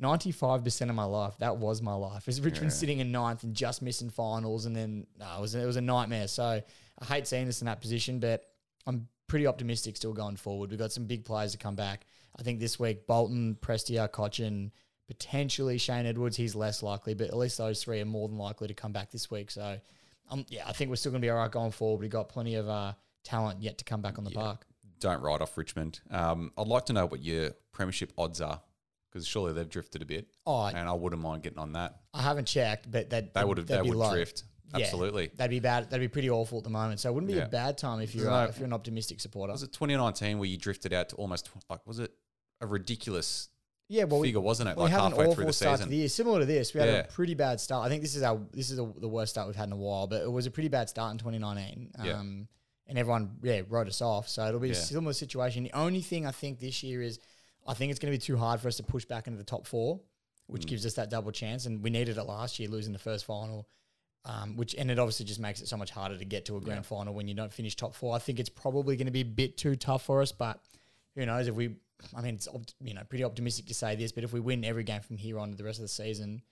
95% 0.00 0.88
of 0.88 0.94
my 0.94 1.04
life, 1.04 1.34
that 1.40 1.58
was 1.58 1.82
my 1.82 1.92
life. 1.92 2.26
Is 2.26 2.40
Richmond 2.40 2.72
sitting 2.72 3.00
in 3.00 3.12
ninth 3.12 3.42
and 3.42 3.54
just 3.54 3.82
missing 3.82 4.08
finals, 4.08 4.64
and 4.64 4.74
then 4.74 5.06
no, 5.18 5.26
it 5.36 5.40
was 5.42 5.54
it 5.54 5.66
was 5.66 5.76
a 5.76 5.82
nightmare. 5.82 6.26
So 6.26 6.62
I 7.00 7.04
hate 7.04 7.26
seeing 7.26 7.46
us 7.48 7.60
in 7.60 7.66
that 7.66 7.82
position, 7.82 8.18
but 8.18 8.44
I'm 8.86 9.06
pretty 9.26 9.46
optimistic 9.46 9.98
still 9.98 10.14
going 10.14 10.36
forward. 10.36 10.70
We've 10.70 10.78
got 10.78 10.90
some 10.90 11.04
big 11.04 11.26
players 11.26 11.52
to 11.52 11.58
come 11.58 11.74
back. 11.74 12.06
I 12.38 12.42
think 12.42 12.60
this 12.60 12.80
week 12.80 13.06
Bolton, 13.06 13.58
Prestia, 13.60 14.08
Cotchin, 14.08 14.70
potentially 15.06 15.76
Shane 15.76 16.06
Edwards. 16.06 16.38
He's 16.38 16.54
less 16.54 16.82
likely, 16.82 17.12
but 17.12 17.26
at 17.26 17.36
least 17.36 17.58
those 17.58 17.84
three 17.84 18.00
are 18.00 18.06
more 18.06 18.26
than 18.26 18.38
likely 18.38 18.68
to 18.68 18.74
come 18.74 18.92
back 18.92 19.10
this 19.10 19.30
week. 19.30 19.50
So 19.50 19.78
um, 20.30 20.46
yeah, 20.48 20.64
I 20.66 20.72
think 20.72 20.90
we're 20.90 20.96
still 20.96 21.12
going 21.12 21.20
to 21.22 21.26
be 21.26 21.30
all 21.30 21.36
right 21.38 21.50
going 21.50 21.70
forward. 21.72 22.00
We've 22.00 22.10
got 22.10 22.28
plenty 22.28 22.54
of 22.54 22.68
uh, 22.68 22.92
talent 23.24 23.62
yet 23.62 23.78
to 23.78 23.84
come 23.84 24.00
back 24.00 24.18
on 24.18 24.24
the 24.24 24.30
park. 24.30 24.64
Don't 25.00 25.22
write 25.22 25.40
off 25.40 25.56
Richmond. 25.56 26.00
Um, 26.10 26.52
I'd 26.58 26.68
like 26.68 26.86
to 26.86 26.92
know 26.92 27.06
what 27.06 27.22
your 27.22 27.50
premiership 27.72 28.12
odds 28.18 28.40
are 28.40 28.60
because 29.10 29.26
surely 29.26 29.52
they've 29.52 29.68
drifted 29.68 30.02
a 30.02 30.04
bit. 30.04 30.28
Oh, 30.46 30.64
and 30.66 30.88
I 30.88 30.92
wouldn't 30.92 31.20
mind 31.22 31.42
getting 31.42 31.58
on 31.58 31.72
that. 31.72 31.96
I 32.14 32.22
haven't 32.22 32.46
checked, 32.46 32.90
but 32.90 33.10
that 33.10 33.34
They 33.34 33.44
would 33.44 33.58
have. 33.58 33.66
They 33.66 33.76
that'd 33.76 33.94
low. 33.94 34.10
drift. 34.12 34.44
Yeah, 34.76 34.84
Absolutely. 34.84 35.30
that'd 35.34 35.50
be 35.50 35.58
bad. 35.58 35.90
That'd 35.90 36.00
be 36.00 36.06
pretty 36.12 36.30
awful 36.30 36.58
at 36.58 36.64
the 36.64 36.70
moment. 36.70 37.00
So 37.00 37.10
it 37.10 37.12
wouldn't 37.14 37.32
be 37.32 37.38
Yeah. 37.38 37.46
a 37.46 37.48
bad 37.48 37.76
time 37.76 38.00
if 38.00 38.14
you're 38.14 38.30
uh, 38.30 38.46
if 38.46 38.58
you're 38.58 38.66
an 38.66 38.72
optimistic 38.72 39.20
supporter. 39.20 39.52
Was 39.52 39.64
it 39.64 39.72
2019 39.72 40.38
where 40.38 40.48
you 40.48 40.56
drifted 40.56 40.92
out 40.92 41.08
to 41.08 41.16
almost 41.16 41.50
like 41.68 41.84
was 41.86 41.98
it 41.98 42.12
a 42.60 42.66
ridiculous 42.66 43.48
yeah, 43.92 44.04
well, 44.04 44.22
figure, 44.22 44.40
wasn't 44.40 44.68
it? 44.68 44.76
we 44.76 44.84
Like 44.84 44.92
had 44.92 45.00
an 45.00 45.12
awful 45.14 45.34
through 45.34 45.46
the 45.46 45.52
start 45.52 45.78
season. 45.78 45.86
to 45.86 45.90
the 45.90 45.96
year, 45.96 46.08
similar 46.08 46.38
to 46.38 46.46
this. 46.46 46.72
We 46.72 46.80
had 46.80 46.88
Yeah. 46.88 46.94
a 47.00 47.04
pretty 47.08 47.34
bad 47.34 47.60
start. 47.60 47.84
I 47.84 47.88
think 47.88 48.02
this 48.02 48.14
is 48.14 48.22
our 48.22 48.40
this 48.52 48.70
is 48.70 48.76
the 48.76 48.86
the 48.98 49.08
worst 49.08 49.32
start 49.32 49.48
we've 49.48 49.56
had 49.56 49.66
in 49.68 49.72
a 49.72 49.76
while, 49.76 50.06
but 50.06 50.22
it 50.22 50.30
was 50.30 50.46
a 50.46 50.50
pretty 50.50 50.68
bad 50.68 50.88
start 50.88 51.10
in 51.12 51.18
2019. 51.18 51.90
Yeah. 52.04 52.12
Um, 52.20 52.48
and 52.86 52.96
everyone 52.98 53.36
yeah 53.42 53.62
wrote 53.68 53.88
us 53.88 54.00
off. 54.00 54.28
So 54.28 54.46
it'll 54.46 54.60
be 54.60 54.70
a 54.70 54.74
Yeah. 54.74 54.78
similar 54.78 55.12
situation. 55.12 55.64
The 55.64 55.72
only 55.72 56.00
thing 56.02 56.24
I 56.26 56.30
think 56.30 56.60
this 56.60 56.82
year 56.84 57.02
is 57.02 57.18
I 57.66 57.74
think 57.74 57.90
it's 57.90 57.98
going 58.00 58.12
to 58.12 58.18
be 58.18 58.22
too 58.24 58.36
hard 58.36 58.60
for 58.60 58.68
us 58.68 58.76
to 58.76 58.82
push 58.84 59.04
back 59.04 59.26
into 59.26 59.36
the 59.38 59.44
top 59.44 59.66
four, 59.66 59.96
Mm. 59.96 60.00
which 60.46 60.66
gives 60.66 60.86
us 60.86 60.94
that 60.94 61.10
double 61.10 61.32
chance. 61.32 61.66
And 61.66 61.82
we 61.82 61.90
needed 61.90 62.16
it 62.16 62.24
last 62.24 62.58
year, 62.58 62.68
losing 62.68 62.92
the 62.92 62.98
first 62.98 63.24
final. 63.24 63.68
Um, 64.24 64.56
which 64.56 64.74
and 64.74 64.90
it 64.90 64.98
obviously 64.98 65.24
just 65.24 65.40
makes 65.40 65.62
it 65.62 65.66
so 65.68 65.76
much 65.78 65.90
harder 65.90 66.16
to 66.18 66.24
get 66.26 66.44
to 66.44 66.56
a 66.58 66.60
grand 66.60 66.84
final 66.84 67.14
when 67.14 67.26
you 67.26 67.32
don't 67.34 67.52
finish 67.52 67.74
top 67.74 67.94
four. 67.94 68.14
I 68.14 68.18
think 68.18 68.38
it's 68.38 68.50
probably 68.50 68.94
going 68.96 69.06
to 69.06 69.10
be 69.12 69.22
a 69.22 69.24
bit 69.24 69.56
too 69.56 69.76
tough 69.76 70.02
for 70.04 70.20
us, 70.20 70.30
but 70.30 70.60
who 71.14 71.24
knows 71.24 71.48
if 71.48 71.54
we 71.54 71.76
I 72.16 72.20
mean, 72.22 72.34
it's 72.34 72.48
you 72.80 72.94
know 72.94 73.02
pretty 73.08 73.24
optimistic 73.24 73.66
to 73.66 73.74
say 73.74 73.96
this, 73.96 74.12
but 74.12 74.24
if 74.24 74.32
we 74.32 74.40
win 74.40 74.64
every 74.64 74.84
game 74.84 75.00
from 75.00 75.16
here 75.16 75.38
on 75.38 75.50
to 75.50 75.56
the 75.56 75.64
rest 75.64 75.78
of 75.78 75.82
the 75.82 75.88
season, 75.88 76.42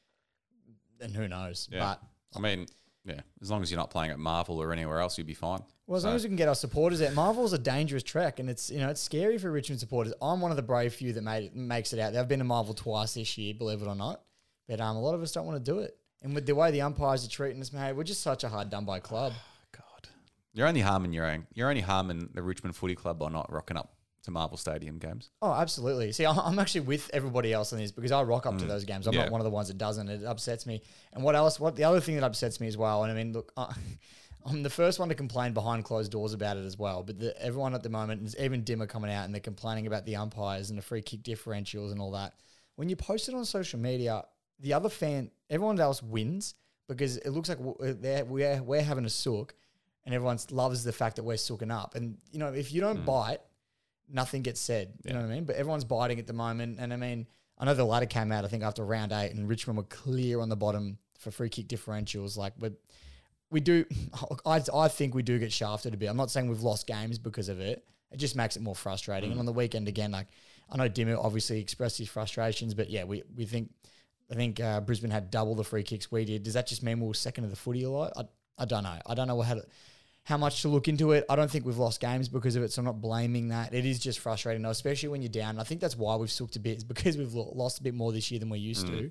then 0.98 1.12
who 1.14 1.28
knows? 1.28 1.68
Yeah. 1.70 1.78
But 1.80 2.02
I 2.36 2.40
mean, 2.40 2.66
yeah, 3.04 3.20
as 3.40 3.50
long 3.50 3.62
as 3.62 3.70
you're 3.70 3.78
not 3.78 3.90
playing 3.90 4.10
at 4.10 4.18
Marvel 4.18 4.60
or 4.62 4.72
anywhere 4.72 5.00
else, 5.00 5.16
you'll 5.16 5.26
be 5.26 5.34
fine. 5.34 5.60
Well, 5.86 5.96
as 5.96 6.02
So- 6.02 6.08
long 6.08 6.16
as 6.16 6.22
we 6.24 6.28
can 6.28 6.36
get 6.36 6.48
our 6.48 6.54
supporters 6.54 7.00
at 7.00 7.14
Marvel's 7.14 7.52
a 7.54 7.58
dangerous 7.58 8.02
track, 8.02 8.38
and 8.38 8.50
it's 8.50 8.70
you 8.70 8.78
know 8.78 8.90
it's 8.90 9.00
scary 9.00 9.38
for 9.38 9.50
Richmond 9.50 9.80
supporters. 9.80 10.12
I'm 10.20 10.40
one 10.40 10.50
of 10.50 10.56
the 10.56 10.62
brave 10.62 10.92
few 10.94 11.12
that 11.14 11.22
made 11.22 11.44
it, 11.44 11.56
makes 11.56 11.92
it 11.92 11.98
out. 12.00 12.12
They've 12.12 12.28
been 12.28 12.40
to 12.40 12.44
Marvel 12.44 12.74
twice 12.74 13.14
this 13.14 13.38
year, 13.38 13.54
believe 13.54 13.80
it 13.82 13.88
or 13.88 13.94
not, 13.96 14.22
but 14.68 14.80
um, 14.80 14.96
a 14.96 15.00
lot 15.00 15.14
of 15.14 15.22
us 15.22 15.32
don't 15.32 15.46
want 15.46 15.64
to 15.64 15.70
do 15.72 15.78
it. 15.80 15.96
And 16.20 16.34
with 16.34 16.46
the 16.46 16.54
way 16.54 16.70
the 16.72 16.82
umpires 16.82 17.24
are 17.24 17.28
treating 17.30 17.60
us, 17.62 17.72
mate, 17.72 17.92
we're 17.92 18.02
just 18.04 18.22
such 18.22 18.42
a 18.44 18.48
hard 18.48 18.70
done 18.70 18.84
by 18.84 18.98
club. 19.00 19.32
God, 19.72 20.08
you're 20.52 20.66
only 20.66 20.80
harming 20.80 21.12
your 21.12 21.24
own. 21.26 21.46
You're 21.54 21.68
only 21.70 21.80
harming 21.80 22.30
the 22.34 22.42
Richmond 22.42 22.74
Footy 22.76 22.96
Club 22.96 23.18
by 23.20 23.28
not 23.30 23.50
rocking 23.52 23.76
up 23.76 23.94
to 24.22 24.30
Marvel 24.30 24.56
Stadium 24.56 24.98
games. 24.98 25.30
Oh, 25.40 25.52
absolutely. 25.52 26.12
See, 26.12 26.26
I- 26.26 26.32
I'm 26.32 26.58
actually 26.58 26.82
with 26.82 27.10
everybody 27.12 27.52
else 27.52 27.72
on 27.72 27.78
this 27.78 27.92
because 27.92 28.12
I 28.12 28.22
rock 28.22 28.46
up 28.46 28.58
to 28.58 28.64
mm. 28.64 28.68
those 28.68 28.84
games. 28.84 29.06
I'm 29.06 29.14
Yeah. 29.14 29.24
not 29.24 29.32
one 29.32 29.40
of 29.40 29.44
the 29.44 29.50
ones 29.50 29.68
that 29.68 29.78
doesn't. 29.78 30.08
It 30.08 30.24
upsets 30.24 30.66
me. 30.66 30.82
And 31.12 31.22
what 31.22 31.34
else? 31.34 31.58
What 31.60 31.76
the 31.76 31.84
other 31.84 32.00
thing 32.00 32.16
that 32.16 32.24
upsets 32.24 32.60
me 32.60 32.66
as 32.66 32.76
well? 32.76 33.04
And 33.04 33.12
I 33.12 33.14
mean, 33.14 33.32
look, 33.32 33.52
I, 33.56 33.74
I'm 34.46 34.62
the 34.62 34.70
first 34.70 34.98
one 34.98 35.08
to 35.08 35.14
complain 35.14 35.52
behind 35.52 35.84
closed 35.84 36.12
doors 36.12 36.32
about 36.32 36.56
it 36.56 36.64
as 36.64 36.78
well. 36.78 37.02
But 37.02 37.18
the, 37.18 37.42
everyone 37.42 37.74
at 37.74 37.82
the 37.82 37.90
moment, 37.90 38.26
is 38.26 38.36
even 38.38 38.62
Dimma 38.62 38.88
coming 38.88 39.10
out 39.10 39.24
and 39.24 39.34
they're 39.34 39.40
complaining 39.40 39.86
about 39.86 40.06
the 40.06 40.16
umpires 40.16 40.70
and 40.70 40.78
the 40.78 40.82
free 40.82 41.02
kick 41.02 41.22
differentials 41.22 41.92
and 41.92 42.00
all 42.00 42.12
that. 42.12 42.34
When 42.76 42.88
you 42.88 42.96
post 42.96 43.28
it 43.28 43.34
on 43.34 43.44
social 43.44 43.78
media, 43.78 44.24
the 44.60 44.72
other 44.72 44.88
fan, 44.88 45.30
everyone 45.50 45.78
else 45.80 46.02
wins 46.02 46.54
because 46.88 47.18
it 47.18 47.30
looks 47.30 47.48
like 47.48 47.58
w- 47.58 47.94
they're, 47.94 48.24
we're 48.24 48.62
we're 48.62 48.82
having 48.82 49.04
a 49.04 49.10
sook, 49.10 49.54
and 50.04 50.14
everyone 50.14 50.38
loves 50.50 50.84
the 50.84 50.92
fact 50.92 51.16
that 51.16 51.22
we're 51.22 51.36
sooking 51.36 51.70
up. 51.70 51.94
And 51.94 52.16
you 52.32 52.38
know, 52.38 52.48
if 52.48 52.72
you 52.72 52.80
don't 52.80 53.02
mm. 53.02 53.04
bite 53.04 53.40
nothing 54.10 54.42
gets 54.42 54.60
said. 54.60 54.92
You 55.04 55.12
know 55.12 55.20
what 55.20 55.30
I 55.30 55.34
mean? 55.34 55.44
But 55.44 55.56
everyone's 55.56 55.84
biting 55.84 56.18
at 56.18 56.26
the 56.26 56.32
moment. 56.32 56.78
And 56.80 56.92
I 56.92 56.96
mean, 56.96 57.26
I 57.58 57.64
know 57.64 57.74
the 57.74 57.84
ladder 57.84 58.06
came 58.06 58.32
out, 58.32 58.44
I 58.44 58.48
think, 58.48 58.62
after 58.62 58.84
round 58.84 59.12
eight, 59.12 59.32
and 59.32 59.48
Richmond 59.48 59.76
were 59.76 59.84
clear 59.84 60.40
on 60.40 60.48
the 60.48 60.56
bottom 60.56 60.98
for 61.18 61.30
free 61.30 61.48
kick 61.48 61.68
differentials. 61.68 62.36
Like, 62.36 62.54
we 62.58 62.70
we 63.50 63.60
do, 63.60 63.84
I, 64.46 64.62
I 64.74 64.88
think 64.88 65.14
we 65.14 65.22
do 65.22 65.38
get 65.38 65.52
shafted 65.52 65.94
a 65.94 65.96
bit. 65.96 66.08
I'm 66.08 66.16
not 66.16 66.30
saying 66.30 66.48
we've 66.48 66.62
lost 66.62 66.86
games 66.86 67.18
because 67.18 67.48
of 67.48 67.60
it. 67.60 67.84
It 68.10 68.18
just 68.18 68.36
makes 68.36 68.56
it 68.56 68.62
more 68.62 68.74
frustrating. 68.74 69.30
And 69.30 69.38
on 69.38 69.46
the 69.46 69.52
weekend, 69.52 69.88
again, 69.88 70.12
like, 70.12 70.28
I 70.70 70.76
know 70.76 70.88
Dimma 70.88 71.22
obviously 71.22 71.60
expressed 71.60 71.98
his 71.98 72.08
frustrations, 72.08 72.74
but 72.74 72.90
yeah, 72.90 73.04
we, 73.04 73.22
we 73.34 73.44
think, 73.44 73.70
I 74.30 74.34
think 74.34 74.60
uh, 74.60 74.80
Brisbane 74.80 75.10
had 75.10 75.30
double 75.30 75.54
the 75.54 75.64
free 75.64 75.82
kicks 75.82 76.10
we 76.10 76.24
did. 76.24 76.42
Does 76.42 76.54
that 76.54 76.66
just 76.66 76.82
mean 76.82 77.00
we 77.00 77.06
were 77.06 77.14
second 77.14 77.44
of 77.44 77.50
the 77.50 77.56
footy 77.56 77.84
a 77.84 77.90
lot? 77.90 78.12
I, 78.16 78.24
I 78.58 78.64
don't 78.64 78.82
know. 78.82 78.98
I 79.06 79.14
don't 79.14 79.28
know 79.28 79.40
how 79.40 79.54
to, 79.54 79.64
how 80.28 80.36
much 80.36 80.60
to 80.60 80.68
look 80.68 80.88
into 80.88 81.12
it. 81.12 81.24
I 81.30 81.36
don't 81.36 81.50
think 81.50 81.64
we've 81.64 81.78
lost 81.78 82.02
games 82.02 82.28
because 82.28 82.54
of 82.54 82.62
it, 82.62 82.70
so 82.70 82.80
I'm 82.82 82.84
not 82.84 83.00
blaming 83.00 83.48
that. 83.48 83.72
It 83.72 83.86
is 83.86 83.98
just 83.98 84.18
frustrating, 84.18 84.62
especially 84.66 85.08
when 85.08 85.22
you're 85.22 85.30
down. 85.30 85.50
And 85.50 85.60
I 85.60 85.64
think 85.64 85.80
that's 85.80 85.96
why 85.96 86.16
we've 86.16 86.30
sooked 86.30 86.54
a 86.56 86.60
bit, 86.60 86.76
is 86.76 86.84
because 86.84 87.16
we've 87.16 87.32
lost 87.32 87.80
a 87.80 87.82
bit 87.82 87.94
more 87.94 88.12
this 88.12 88.30
year 88.30 88.38
than 88.38 88.50
we 88.50 88.58
used 88.58 88.86
to. 88.88 89.10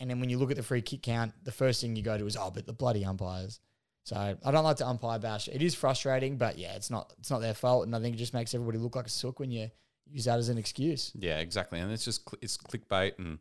And 0.00 0.10
then 0.10 0.20
when 0.20 0.28
you 0.28 0.36
look 0.36 0.50
at 0.50 0.58
the 0.58 0.62
free 0.62 0.82
kick 0.82 1.00
count, 1.00 1.32
the 1.44 1.50
first 1.50 1.80
thing 1.80 1.96
you 1.96 2.02
go 2.02 2.18
to 2.18 2.26
is, 2.26 2.36
oh, 2.36 2.50
but 2.50 2.66
the 2.66 2.74
bloody 2.74 3.06
umpires. 3.06 3.58
So 4.04 4.16
I 4.16 4.50
don't 4.50 4.64
like 4.64 4.76
to 4.76 4.86
umpire 4.86 5.18
bash. 5.18 5.48
It 5.48 5.62
is 5.62 5.74
frustrating, 5.74 6.36
but 6.36 6.58
yeah, 6.58 6.74
it's 6.74 6.90
not 6.90 7.14
it's 7.18 7.30
not 7.30 7.40
their 7.40 7.54
fault, 7.54 7.86
and 7.86 7.96
I 7.96 8.00
think 8.00 8.16
it 8.16 8.18
just 8.18 8.34
makes 8.34 8.54
everybody 8.54 8.76
look 8.76 8.96
like 8.96 9.06
a 9.06 9.10
sook 9.10 9.40
when 9.40 9.50
you 9.50 9.70
use 10.10 10.26
that 10.26 10.38
as 10.38 10.50
an 10.50 10.58
excuse. 10.58 11.10
Yeah, 11.14 11.38
exactly. 11.38 11.80
And 11.80 11.90
it's 11.90 12.04
just 12.04 12.28
cl- 12.28 12.38
it's 12.42 12.58
clickbait, 12.58 13.18
and 13.18 13.38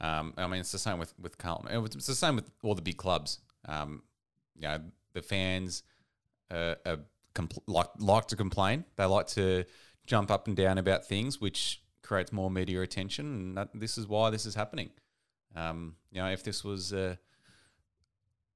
um, 0.00 0.34
I 0.36 0.46
mean 0.46 0.60
it's 0.60 0.72
the 0.72 0.78
same 0.78 0.98
with 0.98 1.14
with 1.18 1.36
Carlton. 1.36 1.84
It's 1.84 2.06
the 2.06 2.14
same 2.14 2.36
with 2.36 2.48
all 2.62 2.76
the 2.76 2.82
big 2.82 2.96
clubs. 2.96 3.40
Um, 3.66 4.02
you 4.54 4.62
know, 4.62 4.78
the 5.14 5.22
fans 5.22 5.82
uh, 6.50 6.74
uh, 6.84 6.96
compl- 7.34 7.62
like 7.66 7.88
like 7.98 8.26
to 8.28 8.36
complain. 8.36 8.84
They 8.96 9.04
like 9.04 9.26
to 9.28 9.64
jump 10.06 10.30
up 10.30 10.46
and 10.48 10.56
down 10.56 10.78
about 10.78 11.06
things, 11.06 11.40
which 11.40 11.82
creates 12.02 12.32
more 12.32 12.50
media 12.50 12.82
attention. 12.82 13.26
And 13.26 13.56
that, 13.56 13.68
this 13.74 13.96
is 13.98 14.06
why 14.08 14.30
this 14.30 14.46
is 14.46 14.54
happening. 14.54 14.90
Um, 15.54 15.96
you 16.10 16.20
know, 16.20 16.28
if 16.30 16.42
this 16.42 16.64
was 16.64 16.92
uh, 16.92 17.16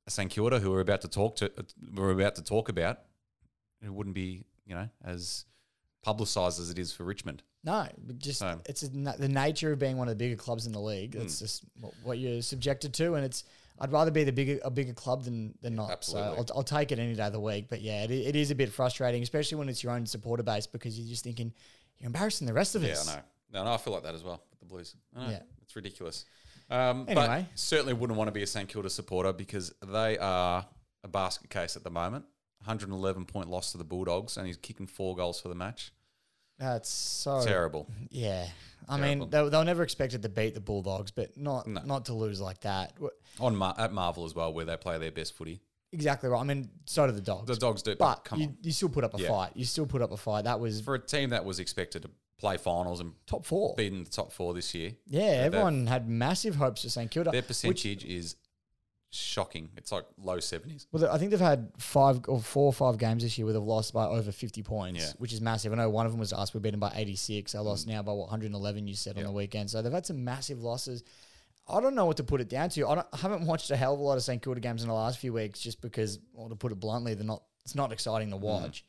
a 0.07 0.11
St 0.11 0.31
Kilda 0.31 0.59
who 0.61 0.71
we're 0.71 0.81
about 0.81 1.01
to 1.03 1.09
talk 1.09 1.37
to, 1.37 1.51
we're 1.95 2.11
about 2.11 2.35
to 2.37 2.43
talk 2.43 2.69
about, 2.69 2.99
it 3.83 3.93
wouldn't 3.93 4.15
be 4.15 4.45
you 4.67 4.75
know 4.75 4.89
as 5.05 5.45
publicised 6.03 6.61
as 6.61 6.71
it 6.71 6.79
is 6.79 6.93
for 6.93 7.05
Richmond. 7.05 7.43
No, 7.65 7.89
just 8.19 8.41
So- 8.41 8.61
it's 8.67 8.83
a, 8.83 8.89
the 8.89 9.29
nature 9.29 9.73
of 9.73 9.79
being 9.79 9.97
one 9.97 10.07
of 10.09 10.13
the 10.19 10.23
bigger 10.23 10.37
clubs 10.37 10.67
in 10.67 10.73
the 10.73 10.81
league. 10.81 11.15
It's 11.17 11.39
just 11.39 11.65
what, 11.81 11.95
what 12.03 12.19
you're 12.19 12.43
subjected 12.43 12.93
to, 12.95 13.15
and 13.15 13.25
it's. 13.25 13.45
I'd 13.81 13.91
rather 13.93 14.11
be 14.11 14.25
the 14.25 14.33
bigger 14.33 14.59
a 14.65 14.71
bigger 14.71 14.93
club 14.93 15.25
than 15.25 15.55
than 15.61 15.75
not. 15.75 15.91
Absolutely. 15.91 16.37
So 16.37 16.37
I'll, 16.53 16.59
I'll 16.59 16.63
take 16.63 16.93
it 16.93 16.99
any 16.99 17.15
day 17.15 17.27
of 17.27 17.33
the 17.33 17.41
week. 17.41 17.67
But 17.69 17.81
yeah, 17.81 18.05
it, 18.05 18.11
it 18.11 18.37
is 18.37 18.51
a 18.51 18.55
bit 18.55 18.71
frustrating, 18.73 19.23
especially 19.23 19.59
when 19.59 19.69
it's 19.69 19.83
your 19.83 19.93
own 19.93 20.07
supporter 20.07 20.43
base, 20.43 20.67
because 20.67 20.99
you're 20.99 21.09
just 21.09 21.25
thinking 21.25 21.53
you're 21.99 22.07
embarrassing 22.07 22.47
the 22.47 22.53
rest 22.53 22.75
of 22.75 22.83
Yeah, 22.85 22.93
us. 22.93 23.09
I 23.09 23.17
know. 23.17 23.23
No, 23.53 23.65
no, 23.65 23.73
I 23.73 23.77
feel 23.77 23.93
like 23.93 24.03
that 24.05 24.15
as 24.15 24.23
well 24.25 24.43
with 24.51 24.61
the 24.61 24.67
Blues. 24.67 24.95
I 25.17 25.25
know. 25.25 25.31
Yeah. 25.31 25.43
It's 25.63 25.75
ridiculous. 25.77 26.25
Um, 26.71 27.05
Anyway. 27.09 27.47
But 27.51 27.59
certainly 27.59 27.93
wouldn't 27.93 28.17
want 28.19 28.29
to 28.29 28.33
be 28.33 28.43
a 28.43 28.47
St 28.47 28.69
Kilda 28.69 28.91
supporter 28.91 29.33
because 29.33 29.73
they 29.87 30.19
are 30.19 30.67
a 31.03 31.09
basket 31.09 31.51
case 31.51 31.77
at 31.77 31.85
the 31.85 31.91
moment. 31.91 32.25
111 32.65 33.27
point 33.27 33.51
loss 33.51 33.73
to 33.73 33.79
the 33.79 33.85
Bulldogs, 33.85 34.37
and 34.37 34.47
he's 34.47 34.57
kicking 34.57 34.87
four 34.87 35.15
goals 35.15 35.41
for 35.41 35.49
the 35.49 35.55
match. 35.55 35.93
That's 36.59 36.89
so 36.89 37.43
Terrible. 37.45 37.89
Yeah, 38.11 38.47
I 38.89 38.99
Terrible. 38.99 39.27
mean 39.27 39.31
they, 39.31 39.49
they'll 39.49 39.65
never 39.65 39.83
expect 39.83 40.15
it 40.15 40.23
to 40.23 40.29
beat 40.29 40.55
the 40.55 40.61
Bulldogs, 40.61 41.11
but 41.11 41.37
not 41.37 41.67
No. 41.67 41.83
not 41.85 42.05
to 42.07 42.15
lose 42.15 42.41
like 42.41 42.61
that. 42.61 42.93
On 43.41 43.57
Mar- 43.57 43.75
at 43.79 43.93
Marvel 43.93 44.25
as 44.25 44.35
well, 44.35 44.53
where 44.53 44.65
they 44.65 44.77
play 44.77 44.99
their 44.99 45.11
best 45.11 45.35
footy. 45.35 45.61
Exactly 45.93 46.29
right. 46.29 46.41
I 46.41 46.45
mean, 46.45 46.71
so 46.87 47.07
do 47.07 47.13
the 47.13 47.21
Dogs. 47.21 47.47
The 47.47 47.57
Dogs 47.57 47.83
do, 47.83 47.95
but 47.97 48.25
come 48.25 48.41
you, 48.41 48.47
on. 48.49 48.57
you 48.63 48.73
still 48.73 48.89
put 48.89 49.05
up 49.05 49.15
a 49.15 49.21
Yeah. 49.23 49.29
fight. 49.29 49.53
You 49.55 49.65
still 49.65 49.87
put 49.87 50.03
up 50.03 50.11
a 50.13 50.17
fight. 50.17 50.45
That 50.45 50.59
was 50.59 50.81
For 50.81 50.95
a 50.95 50.99
team 50.99 51.31
that 51.31 51.45
was 51.45 51.61
expected 51.61 52.03
to 52.03 52.11
play 52.39 52.57
finals 52.57 52.99
and 53.01 53.13
top 53.27 53.45
four. 53.47 53.75
be 53.77 53.87
in 53.87 54.03
the 54.05 54.11
top 54.11 54.33
four 54.33 54.55
this 54.55 54.75
year, 54.75 54.93
Yeah, 55.07 55.23
everyone 55.23 55.87
had 55.87 56.09
massive 56.09 56.57
hopes 56.57 56.83
for 56.83 56.89
St 56.89 57.11
Kilda. 57.11 57.31
their 57.31 57.41
which- 57.43 57.47
percentage 57.49 58.05
is 58.05 58.35
shocking. 59.19 59.71
It's 59.77 59.93
like 59.93 60.05
low 60.19 60.39
70s. 60.39 60.87
Well, 60.93 61.11
I 61.11 61.19
think 61.19 61.31
they've 61.31 61.41
had 61.41 61.71
five 61.79 62.21
or 62.29 62.41
four 62.41 62.67
or 62.67 62.73
five 62.73 62.99
games 62.99 63.23
this 63.23 63.37
year 63.39 63.45
where 63.47 63.53
they've 63.55 63.63
lost 63.63 63.93
by 63.93 64.07
over 64.07 64.33
50 64.33 64.63
points, 64.63 65.01
Yeah. 65.01 65.13
which 65.19 65.33
is 65.33 65.41
massive. 65.41 65.73
I 65.73 65.77
know 65.77 65.91
one 65.91 66.07
of 66.07 66.13
them 66.13 66.19
was 66.21 66.33
us. 66.33 66.53
We 66.55 66.61
beat 66.61 66.71
them 66.73 66.81
by 66.81 66.93
86. 66.95 67.53
They 67.53 67.59
lost 67.59 67.87
now 67.87 68.03
by 68.03 68.13
what, 68.13 68.29
111, 68.31 68.87
you 68.87 68.95
said, 68.95 69.17
on 69.17 69.23
Mm. 69.25 69.27
The 69.27 69.33
weekend. 69.33 69.71
So 69.71 69.83
they've 69.83 69.93
had 69.93 70.07
some 70.07 70.25
massive 70.25 70.63
losses. 70.63 71.03
I 71.67 71.81
don't 71.81 71.95
know 71.95 72.05
what 72.05 72.19
to 72.19 72.25
put 72.25 72.41
it 72.41 72.49
down 72.49 72.69
to. 72.71 72.87
I, 72.87 72.95
don't, 72.97 73.07
I 73.13 73.17
haven't 73.17 73.47
watched 73.47 73.71
a 73.71 73.77
hell 73.77 73.95
of 73.95 74.01
a 74.01 74.03
lot 74.03 74.17
of 74.17 74.23
St 74.23 74.43
Kilda 74.43 74.61
games 74.61 74.83
in 74.83 74.89
the 74.89 74.95
last 74.95 75.19
few 75.19 75.33
weeks 75.33 75.61
just 75.61 75.81
because, 75.81 76.19
well, 76.35 76.49
to 76.49 76.57
put 76.57 76.73
it 76.73 76.81
bluntly, 76.81 77.15
they're 77.15 77.25
not. 77.25 77.43
it's 77.65 77.75
not 77.75 77.93
exciting 77.93 78.29
Mm. 78.29 78.33
to 78.33 78.37
watch. 78.39 78.85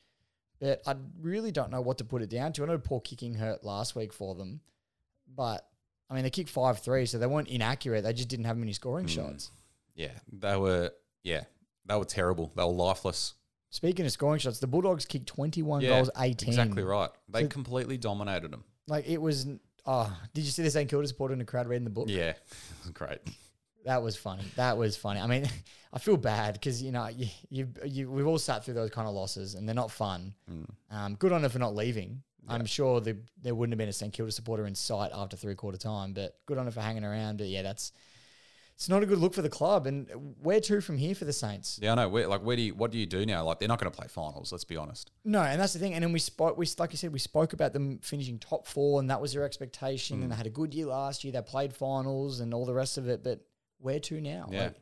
But 0.60 0.82
I 0.88 0.96
really 1.22 1.52
don't 1.52 1.70
know 1.72 1.82
what 1.82 1.98
to 2.00 2.06
put 2.06 2.22
it 2.22 2.30
down 2.30 2.52
to. 2.54 2.64
I 2.64 2.66
know 2.68 2.78
poor 2.78 3.00
kicking 3.02 3.34
hurt 3.36 3.64
last 3.64 3.96
week 3.96 4.12
for 4.14 4.36
them, 4.36 4.62
but 5.34 5.68
I 6.10 6.14
mean, 6.14 6.24
they 6.24 6.30
kicked 6.30 6.50
5 6.50 6.80
3, 6.80 7.06
so 7.06 7.18
they 7.18 7.26
weren't 7.28 7.48
inaccurate. 7.48 8.02
They 8.04 8.14
just 8.14 8.30
didn't 8.30 8.46
have 8.46 8.58
many 8.58 8.74
scoring 8.74 9.06
Mm. 9.08 9.10
shots. 9.10 9.52
Yeah, 9.96 10.12
they 10.32 10.56
were. 10.58 10.92
Yeah, 11.24 11.44
they 11.86 11.96
were 11.96 12.06
terrible. 12.06 12.52
They 12.56 12.64
were 12.64 12.72
lifeless. 12.72 13.34
Speaking 13.70 14.06
of 14.06 14.12
scoring 14.12 14.40
shots, 14.40 14.60
the 14.60 14.68
Bulldogs 14.68 15.06
kicked 15.06 15.28
21 15.28 15.82
Yeah, 15.82 15.90
goals, 15.90 16.10
18. 16.18 16.48
Exactly 16.50 16.84
right. 16.84 17.10
They 17.28 17.42
So- 17.42 17.48
completely 17.50 17.98
dominated 17.98 18.52
them. 18.52 18.64
Like 18.88 19.08
it 19.08 19.22
was. 19.22 19.48
Oh, 19.88 20.18
did 20.34 20.44
you 20.46 20.52
see 20.52 20.64
the 20.64 20.72
St 20.72 20.90
Kilda 20.90 21.08
supporter 21.08 21.34
in 21.34 21.40
the 21.40 21.46
crowd 21.46 21.68
reading 21.68 21.84
the 21.84 21.90
book? 21.92 22.08
Yeah, 22.10 22.34
great. 22.94 23.20
That 23.86 24.02
was 24.02 24.16
funny. 24.16 24.44
That 24.56 24.78
was 24.78 24.98
funny. 24.98 25.20
I 25.20 25.28
mean, 25.28 25.48
I 25.94 26.00
feel 26.00 26.18
bad 26.18 26.54
because 26.54 26.82
you 26.82 26.92
know 26.92 27.08
you, 27.08 27.28
you, 27.50 27.68
you 27.86 28.10
we've 28.12 28.26
all 28.28 28.40
sat 28.40 28.66
through 28.66 28.74
those 28.74 28.90
kind 28.90 29.08
of 29.08 29.14
losses 29.14 29.54
and 29.56 29.68
they're 29.68 29.76
not 29.76 29.92
fun. 29.92 30.34
Mm. 30.52 30.70
Um, 30.92 31.16
good 31.16 31.32
on 31.32 31.42
them 31.44 31.52
for 31.52 31.60
not 31.60 31.76
leaving. 31.76 32.22
I'm 32.48 32.66
sure 32.68 33.02
the, 33.02 33.18
there 33.42 33.56
wouldn't 33.56 33.74
have 33.74 33.80
been 33.80 33.90
a 33.90 33.94
St 33.94 34.14
Kilda 34.14 34.32
supporter 34.32 34.68
in 34.68 34.76
sight 34.76 35.10
after 35.16 35.36
three 35.36 35.56
quarter 35.56 35.80
time, 35.80 36.14
but 36.14 36.38
good 36.46 36.60
on 36.60 36.66
them 36.66 36.74
for 36.74 36.82
hanging 36.82 37.04
around. 37.04 37.38
But 37.40 37.48
yeah, 37.48 37.64
that's 37.64 37.92
it's 38.76 38.90
not 38.90 39.02
a 39.02 39.06
good 39.06 39.20
look 39.20 39.34
for 39.34 39.42
the 39.42 39.50
club. 39.50 39.88
And 39.88 40.36
where 40.42 40.60
to 40.60 40.82
from 40.82 40.98
here 40.98 41.16
for 41.16 41.24
the 41.24 41.32
Saints? 41.34 41.80
Yeah, 41.82 41.94
I 41.94 41.96
know. 41.96 42.10
Where, 42.10 42.28
like, 42.28 42.42
where 42.42 42.58
do 42.58 42.62
you? 42.62 42.76
What 42.76 42.92
do 42.92 42.98
you 42.98 43.06
do 43.06 43.26
now? 43.26 43.46
Like, 43.46 43.60
they're 43.60 43.70
not 43.70 43.80
going 43.80 43.92
to 43.92 43.98
play 43.98 44.08
finals. 44.08 44.52
Let's 44.52 44.66
be 44.66 44.76
honest. 44.76 45.12
No, 45.24 45.42
and 45.42 45.60
that's 45.60 45.72
the 45.74 45.80
thing. 45.80 45.94
And 45.94 46.04
then 46.04 46.12
we 46.12 46.20
spoke. 46.20 46.58
We 46.58 46.68
like 46.78 46.92
you 46.92 46.98
said, 46.98 47.14
we 47.14 47.20
spoke 47.20 47.54
about 47.54 47.72
them 47.72 48.00
finishing 48.00 48.38
top 48.38 48.68
four, 48.68 49.00
and 49.00 49.10
that 49.10 49.22
was 49.22 49.34
their 49.34 49.46
expectation. 49.46 50.20
Mm. 50.20 50.24
And 50.24 50.32
they 50.32 50.36
had 50.36 50.46
a 50.46 50.52
good 50.52 50.74
year 50.74 50.88
last 50.88 51.24
year. 51.24 51.32
They 51.32 51.42
played 51.42 51.74
finals 51.74 52.42
and 52.42 52.54
all 52.54 52.66
the 52.66 52.74
rest 52.74 52.98
of 52.98 53.08
it. 53.08 53.24
But 53.24 53.46
where 53.80 54.00
to 54.00 54.20
now? 54.20 54.50
Yeah. 54.52 54.64
Like, 54.64 54.76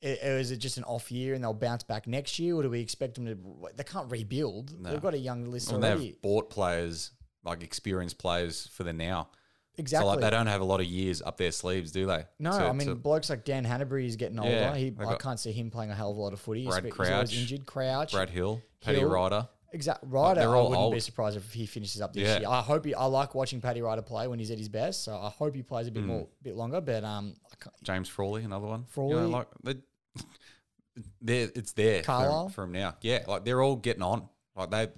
is 0.00 0.50
it 0.50 0.58
just 0.58 0.76
an 0.76 0.84
off 0.84 1.10
year 1.10 1.34
and 1.34 1.42
they'll 1.42 1.54
bounce 1.54 1.82
back 1.82 2.06
next 2.06 2.38
year, 2.38 2.54
or 2.54 2.62
do 2.62 2.70
we 2.70 2.80
expect 2.80 3.14
them 3.14 3.26
to? 3.26 3.36
They 3.74 3.84
can't 3.84 4.10
rebuild. 4.10 4.78
No. 4.80 4.90
They've 4.90 5.02
got 5.02 5.14
a 5.14 5.18
young 5.18 5.46
list 5.46 5.72
And 5.72 5.82
already. 5.82 6.10
they've 6.10 6.22
bought 6.22 6.50
players, 6.50 7.10
like 7.42 7.62
experienced 7.62 8.18
players, 8.18 8.68
for 8.68 8.84
the 8.84 8.92
now. 8.92 9.30
Exactly. 9.76 10.04
So 10.06 10.10
like, 10.12 10.20
they 10.20 10.30
don't 10.30 10.46
have 10.46 10.60
a 10.60 10.64
lot 10.64 10.80
of 10.80 10.86
years 10.86 11.20
up 11.20 11.36
their 11.36 11.50
sleeves, 11.50 11.90
do 11.90 12.06
they? 12.06 12.24
no, 12.38 12.52
To- 12.52 12.64
I 12.68 12.72
mean 12.72 12.88
to- 12.88 12.94
blokes 12.94 13.28
like 13.30 13.44
Dan 13.44 13.64
Hannebery 13.66 14.06
is 14.06 14.16
getting 14.16 14.38
older. 14.38 14.50
Yeah, 14.52 14.74
he, 14.76 14.92
I 15.04 15.16
can't 15.16 15.40
see 15.40 15.50
him 15.52 15.70
playing 15.70 15.90
a 15.90 15.94
hell 15.94 16.10
of 16.12 16.16
a 16.16 16.20
lot 16.20 16.32
of 16.32 16.40
footy. 16.40 16.64
Brad 16.66 16.84
He's, 16.84 16.92
he's 16.92 16.94
Crouch, 17.08 17.36
injured. 17.36 17.66
Crouch, 17.66 18.12
Brad 18.12 18.30
Hill, 18.30 18.62
Paddy 18.80 19.00
Hill. 19.00 19.08
Ryder. 19.10 19.48
Exactly. 19.72 20.08
Ryder, 20.08 20.40
they're 20.42 20.56
I 20.56 20.62
wouldn't 20.62 20.92
be 20.92 21.00
surprised 21.00 21.36
if 21.36 21.52
he 21.52 21.66
finishes 21.66 22.00
up 22.00 22.12
this 22.12 22.22
Yeah. 22.28 22.38
year. 22.38 22.48
I 22.48 22.60
hope 22.60 22.84
he. 22.84 22.94
I 22.94 23.06
like 23.06 23.34
watching 23.34 23.60
Paddy 23.60 23.82
Ryder 23.82 24.02
play 24.02 24.28
when 24.28 24.38
he's 24.38 24.52
at 24.52 24.58
his 24.58 24.68
best. 24.68 25.02
So 25.02 25.16
I 25.18 25.28
hope 25.30 25.56
he 25.56 25.62
plays 25.62 25.88
a 25.88 25.90
bit 25.90 26.04
more, 26.04 26.28
bit 26.42 26.54
longer. 26.54 26.80
But 26.80 27.02
um, 27.02 27.34
I 27.50 27.56
can't- 27.60 27.74
James 27.82 28.08
Frawley, 28.08 28.44
another 28.44 28.68
one. 28.68 28.80
You 28.82 28.86
Frawley. 28.90 29.14
know, 29.16 29.28
like 29.30 29.48
they, 29.64 29.74
they're, 31.20 31.50
it's 31.54 31.72
there 31.72 32.02
Carlisle? 32.02 32.50
from, 32.50 32.66
from 32.66 32.72
now. 32.72 32.94
Yeah, 33.00 33.24
like 33.26 33.44
they're 33.44 33.60
all 33.62 33.74
getting 33.76 34.02
on. 34.02 34.28
Like 34.54 34.70
they, 34.70 34.88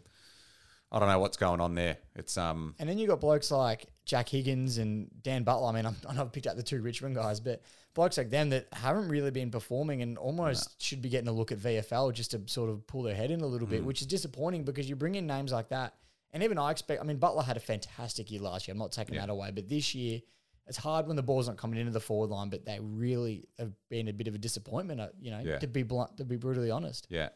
I 0.92 0.98
don't 1.00 1.08
know 1.08 1.18
what's 1.18 1.36
going 1.36 1.60
on 1.60 1.74
there. 1.74 1.96
It's 2.14 2.36
um 2.38 2.74
And 2.78 2.88
then 2.88 2.98
you 2.98 3.06
got 3.06 3.20
blokes 3.20 3.50
like 3.50 3.86
Jack 4.04 4.28
Higgins 4.28 4.78
and 4.78 5.10
Dan 5.22 5.42
Butler. 5.42 5.68
I 5.68 5.72
mean, 5.72 5.86
I'm, 5.90 5.96
I 6.08 6.14
know 6.14 6.22
I've 6.22 6.32
picked 6.32 6.46
out 6.46 6.56
the 6.56 6.62
two 6.62 6.80
Richmond 6.80 7.16
guys, 7.16 7.40
but 7.40 7.62
blokes 7.94 8.18
like 8.18 8.30
them 8.30 8.50
that 8.50 8.68
haven't 8.72 9.08
really 9.08 9.30
been 9.30 9.50
performing 9.50 10.02
and 10.02 10.16
almost 10.18 10.80
should 10.82 11.02
be 11.02 11.08
getting 11.08 11.28
a 11.28 11.32
look 11.32 11.50
at 11.50 11.58
VFL 11.58 12.12
just 12.12 12.30
to 12.32 12.42
sort 12.46 12.70
of 12.70 12.86
pull 12.86 13.02
their 13.02 13.14
head 13.16 13.30
in 13.30 13.40
a 13.40 13.46
little 13.46 13.66
Mm. 13.66 13.70
bit, 13.70 13.84
which 13.84 14.00
is 14.00 14.06
disappointing 14.06 14.64
because 14.64 14.88
you 14.88 14.94
bring 14.96 15.14
in 15.16 15.26
names 15.26 15.50
like 15.52 15.68
that. 15.70 15.94
And 16.32 16.42
even 16.42 16.58
I 16.58 16.70
expect, 16.70 17.00
I 17.00 17.04
mean, 17.04 17.16
Butler 17.16 17.42
had 17.42 17.56
a 17.56 17.60
fantastic 17.60 18.30
year 18.30 18.40
last 18.42 18.68
year. 18.68 18.72
I'm 18.72 18.78
not 18.78 18.92
taking 18.92 19.14
Yeah. 19.14 19.22
that 19.22 19.30
away, 19.30 19.50
but 19.52 19.68
this 19.68 19.94
year, 19.94 20.20
it's 20.66 20.76
hard 20.76 21.06
when 21.06 21.16
the 21.16 21.22
ball's 21.22 21.48
not 21.48 21.56
coming 21.56 21.78
into 21.80 21.92
the 21.92 22.00
forward 22.00 22.28
line, 22.30 22.50
but 22.50 22.64
they 22.64 22.78
really 22.80 23.48
have 23.58 23.72
been 23.88 24.08
a 24.08 24.12
bit 24.12 24.28
of 24.28 24.34
a 24.34 24.38
disappointment, 24.38 25.00
uh, 25.00 25.08
you 25.18 25.30
know, 25.30 25.40
Yeah. 25.40 25.58
to 25.58 25.66
be 25.66 25.82
blunt, 25.82 26.16
to 26.18 26.24
be 26.24 26.36
brutally 26.36 26.70
honest. 26.70 27.06
yeah, 27.08 27.30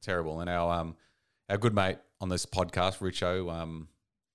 terrible. 0.00 0.40
And 0.40 0.48
our 0.48 0.72
um 0.80 0.96
our 1.48 1.56
good 1.58 1.74
mate 1.74 1.98
on 2.20 2.28
this 2.28 2.46
podcast, 2.46 2.98
Richo, 2.98 3.52
um 3.52 3.88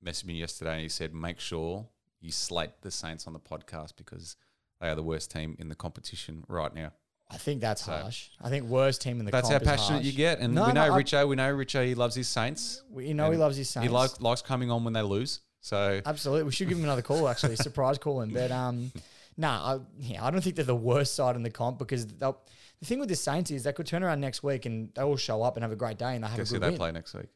messaged 0.03 0.25
me 0.25 0.33
yesterday 0.33 0.73
and 0.73 0.81
he 0.81 0.89
said, 0.89 1.13
make 1.13 1.39
sure 1.39 1.87
you 2.21 2.31
slate 2.31 2.71
the 2.81 2.89
Saints 2.89 3.27
on 3.27 3.33
the 3.33 3.39
podcast 3.39 3.93
because 3.97 4.35
they 4.79 4.87
are 4.89 4.95
the 4.95 5.03
worst 5.03 5.29
team 5.29 5.55
in 5.59 5.69
the 5.69 5.75
competition 5.75 6.43
right 6.47 6.73
now. 6.73 6.91
I 7.29 7.37
think 7.37 7.61
that's 7.61 7.85
So- 7.85 7.91
harsh. 7.91 8.29
I 8.41 8.49
think 8.49 8.65
worst 8.65 9.01
team 9.01 9.19
in 9.19 9.25
the 9.25 9.31
That's 9.31 9.47
how 9.49 9.59
passionate 9.59 9.97
harsh. 9.97 10.05
you 10.05 10.11
get. 10.13 10.39
And 10.39 10.55
No, 10.55 10.65
we 10.67 10.73
know 10.73 10.87
no, 10.87 10.93
Richo, 10.93 11.27
we 11.27 11.35
know 11.35 11.53
Richo, 11.55 11.85
he 11.85 11.93
loves 11.95 12.15
his 12.15 12.27
Saints. 12.27 12.81
We- 12.89 13.07
You 13.09 13.13
know 13.13 13.29
he 13.29 13.37
loves 13.37 13.57
his 13.57 13.69
Saints. 13.69 13.87
He 13.87 13.93
likes, 13.93 14.19
likes 14.19 14.41
coming 14.41 14.71
on 14.71 14.83
when 14.83 14.93
they 14.93 15.03
lose. 15.03 15.41
So 15.61 16.01
Absolutely, 16.03 16.43
we 16.45 16.51
should 16.51 16.67
give 16.67 16.77
him 16.79 16.83
another 16.83 17.03
call. 17.03 17.27
Actually, 17.29 17.55
surprise 17.69 17.99
call 17.99 18.21
him. 18.21 18.33
But 18.33 18.49
um, 18.51 18.91
nah, 19.37 19.75
I, 19.75 19.79
yeah, 19.99 20.25
I 20.25 20.31
don't 20.31 20.41
think 20.41 20.55
they're 20.55 20.65
the 20.65 20.75
worst 20.75 21.13
side 21.13 21.35
in 21.35 21.43
the 21.43 21.51
comp 21.51 21.77
because 21.77 22.07
they'll, 22.07 22.39
the 22.81 22.85
thing 22.85 22.99
with 22.99 23.07
the 23.09 23.15
Saints 23.15 23.49
is 23.51 23.63
they 23.63 23.71
could 23.73 23.85
turn 23.87 24.03
around 24.03 24.19
next 24.19 24.43
week 24.43 24.65
and 24.65 24.93
they 24.95 25.01
all 25.01 25.15
show 25.15 25.41
up 25.43 25.55
and 25.55 25.63
have 25.63 25.71
a 25.71 25.75
great 25.77 25.97
day 25.97 26.15
and 26.15 26.23
they 26.23 26.27
have 26.27 26.37
guess 26.37 26.51
a 26.51 26.55
who 26.55 26.59
good 26.59 26.65
they 26.65 26.69
win. 26.71 26.77
play 26.77 26.91
next 26.91 27.13
week? 27.13 27.27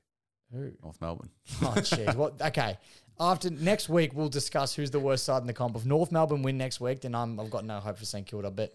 Who? 0.51 0.71
North 0.83 0.99
Melbourne. 1.01 1.29
Oh, 1.61 1.65
jeez. 1.77 2.15
What? 2.15 2.41
Okay. 2.41 2.77
After 3.19 3.49
next 3.49 3.87
week, 3.87 4.13
we'll 4.13 4.27
discuss 4.29 4.73
who's 4.75 4.91
the 4.91 4.99
worst 4.99 5.23
side 5.23 5.41
in 5.41 5.47
the 5.47 5.53
comp. 5.53 5.75
If 5.75 5.85
North 5.85 6.11
Melbourne 6.11 6.41
win 6.41 6.57
next 6.57 6.81
week, 6.81 7.01
then 7.01 7.15
I'm, 7.15 7.39
I've 7.39 7.49
got 7.49 7.63
no 7.65 7.79
hope 7.79 7.97
for 7.97 8.05
St 8.05 8.25
Kilda. 8.27 8.51
But 8.51 8.73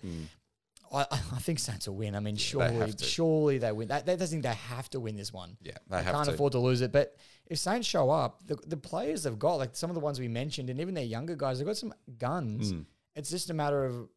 I, 0.93 1.07
I 1.11 1.39
think 1.41 1.59
Saints 1.59 1.87
will 1.87 1.97
win. 1.97 2.15
I 2.17 2.21
mean, 2.21 2.37
surely, 2.37 2.75
have 2.77 2.97
to. 2.97 3.05
surely 3.05 3.59
they 3.59 3.71
win. 3.73 3.89
That, 3.89 4.07
that 4.07 4.19
doesn't 4.19 4.43
think 4.43 4.43
they 4.43 4.59
have 4.75 4.89
to 4.91 5.01
win 5.01 5.17
this 5.17 5.33
one. 5.33 5.57
Yeah, 5.63 5.73
they 5.89 5.99
They 5.99 6.03
have 6.05 6.15
can't 6.15 6.29
to. 6.29 6.35
afford 6.35 6.53
to 6.53 6.59
lose 6.59 6.81
it. 6.81 6.91
But 6.91 7.17
if 7.47 7.59
Saints 7.59 7.87
show 7.87 8.11
up, 8.11 8.47
the, 8.47 8.57
the 8.67 8.77
players 8.77 9.23
they've 9.25 9.39
got, 9.39 9.57
like 9.57 9.71
some 9.77 9.91
of 9.91 9.95
the 9.95 10.01
ones 10.01 10.19
we 10.19 10.29
mentioned, 10.29 10.71
and 10.71 10.81
even 10.81 10.95
their 10.95 11.05
younger 11.05 11.37
guys, 11.37 11.59
they've 11.59 11.67
got 11.67 11.77
some 11.77 11.95
guns. 12.19 12.73
Mm. 12.73 12.87
It's 13.17 13.31
just 13.31 13.51
a 13.51 13.55
matter 13.55 13.85
of 13.85 14.09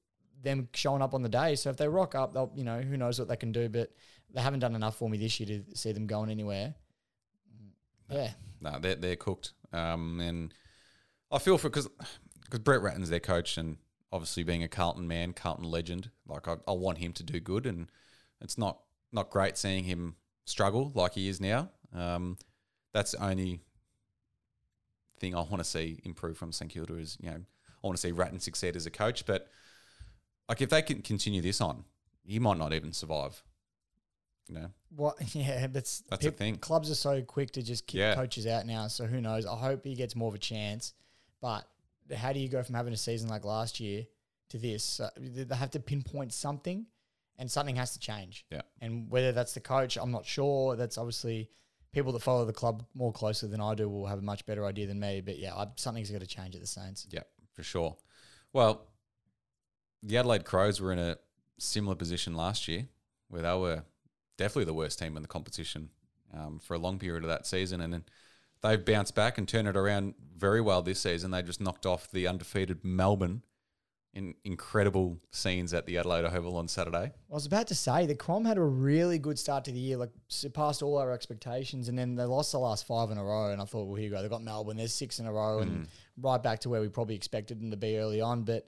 them 0.44 0.68
showing 0.74 1.02
up 1.02 1.14
on 1.14 1.22
the 1.22 1.30
day. 1.30 1.56
So 1.56 1.70
if 1.70 1.78
they 1.78 1.88
rock 1.88 2.16
up, 2.16 2.34
they'll 2.34 2.52
you 2.56 2.64
know 2.64 2.82
who 2.82 2.98
knows 2.98 3.18
what 3.18 3.28
they 3.28 3.36
can 3.36 3.52
do. 3.52 3.70
But 3.70 3.92
they 4.34 4.42
haven't 4.42 4.60
done 4.60 4.76
enough 4.76 4.98
for 4.98 5.10
me 5.10 5.18
this 5.18 5.40
year 5.40 5.48
to 5.48 5.76
see 5.76 5.92
them 5.92 6.06
going 6.06 6.30
anywhere. 6.30 6.76
Yeah, 8.10 8.32
No, 8.62 8.78
they're 8.80 8.96
they're 8.96 9.16
cooked. 9.16 9.54
Um, 9.72 10.20
and 10.20 10.54
I 11.32 11.40
feel 11.40 11.58
for 11.58 11.70
because 11.70 11.90
because 12.44 12.60
Brett 12.60 12.82
Ratten's 12.82 13.10
their 13.10 13.20
coach, 13.20 13.58
and 13.58 13.78
obviously 14.12 14.44
being 14.44 14.64
a 14.64 14.68
Carlton 14.68 15.08
man, 15.08 15.34
Carlton 15.34 15.66
legend, 15.66 16.12
like 16.28 16.48
I, 16.48 16.58
I 16.68 16.74
want 16.74 17.00
him 17.00 17.14
to 17.14 17.24
do 17.24 17.40
good, 17.40 17.66
and 17.66 17.90
it's 18.42 18.58
not 18.58 18.80
not 19.12 19.30
great 19.30 19.58
seeing 19.58 19.86
him 19.86 20.16
struggle 20.46 20.92
like 20.94 21.14
he 21.14 21.30
is 21.30 21.40
now. 21.40 21.70
Um, 21.96 22.38
that's 22.94 23.12
the 23.12 23.24
only 23.24 23.62
thing 25.20 25.36
I 25.36 25.40
want 25.40 25.60
to 25.60 25.64
see 25.64 26.00
improve 26.04 26.38
from 26.38 26.52
St 26.52 26.72
Kilda 26.72 26.96
is 26.96 27.18
you 27.22 27.30
know 27.30 27.38
I 27.38 27.88
want 27.88 27.98
to 27.98 28.02
see 28.02 28.12
Ratton 28.12 28.40
succeed 28.40 28.76
as 28.76 28.86
a 28.86 28.92
coach, 28.92 29.26
but 29.26 29.48
like 30.50 30.62
if 30.62 30.70
they 30.70 30.82
can 30.82 31.02
continue 31.02 31.42
this 31.42 31.62
on, 31.62 31.84
he 32.24 32.40
might 32.40 32.58
not 32.58 32.74
even 32.74 32.92
survive. 32.94 33.44
You 34.48 34.56
know, 34.56 34.70
Well, 34.92 35.16
yeah, 35.34 35.68
that's 35.68 36.04
That's 36.10 36.26
the 36.26 36.32
thing. 36.32 36.58
Clubs 36.58 36.92
are 36.92 36.96
so 36.96 37.22
quick 37.22 37.52
to 37.52 37.62
just 37.64 37.88
kick 37.88 38.00
Yeah. 38.00 38.16
coaches 38.16 38.46
out 38.46 38.66
now. 38.66 38.88
So 38.88 39.06
who 39.06 39.22
knows? 39.22 39.46
I 39.46 39.56
hope 39.56 39.86
he 39.86 39.96
gets 39.96 40.16
more 40.16 40.28
of 40.28 40.36
a 40.36 40.40
chance. 40.40 40.94
But 41.42 41.66
how 42.14 42.34
do 42.34 42.40
you 42.40 42.50
go 42.50 42.62
from 42.64 42.76
having 42.76 42.94
a 42.94 42.98
season 42.98 43.30
like 43.30 43.46
last 43.46 43.80
year 43.80 44.06
to 44.50 44.58
this? 44.58 45.00
Uh, 45.00 45.10
they 45.18 45.56
have 45.56 45.72
to 45.72 45.80
pinpoint 45.80 46.34
something, 46.34 46.86
and 47.38 47.50
something 47.50 47.78
has 47.78 47.94
to 47.94 48.00
change. 48.00 48.46
Yeah. 48.52 48.62
And 48.82 49.10
whether 49.10 49.32
that's 49.32 49.54
the 49.54 49.62
coach, 49.62 49.98
I'm 49.98 50.12
not 50.12 50.26
sure. 50.26 50.76
That's 50.76 50.98
obviously 50.98 51.50
people 51.94 52.12
that 52.12 52.22
follow 52.22 52.44
the 52.44 52.54
club 52.54 52.86
more 52.94 53.14
closely 53.14 53.48
than 53.50 53.62
I 53.62 53.76
do 53.76 53.88
will 53.88 54.08
have 54.08 54.20
a 54.20 54.24
much 54.24 54.46
better 54.46 54.66
idea 54.66 54.88
than 54.88 55.00
me. 55.00 55.22
But 55.22 55.40
yeah, 55.40 55.56
I, 55.56 55.68
something's 55.78 56.10
got 56.12 56.22
to 56.22 56.28
change 56.28 56.54
at 56.56 56.60
the 56.62 56.68
Saints. 56.68 57.08
Yeah, 57.10 57.22
for 57.54 57.64
sure. 57.64 57.96
Well, 58.52 58.88
the 60.04 60.18
Adelaide 60.18 60.46
Crows 60.46 60.82
were 60.82 60.92
in 60.92 61.00
a 61.00 61.18
similar 61.58 61.96
position 61.96 62.36
last 62.36 62.68
year 62.68 62.88
where 63.30 63.42
they 63.42 63.54
were 63.56 63.84
definitely 64.38 64.66
the 64.66 64.74
worst 64.74 65.00
team 65.00 65.16
in 65.16 65.22
the 65.22 65.28
competition 65.28 65.90
um, 66.34 66.60
for 66.60 66.74
a 66.74 66.80
long 66.80 67.00
period 67.00 67.24
of 67.24 67.30
that 67.30 67.48
season. 67.48 67.82
And 67.82 67.94
then 67.94 68.04
they've 68.62 68.84
bounced 68.84 69.16
back 69.16 69.38
and 69.38 69.48
turned 69.48 69.68
it 69.68 69.78
around 69.78 70.16
very 70.36 70.62
well 70.62 70.82
this 70.82 71.00
season. 71.00 71.32
They 71.32 71.42
just 71.42 71.62
knocked 71.62 71.86
off 71.86 72.12
the 72.12 72.28
undefeated 72.28 72.84
Melbourne 72.84 73.44
in 74.14 74.36
incredible 74.44 75.18
scenes 75.32 75.74
at 75.74 75.88
the 75.88 75.98
Adelaide 75.98 76.26
Oval 76.26 76.58
on 76.58 76.68
Saturday. 76.68 77.12
I 77.32 77.34
was 77.34 77.48
about 77.48 77.68
to 77.70 77.76
say 77.76 78.06
the 78.06 78.14
Crom 78.14 78.46
had 78.46 78.58
a 78.58 78.64
really 78.64 79.18
good 79.18 79.40
start 79.40 79.66
to 79.66 79.72
the 79.72 79.80
year, 79.80 79.98
like 79.98 80.12
surpassed 80.28 80.84
all 80.84 81.00
our 81.00 81.12
expectations, 81.12 81.90
and 81.90 81.98
then 81.98 82.14
they 82.14 82.24
lost 82.26 82.52
the 82.52 82.60
last 82.60 82.86
five 82.86 83.10
in 83.10 83.18
a 83.18 83.24
row. 83.24 83.52
And 83.52 83.60
I 83.60 83.66
thought, 83.66 83.88
well, 83.88 83.96
here 83.96 84.06
you 84.06 84.12
go, 84.12 84.22
they 84.22 84.30
got 84.30 84.44
Melbourne, 84.44 84.78
there's 84.78 84.94
six 84.94 85.18
in 85.18 85.26
a 85.26 85.34
row, 85.34 85.60
and 85.60 85.88
right 86.22 86.42
back 86.42 86.60
to 86.60 86.70
where 86.70 86.80
we 86.80 86.90
probably 86.90 87.16
expected 87.16 87.60
them 87.60 87.72
to 87.72 87.78
be 87.78 87.98
early 87.98 88.22
on. 88.22 88.44
But 88.44 88.68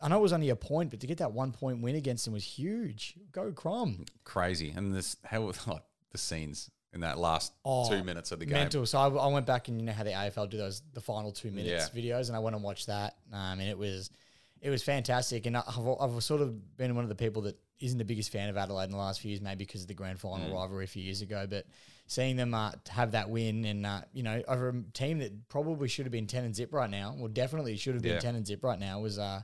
I 0.00 0.08
know 0.08 0.18
it 0.18 0.22
was 0.22 0.32
only 0.32 0.50
a 0.50 0.56
point, 0.56 0.90
but 0.90 1.00
to 1.00 1.06
get 1.06 1.18
that 1.18 1.32
one 1.32 1.52
point 1.52 1.80
win 1.82 1.96
against 1.96 2.24
them 2.24 2.34
was 2.34 2.44
huge. 2.44 3.14
Go 3.32 3.50
Crom, 3.52 4.04
Crazy. 4.24 4.72
And 4.76 4.94
this, 4.94 5.16
how, 5.24 5.40
like, 5.66 5.82
the 6.12 6.18
scenes 6.18 6.70
in 6.94 7.00
that 7.00 7.18
last 7.18 7.52
Oh, 7.64 7.90
two 7.90 8.02
minutes 8.04 8.32
of 8.32 8.38
the 8.38 8.46
game. 8.46 8.54
mental. 8.54 8.86
So 8.86 8.98
I, 8.98 9.08
I 9.08 9.26
went 9.26 9.44
back 9.46 9.68
and 9.68 9.78
you 9.80 9.86
know 9.86 9.92
how 9.92 10.04
the 10.04 10.10
AFL 10.12 10.48
do 10.48 10.56
those 10.56 10.82
the 10.94 11.00
final 11.00 11.32
two 11.32 11.50
minutes 11.50 11.90
videos, 11.90 12.28
and 12.28 12.36
I 12.36 12.38
went 12.38 12.54
and 12.56 12.64
watched 12.64 12.86
that. 12.86 13.16
Um, 13.32 13.60
and 13.60 13.68
it 13.68 13.76
was 13.76 14.10
it 14.60 14.70
was 14.70 14.82
fantastic. 14.82 15.46
And 15.46 15.56
I've, 15.56 15.64
I've 16.00 16.22
sort 16.24 16.40
of 16.40 16.76
been 16.76 16.94
one 16.94 17.04
of 17.04 17.08
the 17.08 17.14
people 17.14 17.42
that 17.42 17.58
isn't 17.80 17.98
the 17.98 18.04
biggest 18.04 18.32
fan 18.32 18.48
of 18.48 18.56
Adelaide 18.56 18.86
in 18.86 18.90
the 18.92 18.96
last 18.96 19.20
few 19.20 19.28
years, 19.30 19.40
maybe 19.40 19.64
because 19.64 19.82
of 19.82 19.88
the 19.88 19.94
grand 19.94 20.18
final 20.18 20.52
rivalry 20.52 20.84
a 20.84 20.88
few 20.88 21.02
years 21.02 21.20
ago. 21.22 21.46
But 21.48 21.66
seeing 22.06 22.36
them 22.36 22.54
uh, 22.54 22.72
have 22.88 23.12
that 23.12 23.28
win 23.28 23.64
and 23.66 23.84
uh, 23.84 24.00
you 24.14 24.22
know 24.22 24.42
over 24.48 24.70
a 24.70 24.82
team 24.94 25.18
that 25.18 25.48
probably 25.48 25.88
should 25.88 26.06
have 26.06 26.12
been 26.12 26.26
ten 26.26 26.44
and 26.44 26.56
zip 26.56 26.72
right 26.72 26.90
now, 26.90 27.14
well, 27.18 27.28
definitely 27.28 27.76
should 27.76 27.94
have 27.94 28.02
been 28.02 28.14
Yeah. 28.14 28.20
ten 28.20 28.34
and 28.34 28.46
zip 28.46 28.64
right 28.64 28.78
now, 28.78 28.98
was 29.00 29.18
uh, 29.18 29.42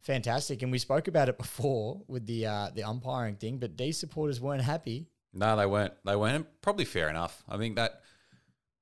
fantastic. 0.00 0.62
And 0.62 0.72
we 0.72 0.78
spoke 0.78 1.08
about 1.08 1.28
it 1.28 1.38
before 1.38 2.02
with 2.06 2.26
the 2.26 2.46
uh, 2.46 2.70
the 2.74 2.84
umpiring 2.84 3.36
thing, 3.36 3.58
but 3.58 3.76
D 3.76 3.92
supporters 3.92 4.40
weren't 4.40 4.62
happy. 4.62 5.08
No, 5.32 5.56
they 5.56 5.66
weren't. 5.66 5.94
They 6.04 6.16
weren't. 6.16 6.46
Probably 6.62 6.84
fair 6.84 7.08
enough. 7.08 7.42
I 7.48 7.58
think 7.58 7.76
that 7.76 8.00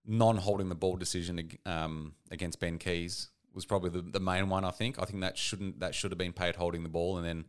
non-holding 0.07 0.69
the 0.69 0.75
ball 0.75 0.97
decision 0.97 1.51
um, 1.67 2.15
against 2.31 2.61
Ben 2.61 2.79
Keays 2.79 3.29
was 3.53 3.67
probably 3.67 3.91
the, 3.91 4.03
the 4.03 4.21
main 4.21 4.49
one. 4.49 4.65
I 4.65 4.71
think. 4.71 5.01
I 5.01 5.05
think 5.05 5.21
that 5.21 5.37
shouldn't 5.37 5.81
that 5.81 5.95
should 5.95 6.13
have 6.13 6.19
been 6.19 6.33
paid 6.33 6.57
holding 6.57 6.83
the 6.83 6.89
ball, 6.89 7.17
and 7.17 7.27
then 7.27 7.45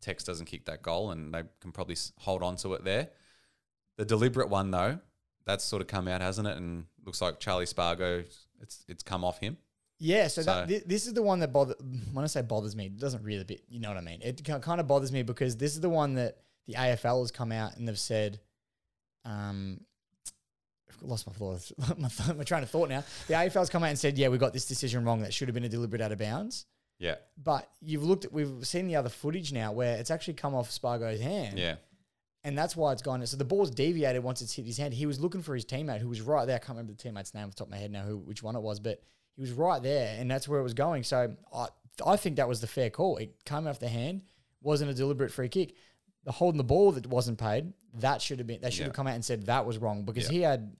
Tex 0.00 0.24
doesn't 0.24 0.46
kick 0.46 0.64
that 0.66 0.82
goal, 0.82 1.10
and 1.10 1.32
they 1.32 1.42
can 1.60 1.72
probably 1.72 1.96
hold 2.18 2.42
on 2.42 2.56
to 2.56 2.74
it 2.74 2.84
there. 2.84 3.10
The 3.96 4.04
deliberate 4.04 4.48
one 4.48 4.70
though, 4.70 4.98
that's 5.44 5.64
sort 5.64 5.82
of 5.82 5.88
come 5.88 6.08
out, 6.08 6.20
hasn't 6.20 6.48
it? 6.48 6.56
And 6.56 6.86
looks 7.04 7.20
like 7.20 7.38
Charlie 7.38 7.66
Spargo, 7.66 8.24
it's 8.60 8.84
it's 8.88 9.02
come 9.02 9.24
off 9.24 9.38
him. 9.38 9.58
Yeah, 10.02 10.28
so, 10.28 10.42
So- 10.42 10.46
that, 10.54 10.68
thi- 10.68 10.82
this 10.86 11.06
is 11.06 11.12
the 11.14 11.22
one 11.22 11.40
that 11.40 11.52
bother. 11.52 11.74
When 12.12 12.24
I 12.24 12.26
say 12.28 12.42
bothers 12.42 12.74
me, 12.74 12.86
it 12.86 12.98
doesn't 12.98 13.22
really. 13.22 13.44
Be, 13.44 13.60
you 13.68 13.78
know 13.80 13.88
what 13.88 13.98
I 13.98 14.00
mean? 14.00 14.20
It 14.22 14.42
kind 14.44 14.80
of 14.80 14.86
bothers 14.86 15.12
me 15.12 15.22
because 15.22 15.56
this 15.56 15.74
is 15.74 15.80
the 15.80 15.90
one 15.90 16.14
that 16.14 16.38
the 16.66 16.74
AFL 16.74 17.20
has 17.20 17.30
come 17.30 17.52
out 17.52 17.76
and 17.76 17.86
they've 17.86 17.98
said. 17.98 18.40
Um, 19.24 19.80
I've 20.90 21.02
lost 21.08 21.26
my 21.26 21.32
thought. 21.32 21.70
my, 21.98 22.08
th- 22.08 22.36
my 22.36 22.44
train 22.44 22.62
of 22.62 22.70
thought 22.70 22.88
now. 22.88 23.04
The 23.28 23.34
AFL's 23.34 23.70
come 23.70 23.82
out 23.84 23.90
and 23.90 23.98
said, 23.98 24.18
"Yeah, 24.18 24.28
we 24.28 24.38
got 24.38 24.52
this 24.52 24.66
decision 24.66 25.04
wrong. 25.04 25.20
That 25.20 25.32
should 25.34 25.48
have 25.48 25.54
been 25.54 25.64
a 25.64 25.68
deliberate 25.68 26.00
out 26.02 26.12
of 26.12 26.18
bounds." 26.18 26.66
Yeah, 26.98 27.14
But 27.42 27.66
you've 27.80 28.04
looked 28.04 28.26
at, 28.26 28.32
we've 28.32 28.66
seen 28.66 28.86
the 28.86 28.96
other 28.96 29.08
footage 29.08 29.54
now 29.54 29.72
where 29.72 29.96
it's 29.96 30.10
actually 30.10 30.34
come 30.34 30.54
off 30.54 30.70
Spargo's 30.70 31.18
hand. 31.18 31.58
yeah, 31.58 31.76
And 32.44 32.58
that's 32.58 32.76
why 32.76 32.92
it's 32.92 33.00
gone. 33.00 33.24
So 33.26 33.38
the 33.38 33.44
ball's 33.46 33.70
deviated 33.70 34.22
once 34.22 34.42
it's 34.42 34.52
hit 34.52 34.66
his 34.66 34.76
hand. 34.76 34.92
He 34.92 35.06
was 35.06 35.18
looking 35.18 35.40
for 35.40 35.54
his 35.54 35.64
teammate 35.64 36.00
who 36.00 36.10
was 36.10 36.20
right 36.20 36.44
there. 36.44 36.56
I 36.56 36.58
can't 36.58 36.76
remember 36.76 36.92
the 36.92 36.98
teammate's 37.02 37.32
name 37.32 37.44
off 37.44 37.52
the 37.52 37.56
top 37.56 37.68
of 37.68 37.70
my 37.70 37.78
head 37.78 37.90
now, 37.90 38.02
who 38.02 38.18
which 38.18 38.42
one 38.42 38.54
it 38.54 38.60
was, 38.60 38.80
but 38.80 39.02
he 39.36 39.40
was 39.42 39.52
right 39.52 39.82
there, 39.82 40.16
and 40.18 40.30
that's 40.30 40.46
where 40.48 40.60
it 40.60 40.62
was 40.62 40.74
going. 40.74 41.02
So 41.04 41.34
I, 41.54 41.66
I 42.06 42.16
think 42.16 42.36
that 42.36 42.48
was 42.48 42.60
the 42.60 42.66
fair 42.66 42.90
call. 42.90 43.16
It 43.18 43.44
came 43.44 43.66
off 43.66 43.78
the 43.78 43.88
hand, 43.88 44.22
wasn't 44.62 44.90
a 44.90 44.94
deliberate 44.94 45.30
free 45.32 45.48
kick. 45.48 45.74
The 46.24 46.32
holding 46.32 46.58
the 46.58 46.64
ball 46.64 46.92
that 46.92 47.06
wasn't 47.06 47.38
paid, 47.38 47.72
that 47.94 48.20
should 48.20 48.38
have 48.38 48.46
been. 48.46 48.60
They 48.60 48.70
should 48.70 48.80
Yeah. 48.80 48.86
have 48.86 48.92
come 48.94 49.06
out 49.06 49.14
and 49.14 49.24
said 49.24 49.46
that 49.46 49.64
was 49.64 49.78
wrong 49.78 50.04
because 50.04 50.24
Yeah. 50.26 50.32
he 50.32 50.40
had. 50.42 50.76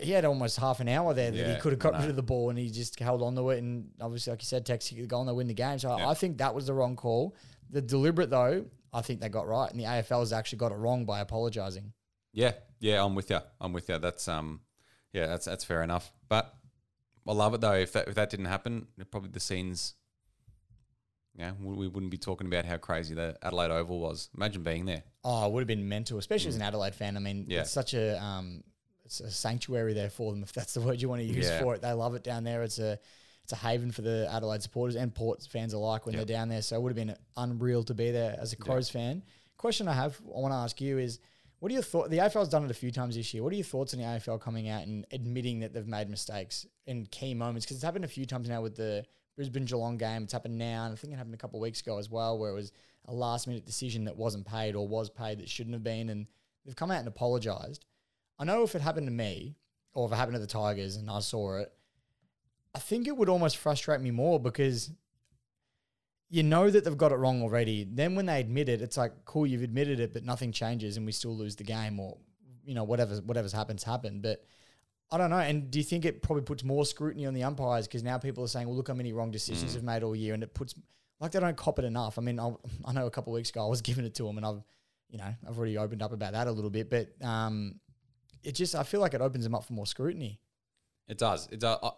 He 0.00 0.10
had 0.12 0.24
almost 0.24 0.56
half 0.58 0.80
an 0.80 0.88
hour 0.88 1.12
there 1.12 1.30
that 1.30 1.36
Yeah, 1.36 1.54
he 1.54 1.60
could 1.60 1.72
have 1.72 1.78
got 1.78 2.00
rid 2.00 2.08
of 2.08 2.16
the 2.16 2.22
ball 2.22 2.48
and 2.48 2.58
he 2.58 2.70
just 2.70 2.98
held 2.98 3.20
on 3.20 3.34
to 3.36 3.50
it. 3.50 3.58
And 3.58 3.90
obviously, 4.00 4.30
like 4.30 4.40
you 4.40 4.46
said, 4.46 4.64
Tex 4.64 4.88
kicked 4.88 5.02
the 5.02 5.06
goal 5.06 5.20
and 5.20 5.28
they 5.28 5.34
win 5.34 5.48
the 5.48 5.52
game. 5.54 5.78
So 5.78 5.94
Yeah. 5.94 6.08
I 6.08 6.14
think 6.14 6.38
that 6.38 6.54
was 6.54 6.64
the 6.66 6.72
wrong 6.72 6.96
call. 6.96 7.36
The 7.68 7.82
deliberate, 7.82 8.30
though, 8.30 8.64
I 8.90 9.02
think 9.02 9.20
they 9.20 9.28
got 9.28 9.46
right. 9.46 9.70
And 9.70 9.78
the 9.78 9.84
AFL 9.84 10.20
has 10.20 10.32
actually 10.32 10.56
got 10.60 10.72
it 10.72 10.76
wrong 10.76 11.04
by 11.04 11.20
apologising. 11.20 11.92
yeah, 12.32 12.52
yeah. 12.80 13.04
I'm 13.04 13.14
with 13.14 13.28
you. 13.28 13.40
I'm 13.60 13.74
with 13.74 13.90
you. 13.90 13.98
That's 13.98 14.28
um, 14.28 14.62
yeah, 15.12 15.26
that's 15.26 15.44
that's 15.44 15.62
fair 15.64 15.82
enough. 15.82 16.10
But 16.26 16.54
I 17.26 17.32
love 17.32 17.54
it 17.54 17.60
though. 17.60 17.72
If 17.74 17.92
that 17.92 18.08
if 18.08 18.14
that 18.14 18.30
didn't 18.30 18.46
happen, 18.46 18.86
probably 19.10 19.30
the 19.30 19.40
scenes. 19.40 19.94
Yeah, 21.34 21.52
we 21.62 21.88
wouldn't 21.88 22.10
be 22.10 22.18
talking 22.18 22.46
about 22.46 22.66
how 22.66 22.76
crazy 22.76 23.14
the 23.14 23.36
Adelaide 23.42 23.70
Oval 23.70 24.00
was. 24.00 24.28
Imagine 24.36 24.62
being 24.62 24.84
there. 24.84 25.02
Oh, 25.24 25.46
it 25.46 25.52
would 25.52 25.60
have 25.62 25.66
been 25.66 25.88
mental, 25.88 26.18
especially 26.18 26.48
as 26.50 26.56
an 26.56 26.62
Adelaide 26.62 26.94
fan. 26.94 27.16
I 27.16 27.20
mean. 27.20 27.46
Yeah. 27.48 27.60
it's 27.60 27.70
such 27.70 27.94
a 27.94 28.22
um, 28.22 28.62
it's 29.04 29.20
a 29.20 29.30
sanctuary 29.30 29.94
there 29.94 30.10
for 30.10 30.32
them, 30.32 30.42
if 30.42 30.52
that's 30.52 30.74
the 30.74 30.80
word 30.80 31.00
you 31.00 31.08
want 31.08 31.20
to 31.22 31.26
use 31.26 31.46
Yeah. 31.48 31.60
for 31.60 31.74
it. 31.74 31.80
They 31.82 31.92
love 31.92 32.14
it 32.14 32.22
down 32.22 32.44
there. 32.44 32.62
It's 32.62 32.78
a 32.78 32.98
it's 33.44 33.52
a 33.52 33.56
haven 33.56 33.90
for 33.92 34.02
the 34.02 34.28
Adelaide 34.30 34.62
supporters 34.62 34.94
and 34.94 35.14
Port 35.14 35.42
fans 35.50 35.72
alike 35.72 36.06
when 36.06 36.14
they're 36.14 36.24
down 36.24 36.48
there. 36.48 36.62
So 36.62 36.76
it 36.76 36.82
would 36.82 36.90
have 36.96 37.06
been 37.06 37.16
unreal 37.36 37.82
to 37.84 37.94
be 37.94 38.10
there 38.10 38.36
as 38.38 38.52
a 38.52 38.56
Crows 38.56 38.88
fan. 38.90 39.22
Question 39.56 39.88
I 39.88 39.94
have, 39.94 40.20
I 40.26 40.38
want 40.38 40.52
to 40.52 40.56
ask 40.58 40.80
you 40.80 40.98
is, 40.98 41.18
what 41.62 41.70
are 41.70 41.74
your 41.74 41.82
thoughts? 41.84 42.08
The 42.08 42.18
AFL's 42.18 42.48
done 42.48 42.64
it 42.64 42.72
a 42.72 42.74
few 42.74 42.90
times 42.90 43.14
this 43.14 43.32
year. 43.32 43.44
What 43.44 43.52
are 43.52 43.56
your 43.56 43.64
thoughts 43.64 43.94
on 43.94 44.00
the 44.00 44.06
AFL 44.06 44.40
coming 44.40 44.68
out 44.68 44.84
and 44.84 45.06
admitting 45.12 45.60
that 45.60 45.72
they've 45.72 45.86
made 45.86 46.10
mistakes 46.10 46.66
in 46.86 47.06
key 47.06 47.34
moments? 47.34 47.64
Because 47.64 47.76
it's 47.76 47.84
happened 47.84 48.04
a 48.04 48.08
few 48.08 48.26
times 48.26 48.48
now 48.48 48.60
with 48.60 48.74
the 48.74 49.04
Brisbane 49.36 49.64
Geelong 49.64 49.96
game. 49.96 50.24
It's 50.24 50.32
happened 50.32 50.58
now, 50.58 50.86
and 50.86 50.92
I 50.92 50.96
think 50.96 51.12
it 51.12 51.16
happened 51.18 51.34
a 51.34 51.38
couple 51.38 51.60
of 51.60 51.62
weeks 51.62 51.80
ago 51.80 51.98
as 51.98 52.10
well, 52.10 52.36
where 52.36 52.50
it 52.50 52.54
was 52.54 52.72
a 53.06 53.14
last 53.14 53.46
minute 53.46 53.64
decision 53.64 54.06
that 54.06 54.16
wasn't 54.16 54.44
paid 54.44 54.74
or 54.74 54.88
was 54.88 55.08
paid 55.08 55.38
that 55.38 55.48
shouldn't 55.48 55.74
have 55.74 55.84
been, 55.84 56.08
and 56.08 56.26
they've 56.66 56.74
come 56.74 56.90
out 56.90 56.98
and 56.98 57.06
apologised. 57.06 57.86
I 58.40 58.44
know 58.44 58.64
if 58.64 58.74
it 58.74 58.82
happened 58.82 59.06
to 59.06 59.12
me 59.12 59.54
or 59.94 60.06
if 60.06 60.12
it 60.12 60.16
happened 60.16 60.34
to 60.34 60.40
the 60.40 60.48
Tigers 60.48 60.96
and 60.96 61.08
I 61.08 61.20
saw 61.20 61.58
it, 61.58 61.72
I 62.74 62.80
think 62.80 63.06
it 63.06 63.16
would 63.16 63.28
almost 63.28 63.56
frustrate 63.56 64.00
me 64.00 64.10
more 64.10 64.40
because 64.40 64.90
you 66.32 66.42
know 66.42 66.70
that 66.70 66.82
they've 66.82 66.96
got 66.96 67.12
it 67.12 67.16
wrong 67.16 67.42
already. 67.42 67.84
Then 67.84 68.14
when 68.14 68.24
they 68.24 68.40
admit 68.40 68.70
it, 68.70 68.80
it's 68.80 68.96
like, 68.96 69.12
cool, 69.26 69.46
you've 69.46 69.62
admitted 69.62 70.00
it, 70.00 70.14
but 70.14 70.24
nothing 70.24 70.50
changes 70.50 70.96
and 70.96 71.04
we 71.04 71.12
still 71.12 71.36
lose 71.36 71.56
the 71.56 71.62
game 71.62 72.00
or, 72.00 72.16
you 72.64 72.74
know, 72.74 72.84
whatever, 72.84 73.16
whatever's 73.16 73.52
happened's 73.52 73.84
happened. 73.84 74.22
But 74.22 74.42
I 75.10 75.18
don't 75.18 75.28
know. 75.28 75.40
And 75.40 75.70
do 75.70 75.78
you 75.78 75.84
think 75.84 76.06
it 76.06 76.22
probably 76.22 76.42
puts 76.42 76.64
more 76.64 76.86
scrutiny 76.86 77.26
on 77.26 77.34
the 77.34 77.42
umpires 77.42 77.86
because 77.86 78.02
now 78.02 78.16
people 78.16 78.42
are 78.42 78.48
saying, 78.48 78.66
well, 78.66 78.74
look 78.74 78.88
how 78.88 78.94
many 78.94 79.12
wrong 79.12 79.30
decisions 79.30 79.74
they've 79.74 79.82
made 79.82 80.02
all 80.02 80.16
year, 80.16 80.32
and 80.32 80.42
it 80.42 80.54
puts 80.54 80.74
like 81.20 81.32
they 81.32 81.40
don't 81.40 81.56
cop 81.56 81.78
it 81.78 81.84
enough. 81.84 82.16
I 82.16 82.22
mean, 82.22 82.40
I'll, 82.40 82.62
I 82.86 82.94
know 82.94 83.04
a 83.04 83.10
couple 83.10 83.34
of 83.34 83.36
weeks 83.36 83.50
ago 83.50 83.66
I 83.66 83.68
was 83.68 83.82
giving 83.82 84.06
it 84.06 84.14
to 84.14 84.22
them, 84.22 84.38
and 84.38 84.46
I've, 84.46 84.62
you 85.10 85.18
know, 85.18 85.34
I've 85.46 85.58
already 85.58 85.76
opened 85.76 86.02
up 86.02 86.14
about 86.14 86.32
that 86.32 86.46
a 86.46 86.52
little 86.52 86.70
bit, 86.70 86.88
but 86.88 87.08
um, 87.22 87.78
it 88.42 88.52
just 88.52 88.74
I 88.74 88.84
feel 88.84 89.00
like 89.00 89.12
it 89.12 89.20
opens 89.20 89.44
them 89.44 89.54
up 89.54 89.66
for 89.66 89.74
more 89.74 89.86
scrutiny. 89.86 90.40
It 91.08 91.18
does. 91.18 91.46
It 91.52 91.60
does. 91.60 91.78
Uh, 91.82 91.90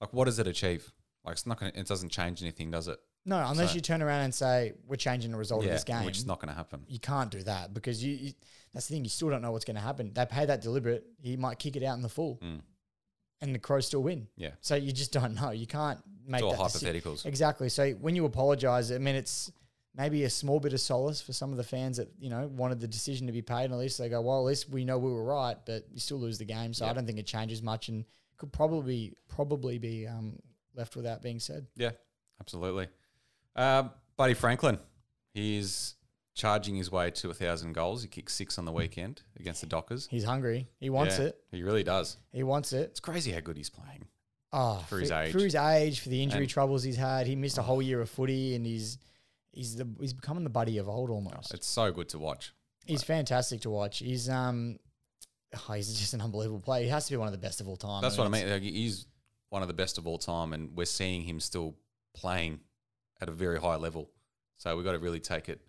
like, 0.00 0.12
what 0.12 0.24
does 0.24 0.40
it 0.40 0.48
achieve? 0.48 0.92
Like, 1.24 1.34
it's 1.34 1.46
not 1.46 1.60
gonna. 1.60 1.70
It 1.76 1.86
doesn't 1.86 2.08
change 2.08 2.42
anything, 2.42 2.72
does 2.72 2.88
it? 2.88 2.98
No, 3.28 3.36
unless 3.46 3.70
So- 3.70 3.74
you 3.76 3.80
turn 3.82 4.00
around 4.02 4.22
and 4.24 4.34
say 4.34 4.72
we're 4.86 4.96
changing 4.96 5.30
the 5.32 5.36
result 5.36 5.64
of 5.64 5.70
this 5.70 5.84
game, 5.84 6.04
which 6.04 6.16
is 6.18 6.26
not 6.26 6.40
going 6.40 6.48
to 6.48 6.54
happen. 6.54 6.84
you 6.88 6.98
can't 6.98 7.30
do 7.30 7.42
that 7.42 7.74
because 7.74 8.02
you, 8.02 8.14
you 8.14 8.32
that's 8.72 8.86
the 8.88 8.94
thing. 8.94 9.04
You 9.04 9.10
still 9.10 9.30
don't 9.30 9.42
know 9.42 9.52
what's 9.52 9.64
going 9.64 9.76
to 9.76 9.82
happen. 9.82 10.12
They 10.14 10.24
pay 10.26 10.46
that 10.46 10.60
deliberate. 10.62 11.04
He 11.20 11.36
might 11.36 11.58
kick 11.58 11.76
it 11.76 11.82
out 11.82 11.96
in 11.96 12.02
the 12.02 12.08
full, 12.08 12.36
Mm. 12.42 12.60
and 13.40 13.54
the 13.54 13.58
Crows 13.58 13.86
still 13.86 14.02
win. 14.02 14.28
Yeah. 14.36 14.52
So 14.60 14.74
you 14.76 14.92
just 14.92 15.12
don't 15.12 15.34
know. 15.34 15.50
You 15.50 15.66
can't 15.66 16.00
make 16.26 16.42
It's 16.42 16.54
all 16.58 16.64
that 16.68 16.72
deci- 16.72 17.02
hypotheticals. 17.02 17.26
Exactly. 17.26 17.68
So 17.68 17.92
when 17.92 18.14
you 18.16 18.24
apologise, 18.24 18.90
I 18.90 18.98
mean, 18.98 19.14
it's 19.14 19.50
maybe 19.94 20.24
a 20.24 20.30
small 20.30 20.60
bit 20.60 20.72
of 20.72 20.80
solace 20.80 21.20
for 21.20 21.32
some 21.32 21.50
of 21.50 21.56
the 21.56 21.64
fans 21.64 21.96
that 21.96 22.08
you 22.18 22.30
know 22.30 22.46
wanted 22.48 22.80
the 22.80 22.88
decision 22.88 23.26
to 23.26 23.32
be 23.32 23.42
paid. 23.42 23.64
And 23.64 23.72
at 23.74 23.78
least 23.78 23.98
they 23.98 24.08
go, 24.08 24.20
well, 24.22 24.38
at 24.38 24.44
least 24.44 24.68
we 24.70 24.84
know 24.84 24.98
we 24.98 25.10
were 25.12 25.24
right, 25.24 25.56
but 25.66 25.84
you 25.92 25.98
still 26.00 26.18
lose 26.18 26.38
the 26.38 26.44
game. 26.44 26.72
So 26.74 26.84
I 26.84 26.88
Yeah. 26.88 26.94
don't 26.94 27.06
think 27.06 27.18
it 27.18 27.26
changes 27.26 27.62
much, 27.62 27.88
and 27.88 28.04
could 28.38 28.52
probably 28.52 29.14
probably 29.28 29.78
be 29.78 30.06
um, 30.06 30.38
left 30.74 30.94
without 30.96 31.22
being 31.22 31.40
said. 31.40 31.66
Yeah, 31.74 31.90
absolutely. 32.40 32.88
Um, 33.58 33.90
Buddy 34.16 34.34
Franklin, 34.34 34.78
he's 35.34 35.94
charging 36.34 36.76
his 36.76 36.90
way 36.90 37.10
to 37.10 37.30
a 37.30 37.34
thousand 37.34 37.72
goals. 37.72 38.02
He 38.02 38.08
kicked 38.08 38.30
six 38.30 38.58
on 38.58 38.64
the 38.64 38.72
weekend 38.72 39.22
against 39.38 39.60
the 39.60 39.66
Dockers. 39.66 40.06
He's 40.10 40.24
hungry. 40.24 40.68
He 40.78 40.90
wants 40.90 41.18
Yeah, 41.18 41.26
it. 41.26 41.40
He 41.50 41.62
really 41.62 41.82
does. 41.82 42.16
He 42.32 42.42
wants 42.44 42.72
it. 42.72 42.90
It's 42.90 43.00
crazy 43.00 43.32
how 43.32 43.40
good 43.40 43.56
he's 43.56 43.70
playing. 43.70 44.06
Oh, 44.52 44.84
For 44.88 44.98
his 44.98 45.10
age. 45.10 45.32
for 45.32 45.40
his 45.40 45.54
age, 45.54 46.00
for 46.00 46.08
the 46.08 46.22
injury 46.22 46.42
And- 46.42 46.48
troubles 46.50 46.82
he's 46.82 46.96
had, 46.96 47.26
he 47.26 47.36
missed 47.36 47.58
a 47.58 47.62
whole 47.62 47.82
year 47.82 48.00
of 48.00 48.08
footy, 48.08 48.54
and 48.54 48.64
he's 48.64 48.98
he's 49.52 49.76
the 49.76 49.86
he's 50.00 50.14
becoming 50.14 50.44
the 50.44 50.50
buddy 50.50 50.78
of 50.78 50.88
old 50.88 51.10
almost. 51.10 51.52
It's 51.52 51.66
so 51.66 51.90
good 51.92 52.08
to 52.10 52.18
watch. 52.18 52.52
he's 52.86 53.02
fantastic 53.02 53.60
to 53.62 53.70
watch. 53.70 53.98
He's 53.98 54.28
um, 54.30 54.78
oh, 55.68 55.72
he's 55.74 55.92
just 55.98 56.14
an 56.14 56.20
unbelievable 56.22 56.60
player. 56.60 56.84
He 56.84 56.88
has 56.90 57.04
to 57.06 57.12
be 57.12 57.16
one 57.18 57.28
of 57.28 57.32
the 57.32 57.38
best 57.38 57.60
of 57.60 57.68
all 57.68 57.76
time. 57.76 58.00
That's 58.00 58.16
what 58.16 58.26
I 58.26 58.30
mean. 58.30 58.48
Like, 58.48 58.62
he's 58.62 59.06
one 59.50 59.60
of 59.62 59.68
the 59.68 59.74
best 59.74 59.98
of 59.98 60.06
all 60.06 60.18
time, 60.18 60.52
and 60.54 60.74
we're 60.76 60.86
seeing 60.86 61.22
him 61.22 61.40
still 61.40 61.74
playing 62.14 62.60
at 63.20 63.28
a 63.28 63.32
very 63.32 63.60
high 63.60 63.76
level. 63.76 64.10
So 64.58 64.74
we've 64.76 64.84
got 64.84 64.92
to 64.92 64.98
really 64.98 65.20
take 65.20 65.48
it. 65.48 65.60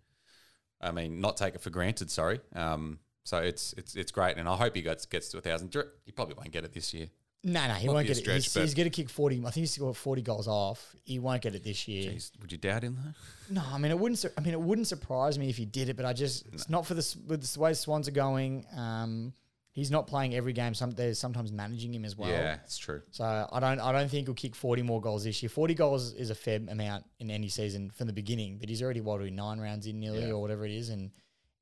I 0.81 0.91
mean, 0.91 1.21
not 1.21 1.37
take 1.37 1.55
it 1.55 1.61
for 1.61 1.69
granted. 1.69 2.09
Sorry. 2.09 2.39
Um, 2.53 2.99
so 3.23 3.37
it's 3.37 3.73
it's 3.73 3.95
it's 3.95 4.11
great, 4.11 4.37
and 4.37 4.47
I 4.47 4.55
hope 4.55 4.75
he 4.75 4.81
gets 4.81 5.05
gets 5.05 5.29
to 5.29 5.37
a 5.37 5.41
thousand. 5.41 5.75
He 6.05 6.11
probably 6.11 6.35
won't 6.35 6.51
get 6.51 6.63
it 6.63 6.73
this 6.73 6.93
year. 6.93 7.09
No, 7.43 7.67
no, 7.67 7.73
he 7.75 7.87
Might 7.87 7.93
won't 7.93 8.07
get 8.07 8.17
it. 8.17 8.27
He's, 8.27 8.53
he's 8.53 8.73
going 8.73 8.89
to 8.89 8.95
kick 8.95 9.09
forty. 9.09 9.37
I 9.39 9.51
think 9.51 9.55
he's 9.55 9.77
got 9.77 9.95
forty 9.95 10.21
goals 10.21 10.47
off. 10.47 10.95
He 11.05 11.19
won't 11.19 11.41
get 11.41 11.55
it 11.55 11.63
this 11.63 11.87
year. 11.87 12.11
Jeez, 12.11 12.31
would 12.41 12.51
you 12.51 12.57
doubt 12.57 12.83
him 12.83 12.97
though? 13.01 13.55
No, 13.55 13.63
I 13.71 13.77
mean 13.77 13.91
it 13.91 13.99
wouldn't. 13.99 14.19
sur- 14.19 14.33
I 14.37 14.41
mean 14.41 14.53
it 14.53 14.59
wouldn't 14.59 14.87
surprise 14.87 15.39
me 15.39 15.49
if 15.49 15.57
he 15.57 15.65
did 15.65 15.89
it, 15.89 15.95
but 15.95 16.05
I 16.05 16.13
just 16.13 16.47
it's 16.51 16.69
not 16.69 16.85
for 16.85 16.95
the 16.95 17.15
with 17.27 17.41
the 17.41 17.59
way 17.59 17.73
Swans 17.73 18.07
are 18.07 18.11
going. 18.11 18.65
Um, 18.75 19.33
he's 19.79 19.89
not 19.91 20.05
playing 20.07 20.35
every 20.35 20.53
game. 20.53 20.73
Some 20.73 20.91
they're 20.91 21.13
sometimes 21.13 21.51
managing 21.51 21.93
him 21.93 22.05
as 22.05 22.15
well. 22.17 22.29
yeah, 22.29 22.57
it's 22.63 22.77
true. 22.77 23.01
So 23.11 23.23
I 23.51 23.59
don't 23.59 23.79
I 23.79 23.91
don't 23.91 24.09
think 24.09 24.27
he'll 24.27 24.35
kick 24.35 24.55
40 24.55 24.81
more 24.83 25.01
goals 25.01 25.23
this 25.23 25.41
year. 25.41 25.49
40 25.49 25.73
goals 25.73 26.13
is 26.13 26.29
a 26.29 26.35
fair 26.35 26.59
amount 26.69 27.05
in 27.19 27.31
any 27.31 27.47
season 27.49 27.89
from 27.91 28.07
the 28.07 28.13
beginning, 28.13 28.57
but 28.59 28.69
he's 28.69 28.81
already 28.83 29.01
what 29.01 29.19
are 29.19 29.23
we, 29.23 29.31
nine 29.31 29.59
rounds 29.59 29.87
in 29.87 29.99
nearly 29.99 30.21
Yeah. 30.25 30.31
or 30.33 30.41
whatever 30.41 30.65
it 30.65 30.71
is, 30.71 30.89
and 30.89 31.11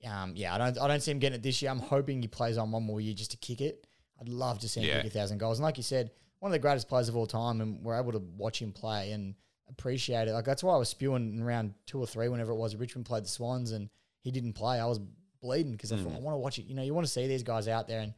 um, 0.05 0.33
yeah, 0.35 0.53
I 0.53 0.57
don't 0.57 0.77
I 0.79 0.87
don't 0.87 1.01
see 1.01 1.11
him 1.11 1.19
getting 1.19 1.37
it 1.39 1.43
this 1.43 1.61
year. 1.61 1.71
I'm 1.71 1.79
hoping 1.79 2.21
he 2.21 2.27
plays 2.27 2.57
on 2.57 2.71
one 2.71 2.83
more 2.83 2.99
year 2.99 3.13
just 3.13 3.31
to 3.31 3.37
kick 3.37 3.61
it. 3.61 3.85
I'd 4.19 4.29
love 4.29 4.59
to 4.59 4.67
see 4.69 4.81
him 4.81 4.87
Yeah. 4.87 4.97
kick 5.01 5.11
a 5.11 5.13
thousand 5.13 5.37
goals, 5.37 5.59
and 5.59 5.63
like 5.63 5.77
you 5.77 5.83
said, 5.83 6.11
one 6.39 6.49
of 6.51 6.53
the 6.53 6.59
greatest 6.59 6.87
players 6.89 7.09
of 7.09 7.15
all 7.15 7.27
time, 7.27 7.61
and 7.61 7.83
we're 7.83 7.99
able 7.99 8.11
to 8.11 8.19
watch 8.37 8.61
him 8.61 8.71
play 8.73 9.11
and 9.11 9.35
appreciate 9.69 10.27
it. 10.27 10.33
Like 10.33 10.45
that's 10.45 10.63
why 10.63 10.73
I 10.73 10.77
was 10.77 10.89
spewing 10.89 11.33
in 11.35 11.43
round 11.43 11.73
two 11.87 11.99
or 11.99 12.07
three 12.07 12.29
whenever 12.29 12.51
it 12.51 12.55
was. 12.57 12.75
Richmond 12.75 13.05
played 13.05 13.25
the 13.25 13.29
Swans 13.29 13.71
and 13.71 13.89
he 14.21 14.31
didn't 14.31 14.53
play. 14.53 14.79
I 14.79 14.85
was 14.85 14.99
bleeding 15.47 15.71
because 15.71 15.91
I 15.91 15.97
thought 15.97 16.13
I 16.13 16.19
want 16.19 16.33
to 16.35 16.39
watch 16.39 16.59
it. 16.59 16.65
You 16.67 16.75
know, 16.75 16.83
you 16.83 16.93
want 16.93 17.05
to 17.07 17.11
see 17.11 17.27
these 17.27 17.43
guys 17.43 17.67
out 17.67 17.87
there 17.87 18.01
and 18.01 18.13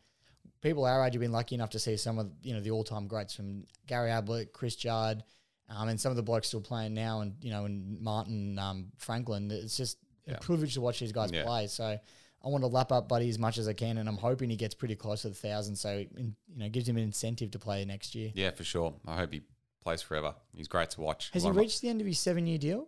people 0.62 0.86
our 0.86 1.06
age 1.06 1.14
have 1.14 1.22
been 1.22 1.32
lucky 1.32 1.56
enough 1.56 1.70
to 1.72 1.80
see 1.80 1.96
some 1.98 2.20
of 2.20 2.30
you 2.42 2.54
know 2.54 2.60
the 2.62 2.72
all 2.72 2.84
time 2.84 3.08
greats 3.08 3.34
from 3.36 3.66
Gary 3.88 4.12
Ablett, 4.12 4.52
Chris 4.54 4.76
Judd, 4.76 5.24
um, 5.70 5.88
and 5.90 6.00
some 6.02 6.10
of 6.12 6.16
the 6.18 6.24
blokes 6.24 6.48
still 6.48 6.62
playing 6.62 6.94
now, 6.94 7.22
and 7.22 7.34
you 7.42 7.52
know, 7.52 7.66
and 7.66 8.00
Martin 8.02 8.58
um, 8.60 8.92
Franklin. 8.98 9.50
It's 9.52 9.78
just 9.78 9.98
Yeah. 10.26 10.34
a 10.36 10.40
privilege 10.40 10.74
to 10.74 10.82
watch 10.82 11.00
these 11.00 11.12
guys 11.12 11.32
Yeah. 11.32 11.44
play. 11.44 11.68
So 11.68 11.86
I 11.86 12.48
want 12.48 12.62
to 12.64 12.68
lap 12.68 12.92
up 12.92 13.08
Buddy 13.08 13.30
as 13.30 13.40
much 13.40 13.58
as 13.58 13.68
I 13.68 13.74
can, 13.74 13.98
and 14.00 14.08
I'm 14.10 14.18
hoping 14.18 14.50
he 14.50 14.56
gets 14.58 14.76
pretty 14.76 14.96
close 14.96 15.22
to 15.24 15.30
the 15.30 15.36
thousand. 15.36 15.76
So 15.76 15.90
it, 16.00 16.10
you 16.18 16.34
know, 16.58 16.70
gives 16.70 16.88
him 16.90 16.98
an 16.98 17.04
incentive 17.04 17.52
to 17.52 17.60
play 17.60 17.84
next 17.86 18.16
year. 18.16 18.32
Yeah, 18.34 18.52
for 18.52 18.64
sure. 18.64 18.94
I 19.06 19.16
hope 19.18 19.32
he 19.34 19.42
plays 19.84 20.02
forever. 20.02 20.36
He's 20.54 20.68
great 20.68 20.90
to 20.92 21.02
watch. 21.02 21.30
Has 21.34 21.44
he 21.44 21.50
of 21.50 21.56
my- 21.56 21.62
reached 21.62 21.82
the 21.82 21.90
end 21.90 22.02
of 22.02 22.08
his 22.08 22.20
seven 22.20 22.46
year 22.48 22.58
deal? 22.58 22.88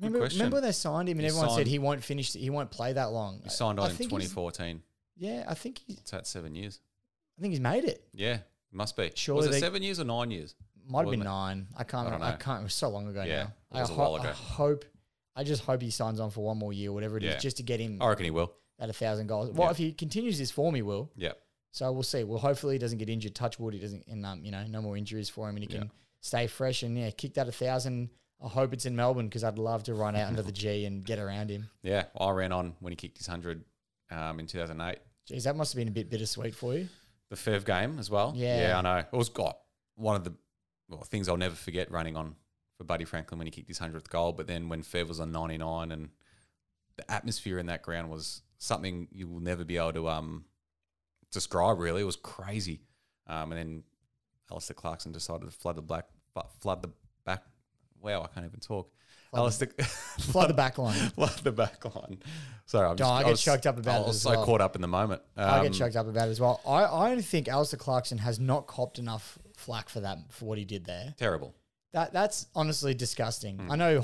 Remember, 0.00 0.26
remember 0.26 0.56
when 0.56 0.62
they 0.64 0.72
signed 0.72 1.08
him 1.08 1.18
and 1.18 1.26
everyone 1.26 1.50
said 1.50 1.66
he 1.66 1.78
won't 1.78 2.02
finish, 2.02 2.32
he 2.32 2.48
won't 2.50 2.70
play 2.70 2.92
that 2.94 3.12
long. 3.12 3.40
He 3.44 3.50
signed 3.50 3.78
I 3.78 3.84
on 3.84 3.90
in 3.90 3.96
think 3.96 4.10
he's- 4.10 4.30
2014. 4.30 4.82
Yeah, 5.16 5.44
I 5.46 5.54
think 5.54 5.80
he's, 5.86 5.98
It's 5.98 6.14
at 6.14 6.26
seven 6.26 6.54
years. 6.54 6.80
I 7.38 7.42
think 7.42 7.52
he's 7.52 7.60
made 7.60 7.84
it. 7.84 8.02
Yeah, 8.14 8.38
must 8.72 8.96
be. 8.96 9.10
Surely 9.14 9.38
was 9.38 9.46
it 9.48 9.50
they- 9.52 9.60
seven 9.60 9.82
years 9.82 10.00
or 10.00 10.04
nine 10.04 10.30
years? 10.30 10.54
Might 10.88 11.00
have 11.00 11.06
Wasn't 11.06 11.22
been 11.22 11.30
nine. 11.30 11.66
I 11.76 11.84
can't. 11.84 12.06
I 12.06 12.08
I, 12.08 12.12
don't 12.12 12.22
I 12.22 12.30
know. 12.32 12.36
can't. 12.38 12.60
It 12.60 12.64
was 12.64 12.74
so 12.74 12.88
long 12.88 13.06
ago 13.08 13.22
Yeah, 13.22 13.44
now. 13.72 13.78
it 13.78 13.80
was 13.82 13.90
I 13.90 13.94
a 13.94 13.96
while 13.96 14.08
ho- 14.08 14.16
I 14.16 14.20
ago. 14.20 14.32
hope. 14.32 14.84
I 15.36 15.44
just 15.44 15.62
hope 15.62 15.82
he 15.82 15.90
signs 15.90 16.18
on 16.18 16.30
for 16.30 16.42
one 16.44 16.56
more 16.58 16.72
year, 16.72 16.90
whatever 16.92 17.16
it 17.18 17.22
is, 17.22 17.34
Yeah. 17.34 17.38
just 17.38 17.58
to 17.58 17.62
get 17.62 17.78
him 17.80 17.98
I 18.00 18.08
reckon 18.08 18.24
he 18.24 18.30
will. 18.30 18.52
at 18.78 18.88
a 18.90 18.92
thousand 18.92 19.26
goals. 19.28 19.50
Well, 19.50 19.68
Yeah. 19.68 19.70
if 19.72 19.76
he 19.76 19.92
continues 19.92 20.38
this 20.38 20.50
form, 20.50 20.74
he 20.74 20.82
will. 20.82 21.10
Yeah. 21.16 21.32
So 21.72 21.92
we'll 21.92 22.02
see. 22.02 22.24
Well, 22.24 22.38
hopefully 22.40 22.74
he 22.74 22.78
doesn't 22.78 22.98
get 22.98 23.08
injured. 23.08 23.34
Touch 23.34 23.60
wood, 23.60 23.74
he 23.74 23.80
doesn't, 23.80 24.06
and 24.08 24.24
um, 24.26 24.42
you 24.44 24.50
know, 24.50 24.66
no 24.66 24.80
more 24.82 24.96
injuries 24.96 25.28
for 25.28 25.48
him, 25.48 25.56
and 25.56 25.62
he 25.62 25.68
can 25.68 25.90
stay 26.20 26.46
fresh 26.48 26.82
and 26.82 26.98
yeah, 26.98 27.10
kick 27.10 27.34
that 27.34 27.46
a 27.46 27.52
thousand. 27.52 28.08
I 28.42 28.48
hope 28.48 28.72
it's 28.72 28.86
in 28.86 28.96
Melbourne 28.96 29.26
because 29.26 29.44
I'd 29.44 29.58
love 29.58 29.84
to 29.84 29.94
run 29.94 30.16
out 30.16 30.28
under 30.28 30.42
the 30.42 30.52
G 30.62 30.86
and 30.86 31.04
get 31.04 31.18
around 31.18 31.50
him. 31.50 31.68
Yeah, 31.82 32.04
I 32.18 32.30
ran 32.30 32.52
on 32.52 32.74
when 32.80 32.92
he 32.92 32.96
kicked 32.96 33.18
his 33.18 33.28
100 33.28 33.64
um, 34.10 34.40
in 34.40 34.46
2008. 34.46 34.98
Jeez, 35.28 35.44
that 35.44 35.56
must 35.56 35.72
have 35.72 35.78
been 35.78 35.88
a 35.88 35.92
bit 35.92 36.10
bittersweet 36.10 36.54
for 36.54 36.74
you. 36.74 36.88
The 37.28 37.36
Fev 37.36 37.64
game 37.64 37.98
as 37.98 38.10
well. 38.10 38.32
Yeah. 38.34 38.68
Yeah, 38.68 38.78
I 38.78 38.80
know. 38.80 38.98
It 38.98 39.16
was 39.16 39.28
got 39.28 39.58
one 39.94 40.16
of 40.16 40.24
the 40.24 40.32
well, 40.88 41.02
things 41.02 41.28
I'll 41.28 41.36
never 41.36 41.54
forget 41.54 41.90
running 41.90 42.16
on 42.16 42.34
for 42.76 42.84
Buddy 42.84 43.04
Franklin 43.04 43.38
when 43.38 43.46
he 43.46 43.50
kicked 43.50 43.68
his 43.68 43.78
100th 43.78 44.08
goal. 44.08 44.32
But 44.32 44.46
then 44.46 44.68
when 44.68 44.82
Fev 44.82 45.08
was 45.08 45.20
on 45.20 45.30
99 45.30 45.92
and 45.92 46.08
the 46.96 47.10
atmosphere 47.10 47.58
in 47.58 47.66
that 47.66 47.82
ground 47.82 48.10
was 48.10 48.42
something 48.58 49.06
you 49.12 49.28
will 49.28 49.40
never 49.40 49.64
be 49.64 49.76
able 49.76 49.92
to 49.92 50.08
um, 50.08 50.44
describe, 51.30 51.78
really. 51.78 52.02
It 52.02 52.06
was 52.06 52.16
crazy. 52.16 52.80
Um, 53.26 53.52
and 53.52 53.58
then 53.58 53.82
Alastair 54.50 54.74
Clarkson 54.74 55.12
decided 55.12 55.44
to 55.44 55.50
flood 55.50 55.76
the 55.76 55.82
black, 55.82 56.06
flood 56.60 56.82
the. 56.82 56.90
Wow, 58.02 58.22
I 58.22 58.26
can't 58.28 58.46
even 58.46 58.60
talk. 58.60 58.90
Flood 59.30 59.40
Alastair, 59.40 59.68
Flood 60.18 60.50
the 60.50 60.54
back 60.54 60.78
line. 60.78 60.94
flood 61.14 61.30
the 61.44 61.52
back 61.52 61.84
line. 61.94 62.18
Sorry, 62.66 62.84
I'm 62.86 62.92
No, 62.92 62.96
just, 62.96 63.10
I 63.10 63.22
get 63.22 63.30
was- 63.30 63.42
choked 63.42 63.66
up 63.66 63.78
about 63.78 63.98
I 63.98 64.02
it 64.02 64.06
was 64.08 64.16
as 64.16 64.22
so 64.22 64.30
well. 64.30 64.44
caught 64.44 64.60
up 64.60 64.74
in 64.74 64.82
the 64.82 64.88
moment. 64.88 65.22
I 65.36 65.60
get 65.62 65.66
Um, 65.68 65.72
choked 65.72 65.96
up 65.96 66.08
about 66.08 66.28
it 66.28 66.32
as 66.32 66.40
well. 66.40 66.60
I, 66.66 66.82
I 66.82 67.10
only 67.10 67.22
think 67.22 67.48
Alastair 67.48 67.78
Clarkson 67.78 68.18
has 68.18 68.40
not 68.40 68.66
copped 68.66 68.98
enough 68.98 69.38
flack 69.56 69.88
for 69.88 70.00
that 70.00 70.18
for 70.30 70.46
what 70.46 70.58
he 70.58 70.64
did 70.64 70.84
there. 70.84 71.14
Terrible. 71.16 71.54
That 71.92 72.12
that's 72.12 72.46
honestly 72.54 72.94
disgusting. 72.94 73.58
Hmm. 73.58 73.72
I 73.72 73.76
know 73.76 74.00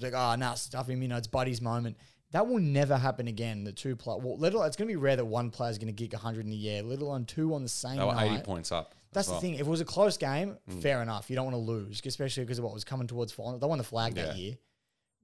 to 0.00 0.06
be 0.06 0.12
like, 0.12 0.32
oh, 0.32 0.36
nah, 0.36 0.54
stuff 0.54 0.88
him. 0.88 1.02
You 1.02 1.08
know, 1.08 1.16
it's 1.16 1.26
Buddy's 1.28 1.60
moment. 1.60 1.96
That 2.32 2.48
will 2.48 2.58
never 2.60 2.96
happen 2.96 3.28
again. 3.28 3.62
The 3.62 3.72
two 3.72 3.94
play, 3.94 4.16
well, 4.20 4.36
let 4.38 4.54
alone, 4.54 4.66
it's 4.66 4.76
going 4.76 4.88
to 4.88 4.92
be 4.92 4.96
rare 4.96 5.14
that 5.14 5.24
one 5.24 5.50
player 5.50 5.70
is 5.70 5.78
going 5.78 5.94
to 5.94 6.02
kick 6.02 6.12
100 6.12 6.44
in 6.46 6.50
a 6.50 6.54
year, 6.54 6.82
let 6.82 7.00
alone 7.00 7.26
two 7.26 7.54
on 7.54 7.62
the 7.62 7.68
same 7.68 7.96
They 7.96 8.04
were 8.04 8.12
night. 8.14 8.32
80 8.32 8.42
points 8.42 8.72
up. 8.72 8.94
That's 9.14 9.28
well. 9.28 9.36
the 9.36 9.40
thing. 9.40 9.54
If 9.54 9.60
it 9.62 9.66
was 9.66 9.80
a 9.80 9.84
close 9.86 10.16
game, 10.18 10.58
Hmm. 10.68 10.80
fair 10.80 11.00
enough. 11.00 11.30
You 11.30 11.36
don't 11.36 11.46
want 11.46 11.54
to 11.54 11.60
lose, 11.72 12.02
especially 12.04 12.44
because 12.44 12.58
of 12.58 12.64
what 12.64 12.74
was 12.74 12.84
coming 12.84 13.06
towards 13.06 13.32
final. 13.32 13.58
They 13.58 13.66
won 13.66 13.78
the 13.78 13.84
flag 13.84 14.14
that 14.16 14.36
year. 14.36 14.58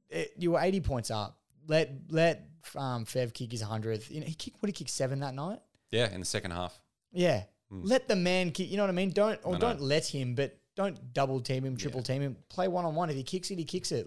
It- 0.09 0.33
you 0.39 0.53
were 0.53 0.61
80 0.61 0.81
points 0.81 1.11
up. 1.11 1.39
Let 1.67 1.91
let 2.11 2.47
um, 2.75 3.05
Fev 3.05 3.33
kick 3.35 3.53
his 3.53 3.63
100th. 3.63 4.11
You 4.11 4.21
know, 4.21 4.27
he 4.27 4.35
kicked, 4.35 4.63
what, 4.63 4.69
he 4.69 4.73
kicked 4.73 4.91
seven 4.91 5.21
that 5.21 5.35
night? 5.35 5.61
Yeah, 5.91 6.11
in 6.13 6.21
the 6.21 6.27
second 6.27 6.51
half. 6.53 6.81
Yeah. 7.13 7.45
Mm. 7.73 7.83
Let 7.85 8.09
the 8.09 8.17
man 8.17 8.51
kick. 8.51 8.71
You 8.71 8.77
know 8.77 8.83
what 8.85 8.91
I 8.91 8.95
mean? 8.95 9.11
Don't 9.11 9.39
or 9.45 9.57
don't 9.57 9.81
let 9.81 10.07
him, 10.07 10.35
but 10.35 10.59
don't 10.77 11.13
double 11.13 11.41
team 11.41 11.65
him, 11.65 11.77
triple 11.77 12.03
team 12.03 12.23
him. 12.23 12.37
Play 12.49 12.69
one 12.69 12.85
on 12.85 12.95
one. 12.95 13.11
If 13.11 13.17
he 13.17 13.23
kicks 13.23 13.51
it, 13.51 13.59
he 13.59 13.65
kicks 13.65 13.93
it. 13.93 14.07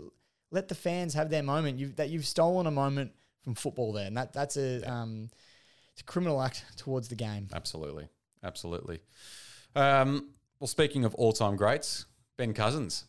Let 0.52 0.68
the 0.68 0.76
fans 0.76 1.14
have 1.14 1.30
their 1.30 1.44
moment. 1.44 1.80
You've 1.80 1.96
that 1.98 2.10
you've 2.10 2.26
stolen 2.26 2.68
a 2.68 2.72
moment 2.72 3.12
from 3.44 3.56
football 3.56 3.92
there, 3.94 4.06
and 4.08 4.18
that 4.18 4.34
that's 4.34 4.58
a 4.58 4.82
um, 4.84 5.30
it's 5.94 6.02
a 6.02 6.06
criminal 6.06 6.42
act 6.42 6.64
towards 6.78 7.08
the 7.08 7.16
game. 7.16 7.48
Absolutely. 7.54 8.08
Absolutely. 8.44 9.00
Um, 9.76 10.30
well, 10.60 10.68
speaking 10.68 11.06
of 11.06 11.14
all 11.16 11.34
time 11.34 11.56
greats, 11.56 12.06
Ben 12.38 12.54
Cousins 12.54 13.06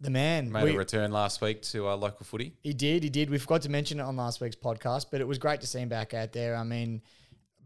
The 0.00 0.10
man. 0.10 0.50
made 0.52 0.64
we- 0.64 0.74
a 0.74 0.78
return 0.78 1.10
last 1.12 1.40
week 1.40 1.62
to 1.62 1.86
our 1.86 1.96
local 1.96 2.24
footy. 2.24 2.54
He 2.62 2.72
did. 2.72 3.02
He 3.02 3.10
did. 3.10 3.30
We 3.30 3.38
forgot 3.38 3.62
to 3.62 3.68
mention 3.70 3.98
it 4.00 4.02
on 4.02 4.16
last 4.16 4.40
week's 4.40 4.56
podcast, 4.56 5.06
but 5.10 5.20
it 5.20 5.26
was 5.28 5.38
great 5.38 5.60
to 5.62 5.66
see 5.66 5.80
him 5.80 5.88
back 5.88 6.14
out 6.14 6.32
there. 6.32 6.56
I 6.56 6.64
mean, 6.64 7.02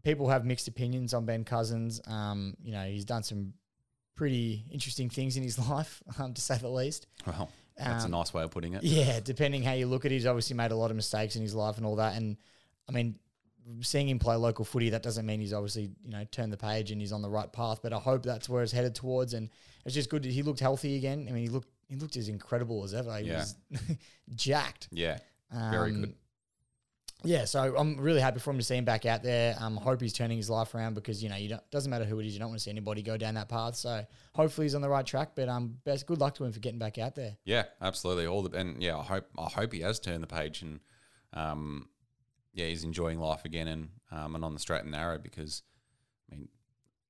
people 0.03 0.29
have 0.29 0.45
mixed 0.45 0.67
opinions 0.67 1.13
on 1.13 1.25
Ben 1.25 1.43
Cousins. 1.43 2.01
Um, 2.07 2.55
you 2.63 2.71
know, 2.71 2.83
he's 2.85 3.05
done 3.05 3.23
some 3.23 3.53
pretty 4.15 4.65
interesting 4.71 5.09
things 5.09 5.37
in 5.37 5.43
his 5.43 5.57
life, 5.69 6.01
um, 6.19 6.33
to 6.33 6.41
say 6.41 6.57
the 6.57 6.69
least. 6.69 7.07
Well, 7.25 7.49
that's 7.77 8.03
Um, 8.05 8.13
a 8.13 8.17
nice 8.17 8.33
way 8.33 8.43
of 8.43 8.51
putting 8.51 8.73
it. 8.73 8.83
Yeah, 8.83 9.19
depending 9.19 9.63
how 9.63 9.73
you 9.73 9.87
look 9.87 10.05
at 10.05 10.11
it, 10.11 10.15
he's 10.15 10.25
obviously 10.25 10.55
made 10.55 10.71
a 10.71 10.75
lot 10.75 10.89
of 10.91 10.95
mistakes 10.95 11.35
in 11.35 11.41
his 11.41 11.55
life 11.55 11.77
and 11.77 11.85
all 11.85 11.95
that. 11.97 12.15
And 12.15 12.37
I 12.87 12.91
mean, 12.91 13.17
seeing 13.81 14.07
him 14.09 14.19
play 14.19 14.35
local 14.35 14.65
footy, 14.65 14.89
that 14.89 15.03
doesn't 15.03 15.25
mean 15.25 15.39
he's 15.39 15.53
obviously 15.53 15.89
you 16.03 16.11
know 16.11 16.23
turned 16.31 16.51
the 16.51 16.57
page 16.57 16.91
and 16.91 16.99
he's 17.01 17.11
on 17.11 17.21
the 17.21 17.29
right 17.29 17.51
path. 17.51 17.79
But 17.83 17.93
I 17.93 17.97
hope 17.99 18.23
that's 18.23 18.47
where 18.49 18.63
it's 18.63 18.71
headed 18.71 18.95
towards. 18.95 19.33
And 19.33 19.49
it's 19.85 19.95
just 19.95 20.09
good 20.09 20.23
that 20.23 20.31
he 20.31 20.43
looked 20.43 20.59
healthy 20.59 20.97
again. 20.97 21.25
I 21.29 21.31
mean, 21.31 21.43
he 21.43 21.49
looked 21.49 21.69
he 21.89 21.95
looked 21.95 22.15
as 22.17 22.29
incredible 22.29 22.83
as 22.83 22.93
ever. 22.93 23.17
He 23.17 23.27
Yeah. 23.27 23.37
was 23.39 23.55
jacked. 24.35 24.87
Yeah. 24.91 25.17
Very 25.51 25.91
Um, 25.91 26.01
good. 26.01 26.15
Yeah, 27.23 27.45
so 27.45 27.75
I'm 27.77 27.97
really 27.99 28.19
happy 28.19 28.39
for 28.39 28.49
him 28.49 28.57
to 28.57 28.63
see 28.63 28.75
him 28.77 28.85
back 28.85 29.05
out 29.05 29.21
there. 29.21 29.55
Um, 29.59 29.77
hope 29.77 30.01
he's 30.01 30.11
turning 30.13 30.37
his 30.37 30.49
life 30.49 30.73
around 30.73 30.95
because 30.95 31.21
you 31.21 31.29
know 31.29 31.35
you 31.35 31.49
don't 31.49 31.69
doesn't 31.69 31.91
matter 31.91 32.03
who 32.05 32.19
it 32.19 32.25
is, 32.25 32.33
you 32.33 32.39
don't 32.39 32.47
want 32.49 32.57
to 32.59 32.63
see 32.63 32.71
anybody 32.71 33.03
go 33.03 33.15
down 33.15 33.35
that 33.35 33.47
path. 33.47 33.75
So 33.75 34.03
hopefully 34.33 34.65
he's 34.65 34.73
on 34.73 34.81
the 34.81 34.89
right 34.89 35.05
track. 35.05 35.33
But 35.35 35.47
um, 35.47 35.77
best 35.83 36.07
good 36.07 36.19
luck 36.19 36.33
to 36.35 36.45
him 36.45 36.51
for 36.51 36.59
getting 36.59 36.79
back 36.79 36.97
out 36.97 37.13
there. 37.13 37.37
Yeah, 37.45 37.65
absolutely. 37.79 38.25
All 38.25 38.41
the 38.41 38.57
and 38.57 38.81
yeah, 38.81 38.97
I 38.97 39.03
hope 39.03 39.25
I 39.37 39.49
hope 39.49 39.71
he 39.71 39.81
has 39.81 39.99
turned 39.99 40.23
the 40.23 40.27
page 40.27 40.63
and 40.63 40.79
um, 41.33 41.89
yeah, 42.53 42.67
he's 42.67 42.83
enjoying 42.83 43.19
life 43.19 43.45
again 43.45 43.67
and 43.67 43.89
um, 44.11 44.35
and 44.35 44.43
on 44.43 44.53
the 44.53 44.59
straight 44.59 44.81
and 44.81 44.91
narrow 44.91 45.17
because 45.17 45.63
I 46.31 46.35
mean, 46.35 46.47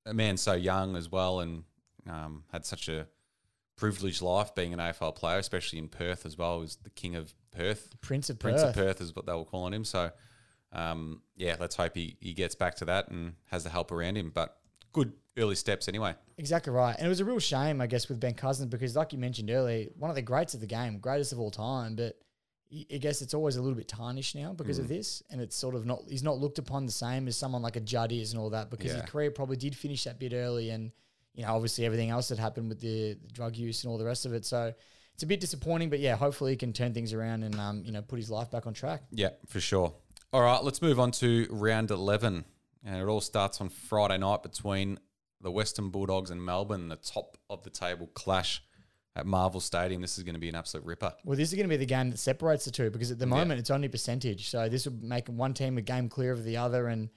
a 0.06 0.14
man 0.14 0.38
so 0.38 0.54
young 0.54 0.96
as 0.96 1.12
well 1.12 1.40
and 1.40 1.64
um, 2.10 2.44
had 2.52 2.66
such 2.66 2.90
a 2.90 3.08
privileged 3.76 4.22
life 4.22 4.54
being 4.54 4.74
an 4.74 4.80
AFL 4.80 5.16
player, 5.16 5.40
especially 5.40 5.80
in 5.80 5.88
Perth 5.88 6.26
as 6.26 6.38
well. 6.38 6.58
He 6.58 6.62
was 6.62 6.76
the 6.78 6.90
king 6.92 7.16
of 7.16 7.34
Perth, 7.52 7.96
Prince 8.02 8.30
of 8.30 8.40
Prince 8.40 8.62
Perth. 8.62 8.70
of 8.70 8.76
Perth 8.76 9.02
is 9.02 9.16
what 9.16 9.26
they 9.26 9.34
were 9.34 9.46
calling 9.46 9.74
him. 9.74 9.86
So 9.86 10.12
um, 10.74 11.22
yeah, 11.36 11.56
let's 11.60 11.76
hope 11.76 11.96
he, 11.96 12.18
he 12.20 12.34
gets 12.34 12.56
back 12.56 12.76
to 12.76 12.86
that 12.86 13.10
and 13.10 13.34
has 13.46 13.64
the 13.64 13.70
help 13.70 13.92
around 13.92 14.18
him. 14.18 14.32
But 14.34 14.58
good 14.94 15.14
early 15.38 15.56
steps 15.56 15.88
anyway. 15.88 16.16
Exactly 16.38 16.74
right. 16.74 16.96
And 16.98 17.06
it 17.06 17.10
was 17.10 17.20
a 17.20 17.26
real 17.26 17.40
shame, 17.40 17.82
I 17.82 17.88
guess, 17.88 18.10
with 18.10 18.20
Ben 18.20 18.34
Cousins 18.34 18.70
because, 18.70 18.96
like 18.96 19.14
you 19.14 19.20
mentioned 19.20 19.50
earlier, 19.50 19.88
one 19.98 20.10
of 20.10 20.16
the 20.16 20.22
greats 20.22 20.54
of 20.54 20.60
the 20.60 20.68
game, 20.68 21.00
greatest 21.00 21.34
of 21.34 21.40
all 21.40 21.52
time. 21.52 21.96
But 21.96 22.20
I 22.74 22.98
guess 22.98 23.22
it's 23.22 23.34
always 23.34 23.58
a 23.58 23.62
little 23.62 23.76
bit 23.76 23.88
tarnished 23.90 24.34
now 24.36 24.54
because 24.54 24.78
Mm. 24.80 24.84
of 24.84 24.88
this. 24.88 25.22
And 25.30 25.42
it's 25.42 25.56
sort 25.58 25.76
of 25.76 25.86
not, 25.86 26.04
he's 26.08 26.24
not 26.24 26.38
looked 26.40 26.58
upon 26.58 26.86
the 26.86 26.92
same 26.92 27.28
as 27.28 27.36
someone 27.36 27.62
like 27.62 27.76
a 27.76 27.82
Judd 27.82 28.12
is 28.14 28.32
and 28.32 28.40
all 28.42 28.50
that 28.52 28.70
because 28.70 28.88
Yeah. 28.88 29.02
his 29.02 29.10
career 29.10 29.30
probably 29.32 29.58
did 29.58 29.76
finish 29.76 30.06
that 30.06 30.20
bit 30.20 30.32
early. 30.34 30.70
And, 30.70 30.92
you 31.34 31.44
know, 31.44 31.54
obviously 31.54 31.86
everything 31.86 32.10
else 32.12 32.30
that 32.30 32.38
happened 32.40 32.70
with 32.70 32.80
the, 32.80 33.18
the 33.22 33.28
drug 33.34 33.58
use 33.58 33.84
and 33.84 33.92
all 33.92 33.98
the 33.98 34.06
rest 34.06 34.26
of 34.26 34.34
it. 34.34 34.46
So 34.46 34.74
it's 35.14 35.24
a 35.24 35.26
bit 35.28 35.42
disappointing. 35.42 35.90
But 35.90 36.00
yeah, 36.00 36.16
hopefully 36.16 36.52
he 36.52 36.58
can 36.58 36.72
turn 36.72 36.94
things 36.94 37.12
around 37.12 37.44
and, 37.44 37.56
um, 37.60 37.84
you 37.84 37.92
know, 37.92 38.02
put 38.02 38.18
his 38.20 38.30
life 38.30 38.50
back 38.50 38.66
on 38.68 38.74
track. 38.74 39.04
Yeah, 39.12 39.32
for 39.48 39.60
sure. 39.60 39.94
All 40.32 40.42
right, 40.42 40.64
let's 40.64 40.82
move 40.82 40.98
on 40.98 41.12
to 41.12 41.48
round 41.50 41.92
11. 41.92 42.46
And 42.86 42.96
it 42.96 43.06
all 43.06 43.20
starts 43.22 43.60
on 43.60 43.68
Friday 43.68 44.18
night 44.18 44.44
between 44.44 44.98
the 45.42 45.52
Western 45.52 45.90
Bulldogs 45.90 46.32
and 46.32 46.42
Melbourne, 46.44 46.88
the 46.88 46.96
top 46.96 47.38
of 47.50 47.64
the 47.64 47.70
table 47.70 48.08
clash 48.14 48.64
at 49.16 49.26
Marvel 49.26 49.60
Stadium. 49.60 50.02
This 50.02 50.18
is 50.18 50.24
going 50.24 50.36
to 50.36 50.40
be 50.40 50.50
an 50.50 50.56
absolute 50.56 50.86
ripper. 50.86 51.14
Well, 51.26 51.38
this 51.38 51.50
is 51.50 51.56
going 51.56 51.68
to 51.68 51.74
be 51.74 51.78
the 51.78 51.86
game 51.86 52.10
that 52.12 52.18
separates 52.18 52.66
the 52.66 52.72
two 52.72 52.90
because 52.90 53.12
at 53.12 53.20
the 53.20 53.26
Yeah. 53.26 53.30
moment 53.36 53.60
it's 53.60 53.70
only 53.70 53.88
percentage. 53.90 54.50
So 54.50 54.70
this 54.70 54.86
will 54.86 54.94
make 55.02 55.28
one 55.28 55.54
team 55.54 55.78
a 55.78 55.82
game 55.82 56.10
clear 56.10 56.32
of 56.32 56.44
the 56.44 56.58
other, 56.58 56.88
and 56.88 57.10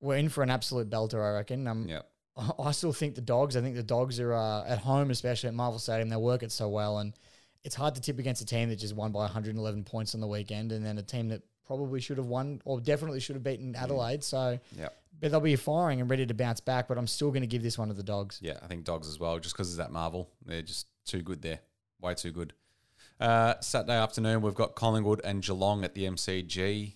we're 0.00 0.16
in 0.16 0.28
for 0.28 0.42
an 0.42 0.50
absolute 0.50 0.88
belter, 0.90 1.24
I 1.24 1.30
reckon. 1.34 1.66
Um, 1.66 1.88
Yeah. 1.88 2.02
I 2.36 2.50
I 2.58 2.70
still 2.72 2.92
think 2.92 3.14
the 3.14 3.20
dogs. 3.20 3.56
I 3.56 3.60
think 3.60 3.76
the 3.76 3.82
dogs 3.82 4.18
are 4.20 4.32
uh, 4.32 4.64
at 4.66 4.78
home, 4.78 5.10
especially 5.10 5.48
at 5.48 5.54
Marvel 5.54 5.78
Stadium. 5.78 6.08
They 6.08 6.16
work 6.16 6.42
it 6.42 6.50
so 6.52 6.68
well, 6.68 6.98
and 6.98 7.14
it's 7.62 7.74
hard 7.76 7.94
to 7.94 8.00
tip 8.00 8.18
against 8.18 8.42
a 8.42 8.46
team 8.46 8.68
that 8.70 8.76
just 8.76 8.94
won 8.94 9.12
by 9.12 9.20
111 9.20 9.84
points 9.84 10.14
on 10.14 10.20
the 10.20 10.26
weekend, 10.26 10.72
and 10.72 10.84
then 10.84 10.98
a 10.98 11.02
team 11.02 11.28
that 11.28 11.42
probably 11.64 12.00
should 12.00 12.18
have 12.18 12.26
won 12.26 12.60
or 12.64 12.80
definitely 12.80 13.20
should 13.20 13.36
have 13.36 13.42
beaten 13.42 13.74
Adelaide. 13.74 14.22
So, 14.22 14.58
Yeah. 14.76 14.88
but 15.18 15.30
they'll 15.30 15.40
be 15.40 15.56
firing 15.56 16.00
and 16.00 16.10
ready 16.10 16.26
to 16.26 16.34
bounce 16.34 16.60
back. 16.60 16.88
But 16.88 16.98
I'm 16.98 17.06
still 17.06 17.30
going 17.30 17.40
to 17.42 17.46
give 17.46 17.62
this 17.62 17.78
one 17.78 17.88
to 17.88 17.94
the 17.94 18.02
dogs. 18.02 18.38
Yeah, 18.42 18.58
I 18.62 18.66
think 18.66 18.84
Dogs 18.84 19.08
as 19.08 19.18
well, 19.18 19.38
just 19.38 19.54
because 19.54 19.70
of 19.70 19.78
that 19.78 19.90
Marvel. 19.92 20.28
They're 20.44 20.60
just 20.62 20.88
too 21.04 21.22
good 21.22 21.42
there. 21.42 21.60
Way 22.00 22.14
too 22.14 22.32
good. 22.32 22.52
Uh, 23.20 23.54
Saturday 23.60 23.96
afternoon, 23.96 24.42
we've 24.42 24.54
got 24.54 24.74
Collingwood 24.74 25.20
and 25.24 25.42
Geelong 25.42 25.84
at 25.84 25.94
the 25.94 26.04
MCG. 26.04 26.94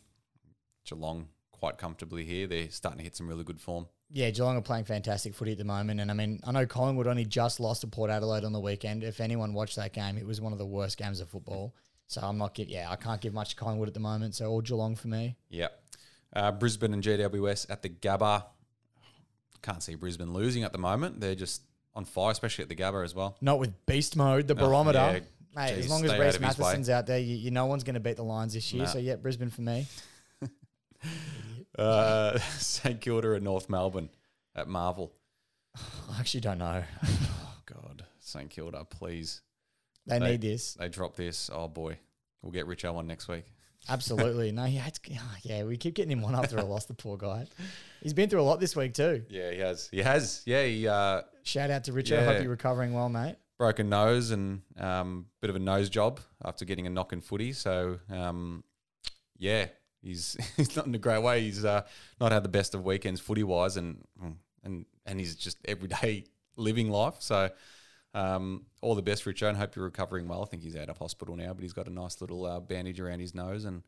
Geelong 0.84 1.28
quite 1.52 1.78
comfortably 1.78 2.24
here. 2.24 2.46
They're 2.46 2.70
starting 2.70 2.98
to 2.98 3.04
hit 3.04 3.16
some 3.16 3.28
really 3.28 3.44
good 3.44 3.60
form. 3.60 3.86
Yeah, 4.10 4.30
Geelong 4.30 4.56
are 4.56 4.62
playing 4.62 4.84
fantastic 4.84 5.34
footy 5.34 5.52
at 5.52 5.58
the 5.58 5.64
moment. 5.64 6.00
And 6.00 6.10
I 6.10 6.14
mean, 6.14 6.40
I 6.44 6.52
know 6.52 6.66
Collingwood 6.66 7.06
only 7.06 7.24
just 7.24 7.60
lost 7.60 7.82
to 7.82 7.86
Port 7.86 8.10
Adelaide 8.10 8.44
on 8.44 8.52
the 8.52 8.60
weekend. 8.60 9.04
If 9.04 9.20
anyone 9.20 9.52
watched 9.52 9.76
that 9.76 9.92
game, 9.92 10.16
it 10.16 10.26
was 10.26 10.40
one 10.40 10.52
of 10.52 10.58
the 10.58 10.66
worst 10.66 10.96
games 10.96 11.20
of 11.20 11.28
football. 11.28 11.74
So 12.06 12.22
I'm 12.22 12.38
not 12.38 12.54
get 12.54 12.68
yeah, 12.68 12.90
I 12.90 12.96
can't 12.96 13.20
give 13.20 13.34
much 13.34 13.50
to 13.50 13.56
Collingwood 13.56 13.88
at 13.88 13.94
the 13.94 14.00
moment. 14.00 14.34
So 14.34 14.46
all 14.46 14.62
Geelong 14.62 14.96
for 14.96 15.08
me. 15.08 15.36
Yeah. 15.50 15.68
Uh, 16.34 16.52
Brisbane 16.52 16.94
and 16.94 17.02
GWS 17.02 17.70
at 17.70 17.82
the 17.82 17.90
Gabba. 17.90 18.44
Can't 19.60 19.82
see 19.82 19.94
Brisbane 19.94 20.32
losing 20.32 20.62
at 20.62 20.72
the 20.72 20.78
moment. 20.78 21.20
They're 21.20 21.34
just 21.34 21.62
on 21.94 22.04
fire, 22.04 22.30
especially 22.32 22.62
at 22.62 22.68
the 22.68 22.76
Gabba 22.76 23.04
as 23.04 23.14
well. 23.14 23.36
Not 23.40 23.58
with 23.58 23.86
beast 23.86 24.16
mode, 24.16 24.46
the 24.48 24.54
Oh, 24.54 24.66
barometer. 24.68 24.98
yeah. 24.98 25.20
Mate, 25.56 25.74
Jeez, 25.74 25.78
as 25.78 25.90
long 25.90 26.04
as 26.04 26.10
stay 26.10 26.16
out 26.16 26.20
Rhys 26.20 26.34
of 26.36 26.42
his 26.44 26.58
way. 26.58 26.64
Mathieson's 26.74 26.90
out 26.90 27.06
there, 27.06 27.18
you, 27.18 27.34
you 27.34 27.50
know 27.50 27.66
one's 27.66 27.82
going 27.84 27.94
to 27.94 28.00
beat 28.00 28.16
the 28.16 28.22
Lions 28.22 28.52
this 28.54 28.72
year. 28.72 28.84
Nah. 28.84 28.90
So 28.90 28.98
yeah, 28.98 29.16
Brisbane 29.16 29.50
for 29.50 29.62
me. 29.62 29.86
Uh, 31.78 32.38
St 32.58 33.00
Kilda 33.00 33.32
and 33.34 33.44
North 33.44 33.68
Melbourne 33.70 34.08
at 34.56 34.66
Marvel. 34.68 35.12
I 35.76 36.18
actually 36.18 36.40
don't 36.40 36.58
know. 36.58 36.82
Oh, 37.70 37.82
God. 37.82 38.04
St 38.20 38.48
Kilda, 38.50 38.84
please. 38.84 39.42
They, 40.06 40.18
They- 40.18 40.30
need 40.32 40.40
this. 40.40 40.74
They 40.74 40.88
drop 40.88 41.14
this. 41.16 41.50
Oh, 41.52 41.68
boy. 41.68 41.98
We'll 42.42 42.50
get 42.52 42.66
Rich 42.66 42.84
one 42.84 43.06
next 43.06 43.28
week. 43.28 43.44
Absolutely. 43.88 44.52
no, 44.52 44.64
yeah, 44.64 44.86
it's, 44.86 45.00
yeah, 45.42 45.64
we 45.64 45.76
keep 45.76 45.94
getting 45.94 46.12
him 46.12 46.22
one 46.22 46.34
after 46.34 46.58
a 46.58 46.64
loss, 46.64 46.84
the 46.84 46.94
poor 46.94 47.16
guy. 47.16 47.46
He's 48.02 48.12
been 48.12 48.28
through 48.28 48.40
a 48.40 48.42
lot 48.42 48.60
this 48.60 48.76
week 48.76 48.94
too. 48.94 49.24
Yeah, 49.28 49.50
he 49.50 49.58
has. 49.58 49.88
He 49.90 50.02
has. 50.02 50.42
Yeah, 50.44 50.64
he 50.64 50.86
uh, 50.86 51.22
Shout 51.42 51.70
out 51.70 51.84
to 51.84 51.92
Richard. 51.92 52.16
Yeah. 52.16 52.24
Hope 52.26 52.42
you're 52.42 52.50
recovering 52.50 52.92
well, 52.92 53.08
mate. 53.08 53.36
Broken 53.58 53.88
nose 53.88 54.30
and 54.30 54.62
um, 54.78 55.26
bit 55.40 55.50
of 55.50 55.56
a 55.56 55.58
nose 55.58 55.88
job 55.88 56.20
after 56.44 56.64
getting 56.64 56.86
a 56.86 56.90
knock 56.90 57.12
in 57.12 57.20
footy. 57.20 57.52
So, 57.52 57.98
um, 58.10 58.62
yeah, 59.36 59.66
he's 60.02 60.36
he's 60.56 60.76
not 60.76 60.86
in 60.86 60.94
a 60.94 60.98
great 60.98 61.22
way. 61.22 61.40
He's 61.40 61.64
uh, 61.64 61.82
not 62.20 62.30
had 62.32 62.44
the 62.44 62.48
best 62.48 62.74
of 62.74 62.84
weekends 62.84 63.20
footy 63.20 63.42
wise, 63.42 63.76
and 63.76 64.04
and 64.62 64.84
and 65.06 65.18
he's 65.18 65.34
just 65.34 65.58
everyday 65.64 66.24
living 66.56 66.90
life. 66.90 67.16
So, 67.20 67.50
um, 68.18 68.64
all 68.80 68.94
the 68.94 69.02
best, 69.02 69.24
Richo, 69.24 69.48
and 69.48 69.56
hope 69.56 69.76
you're 69.76 69.84
recovering 69.84 70.28
well. 70.28 70.42
I 70.42 70.46
think 70.46 70.62
he's 70.62 70.76
out 70.76 70.88
of 70.88 70.98
hospital 70.98 71.36
now, 71.36 71.52
but 71.54 71.62
he's 71.62 71.72
got 71.72 71.86
a 71.86 71.92
nice 71.92 72.20
little 72.20 72.44
uh, 72.46 72.60
bandage 72.60 73.00
around 73.00 73.20
his 73.20 73.34
nose, 73.34 73.64
and 73.64 73.82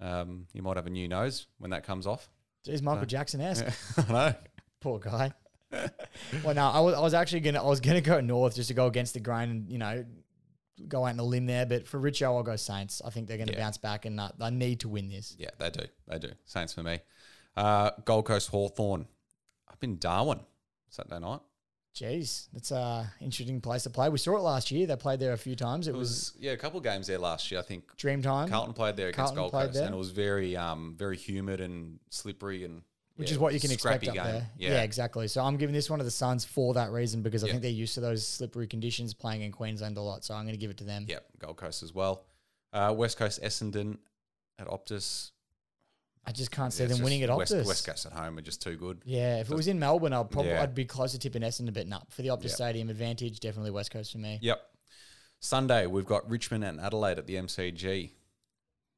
um, 0.00 0.46
he 0.52 0.60
might 0.60 0.76
have 0.76 0.86
a 0.86 0.90
new 0.90 1.08
nose 1.08 1.46
when 1.58 1.70
that 1.70 1.84
comes 1.84 2.06
off. 2.06 2.28
He's 2.64 2.82
Michael 2.82 3.06
Jackson 3.06 3.40
esque. 3.40 3.64
I 4.08 4.12
know. 4.12 4.34
Poor 4.80 4.98
guy. 4.98 5.32
well, 6.44 6.54
no, 6.54 6.66
I 6.68 6.80
was, 6.80 6.94
I 6.94 7.00
was 7.00 7.14
actually 7.14 7.40
gonna 7.40 7.62
I 7.62 7.66
was 7.66 7.80
gonna 7.80 8.00
go 8.02 8.20
north 8.20 8.54
just 8.56 8.68
to 8.68 8.74
go 8.74 8.86
against 8.86 9.14
the 9.14 9.20
grain 9.20 9.48
and 9.50 9.70
you 9.70 9.78
know 9.78 10.04
go 10.86 11.04
out 11.06 11.10
on 11.10 11.16
the 11.16 11.24
limb 11.24 11.46
there. 11.46 11.64
But 11.66 11.88
for 11.88 11.98
Richo, 11.98 12.24
I'll 12.26 12.42
go 12.42 12.56
Saints. 12.56 13.00
I 13.04 13.10
think 13.10 13.26
they're 13.26 13.38
gonna 13.38 13.52
Yeah. 13.52 13.58
bounce 13.60 13.78
back 13.78 14.04
and 14.04 14.20
uh, 14.20 14.30
they 14.38 14.50
need 14.50 14.80
to 14.80 14.88
win 14.88 15.08
this. 15.08 15.34
Yeah, 15.38 15.48
they 15.58 15.70
do. 15.70 15.84
They 16.08 16.18
do. 16.18 16.30
Saints 16.44 16.74
for 16.74 16.82
me. 16.82 17.00
Uh, 17.56 17.90
Gold 18.04 18.26
Coast 18.26 18.50
Hawthorn 18.50 19.06
up 19.70 19.82
in 19.82 19.98
Darwin 19.98 20.40
Saturday 20.90 21.18
night. 21.20 21.40
Jeez, 21.94 22.48
that's 22.54 22.70
a 22.70 23.12
interesting 23.20 23.60
place 23.60 23.82
to 23.82 23.90
play. 23.90 24.08
We 24.08 24.16
saw 24.16 24.36
it 24.36 24.40
last 24.40 24.70
year. 24.70 24.86
They 24.86 24.96
played 24.96 25.20
there 25.20 25.34
a 25.34 25.38
few 25.38 25.54
times. 25.54 25.88
It, 25.88 25.90
It 25.90 25.96
was, 25.98 26.08
was 26.08 26.32
yeah, 26.40 26.52
a 26.52 26.56
couple 26.56 26.78
of 26.78 26.84
games 26.84 27.06
there 27.06 27.18
last 27.18 27.50
year. 27.50 27.60
I 27.60 27.62
think 27.62 27.84
Dreamtime. 27.98 28.48
Carlton 28.48 28.72
played 28.72 28.96
there 28.96 29.08
against 29.08 29.34
Carlton 29.34 29.36
Gold 29.36 29.52
Coast, 29.52 29.74
there. 29.74 29.84
and 29.84 29.94
it 29.94 29.98
was 29.98 30.10
very 30.10 30.56
um 30.56 30.94
very 30.98 31.16
humid 31.18 31.60
and 31.60 31.98
slippery 32.08 32.64
and 32.64 32.82
which 33.16 33.28
yeah, 33.28 33.34
is 33.34 33.38
what 33.38 33.52
you 33.52 33.60
can 33.60 33.70
expect 33.70 34.08
up 34.08 34.14
game. 34.14 34.24
there. 34.24 34.48
Yeah, 34.56 34.70
Yeah. 34.70 34.82
exactly. 34.82 35.28
So 35.28 35.44
I'm 35.44 35.58
giving 35.58 35.74
this 35.74 35.90
one 35.90 35.98
to 35.98 36.04
the 36.04 36.10
Suns 36.10 36.46
for 36.46 36.72
that 36.74 36.90
reason 36.92 37.20
because 37.20 37.44
I 37.44 37.48
Yeah. 37.48 37.52
think 37.52 37.62
they're 37.62 37.70
used 37.70 37.92
to 37.94 38.00
those 38.00 38.26
slippery 38.26 38.66
conditions 38.66 39.12
playing 39.12 39.42
in 39.42 39.52
Queensland 39.52 39.98
a 39.98 40.00
lot. 40.00 40.24
So 40.24 40.32
I'm 40.34 40.44
going 40.44 40.54
to 40.54 40.58
give 40.60 40.70
it 40.70 40.78
to 40.78 40.84
them. 40.84 41.04
Yep, 41.06 41.26
Gold 41.38 41.56
Coast 41.58 41.82
as 41.82 41.92
well. 41.94 42.24
Uh, 42.72 42.94
West 42.96 43.18
Coast 43.18 43.42
Essendon 43.42 43.98
at 44.58 44.66
Optus. 44.66 45.32
I 46.24 46.32
just 46.32 46.50
can't 46.52 46.72
see 46.72 46.84
Yeah, 46.84 46.90
them 46.90 47.02
winning 47.02 47.22
at 47.24 47.36
West, 47.36 47.52
Optus. 47.52 47.66
West 47.66 47.86
Coast 47.86 48.06
at 48.06 48.12
home 48.12 48.38
are 48.38 48.42
just 48.42 48.62
too 48.62 48.76
good. 48.76 49.02
Yeah, 49.04 49.40
if 49.40 49.50
it 49.50 49.54
was 49.56 49.66
in 49.66 49.78
Melbourne, 49.78 50.12
I'd 50.12 50.30
probably 50.30 50.52
Yeah. 50.52 50.62
I'd 50.62 50.74
be 50.74 50.84
closer 50.84 51.18
tipping 51.18 51.42
Essendon, 51.42 51.74
but 51.74 51.88
no, 51.88 52.00
for 52.10 52.22
the 52.22 52.28
Optus 52.28 52.44
Yeah. 52.44 52.54
Stadium 52.54 52.90
advantage, 52.90 53.40
definitely 53.40 53.72
West 53.72 53.90
Coast 53.90 54.12
for 54.12 54.18
me. 54.18 54.38
Yep. 54.40 54.60
Sunday 55.40 55.86
we've 55.86 56.06
got 56.06 56.28
Richmond 56.30 56.62
and 56.64 56.80
Adelaide 56.80 57.18
at 57.18 57.26
the 57.26 57.34
MCG. 57.36 58.10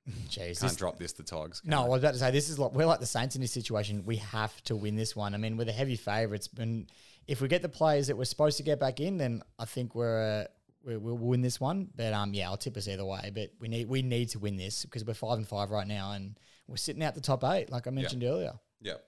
Jeez, 0.29 0.37
Can't 0.37 0.59
this, 0.61 0.77
drop 0.77 0.99
this 0.99 1.15
to 1.15 1.23
Togs. 1.23 1.63
no, 1.65 1.81
I 1.81 1.85
they? 1.85 1.89
was 1.89 1.99
about 2.03 2.13
to 2.13 2.19
say 2.19 2.31
this 2.31 2.51
is 2.51 2.59
like 2.59 2.73
we're 2.73 2.85
like 2.85 3.01
the 3.01 3.07
Saints 3.07 3.37
in 3.37 3.41
this 3.41 3.53
situation. 3.53 4.05
We 4.05 4.17
have 4.17 4.63
to 4.65 4.77
win 4.77 4.97
this 4.97 5.17
one. 5.17 5.35
I 5.35 5.39
mean, 5.39 5.57
we're 5.57 5.65
the 5.65 5.73
heavy 5.73 5.97
favourites, 5.97 6.51
and 6.59 6.91
if 7.27 7.41
we 7.41 7.49
get 7.49 7.63
the 7.63 7.71
players 7.71 8.09
that 8.09 8.17
we're 8.19 8.27
supposed 8.27 8.59
to 8.59 8.63
get 8.63 8.79
back 8.79 9.01
in, 9.01 9.17
then 9.17 9.43
I 9.59 9.65
think 9.65 9.95
we're. 9.95 10.43
Uh, 10.43 10.45
we- 10.85 10.99
We'll 10.99 11.17
win 11.17 11.41
this 11.41 11.59
one, 11.59 11.89
but 11.97 12.13
um, 12.13 12.35
yeah, 12.35 12.51
I'll 12.51 12.59
tip 12.59 12.77
us 12.77 12.87
either 12.87 13.07
way. 13.07 13.33
But 13.35 13.53
we 13.59 13.69
need 13.69 13.89
we 13.89 14.03
need 14.03 14.29
to 14.31 14.39
win 14.39 14.59
this 14.59 14.85
because 14.85 15.03
we're 15.07 15.15
five 15.15 15.39
and 15.39 15.49
five 15.49 15.71
right 15.71 15.87
now, 15.87 16.13
and 16.13 16.39
we're 16.67 16.77
sitting 16.77 17.03
out 17.03 17.15
the 17.15 17.21
top 17.21 17.45
eight, 17.45 17.71
like 17.71 17.87
I 17.87 17.91
mentioned 17.91 18.25
earlier. 18.25 18.53
Yep. 18.81 19.05